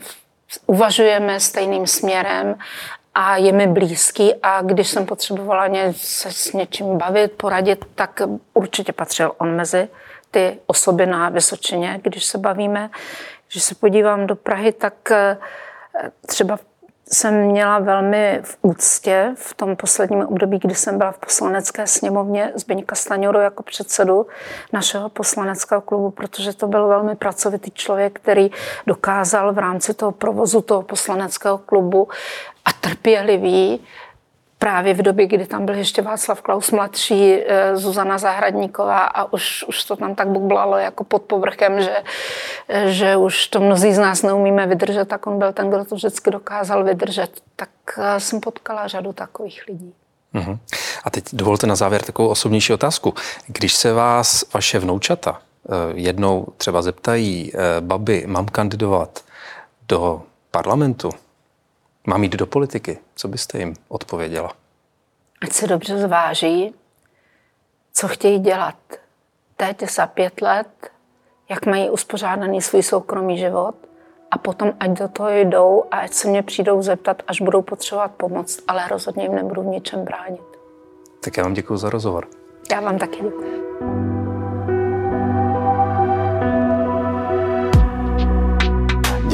uvažujeme 0.65 1.39
stejným 1.39 1.88
směrem 1.88 2.55
a 3.15 3.38
je 3.38 3.51
mi 3.51 3.67
blízký 3.67 4.34
a 4.43 4.61
když 4.61 4.88
jsem 4.88 5.05
potřebovala 5.05 5.69
se 5.91 6.32
s 6.32 6.53
něčím 6.53 6.97
bavit, 6.97 7.32
poradit, 7.32 7.86
tak 7.95 8.21
určitě 8.53 8.93
patřil 8.93 9.32
on 9.38 9.55
mezi 9.55 9.89
ty 10.34 10.59
osoby 10.67 11.05
na 11.05 11.29
Vysočině, 11.29 11.99
když 12.03 12.25
se 12.25 12.38
bavíme. 12.38 12.89
Když 13.51 13.63
se 13.63 13.75
podívám 13.75 14.27
do 14.27 14.36
Prahy, 14.36 14.71
tak 14.71 15.11
eh, 15.11 15.38
třeba 16.25 16.59
jsem 17.11 17.41
měla 17.45 17.79
velmi 17.79 18.39
v 18.43 18.57
úctě 18.61 19.31
v 19.36 19.53
tom 19.53 19.75
posledním 19.75 20.25
období, 20.25 20.59
kdy 20.59 20.75
jsem 20.75 20.97
byla 20.97 21.11
v 21.11 21.17
poslanecké 21.17 21.88
sněmovně 21.88 22.51
Zbyňka 22.55 22.95
Staňuru 22.95 23.39
jako 23.39 23.63
předsedu 23.63 24.27
našeho 24.73 25.09
poslaneckého 25.09 25.81
klubu, 25.81 26.11
protože 26.11 26.53
to 26.53 26.67
byl 26.67 26.88
velmi 26.88 27.15
pracovitý 27.15 27.71
člověk, 27.71 28.19
který 28.19 28.51
dokázal 28.88 29.53
v 29.53 29.57
rámci 29.57 29.93
toho 29.93 30.11
provozu 30.11 30.61
toho 30.61 30.81
poslaneckého 30.81 31.57
klubu 31.57 32.07
a 32.65 32.73
trpělivý 32.73 33.81
právě 34.64 34.93
v 34.93 35.01
době, 35.01 35.28
kdy 35.28 35.45
tam 35.45 35.66
byl 35.66 35.76
ještě 35.76 36.01
Václav 36.01 36.41
Klaus 36.41 36.72
mladší, 36.72 37.34
eh, 37.34 37.78
Zuzana 37.78 38.18
Zahradníková 38.18 38.99
a 38.99 39.34
už, 39.34 39.66
už 39.68 39.84
to 39.84 39.95
tam 39.95 40.16
tak 40.16 40.28
bublalo 40.28 40.78
jako 40.78 41.03
pod 41.03 41.22
povrchem, 41.22 41.82
že, 41.82 41.97
eh, 42.68 42.91
že 42.91 43.18
už 43.18 43.47
to 43.47 43.59
mnozí 43.59 43.93
z 43.93 43.97
nás 43.97 44.22
neumíme 44.22 44.68
vydržet, 44.68 45.05
tak 45.05 45.28
on 45.28 45.39
byl 45.39 45.53
ten, 45.53 45.70
kdo 45.70 45.86
to 45.86 45.95
vždycky 45.95 46.32
dokázal 46.32 46.84
vydržet. 46.84 47.32
Tak 47.55 47.70
eh, 47.97 48.20
jsem 48.20 48.39
potkala 48.39 48.88
řadu 48.88 49.14
takových 49.14 49.64
lidí. 49.68 49.93
Uhum. 50.34 50.59
A 51.03 51.09
teď 51.09 51.26
dovolte 51.34 51.68
na 51.68 51.76
závěr 51.76 52.01
takovou 52.01 52.30
osobnější 52.30 52.74
otázku. 52.74 53.14
Když 53.47 53.74
se 53.74 53.93
vás 53.93 54.45
vaše 54.53 54.80
vnoučata 54.80 55.41
jednou 55.93 56.47
třeba 56.57 56.82
zeptají, 56.82 57.51
babi, 57.80 58.24
mám 58.28 58.45
kandidovat 58.45 59.20
do 59.88 60.22
parlamentu, 60.51 61.09
Mám 62.08 62.24
jít 62.24 62.36
do 62.36 62.47
politiky. 62.47 62.97
Co 63.16 63.28
byste 63.28 63.58
jim 63.58 63.74
odpověděla? 63.88 64.51
Ať 65.41 65.51
se 65.54 65.68
dobře 65.68 65.97
zváží, 65.97 66.76
co 67.93 68.08
chtějí 68.08 68.39
dělat 68.39 68.76
teď 69.58 69.91
za 69.91 70.08
pět 70.08 70.41
let, 70.41 70.91
jak 71.49 71.66
mají 71.66 71.89
uspořádaný 71.89 72.62
svůj 72.62 72.84
soukromý 72.84 73.38
život 73.38 73.76
a 74.32 74.38
potom 74.38 74.74
ať 74.80 74.89
do 74.89 75.08
toho 75.08 75.30
jdou 75.30 75.84
a 75.91 75.97
ať 75.97 76.14
se 76.14 76.28
mě 76.28 76.43
přijdou 76.43 76.82
zeptat, 76.82 77.24
až 77.28 77.41
budou 77.41 77.62
potřebovat 77.62 78.12
pomoc, 78.12 78.60
ale 78.68 78.88
rozhodně 78.88 79.24
jim 79.24 79.36
nebudu 79.36 79.62
v 79.62 79.66
ničem 79.66 80.04
bránit. 80.04 80.41
Tak 81.24 81.38
já 81.38 81.43
vám 81.43 81.54
děkuji 81.54 81.78
za 81.78 81.89
rozhovor. 81.89 82.28
Já 82.72 82.82
vám 82.82 82.97
taky 82.99 83.24
děkuji. 83.24 83.72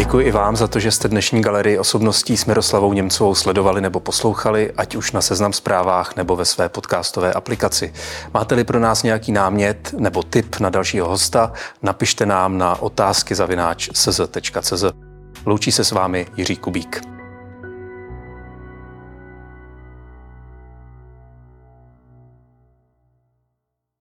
Děkuji 0.09 0.27
i 0.27 0.31
vám 0.31 0.55
za 0.55 0.67
to, 0.67 0.79
že 0.79 0.91
jste 0.91 1.07
dnešní 1.07 1.41
galerii 1.41 1.79
osobností 1.79 2.37
s 2.37 2.45
Miroslavou 2.45 2.93
Němcovou 2.93 3.35
sledovali 3.35 3.81
nebo 3.81 3.99
poslouchali, 3.99 4.71
ať 4.77 4.95
už 4.95 5.11
na 5.11 5.21
seznam 5.21 5.53
zprávách 5.53 6.15
nebo 6.15 6.35
ve 6.35 6.45
své 6.45 6.69
podcastové 6.69 7.33
aplikaci. 7.33 7.93
Máte-li 8.33 8.63
pro 8.63 8.79
nás 8.79 9.03
nějaký 9.03 9.31
námět 9.31 9.93
nebo 9.97 10.23
tip 10.23 10.59
na 10.59 10.69
dalšího 10.69 11.09
hosta, 11.09 11.53
napište 11.81 12.25
nám 12.25 12.57
na 12.57 12.81
otázky 12.81 13.35
zavináč 13.35 13.89
Loučí 15.45 15.71
se 15.71 15.83
s 15.83 15.91
vámi 15.91 16.27
Jiří 16.37 16.55
Kubík. 16.55 17.18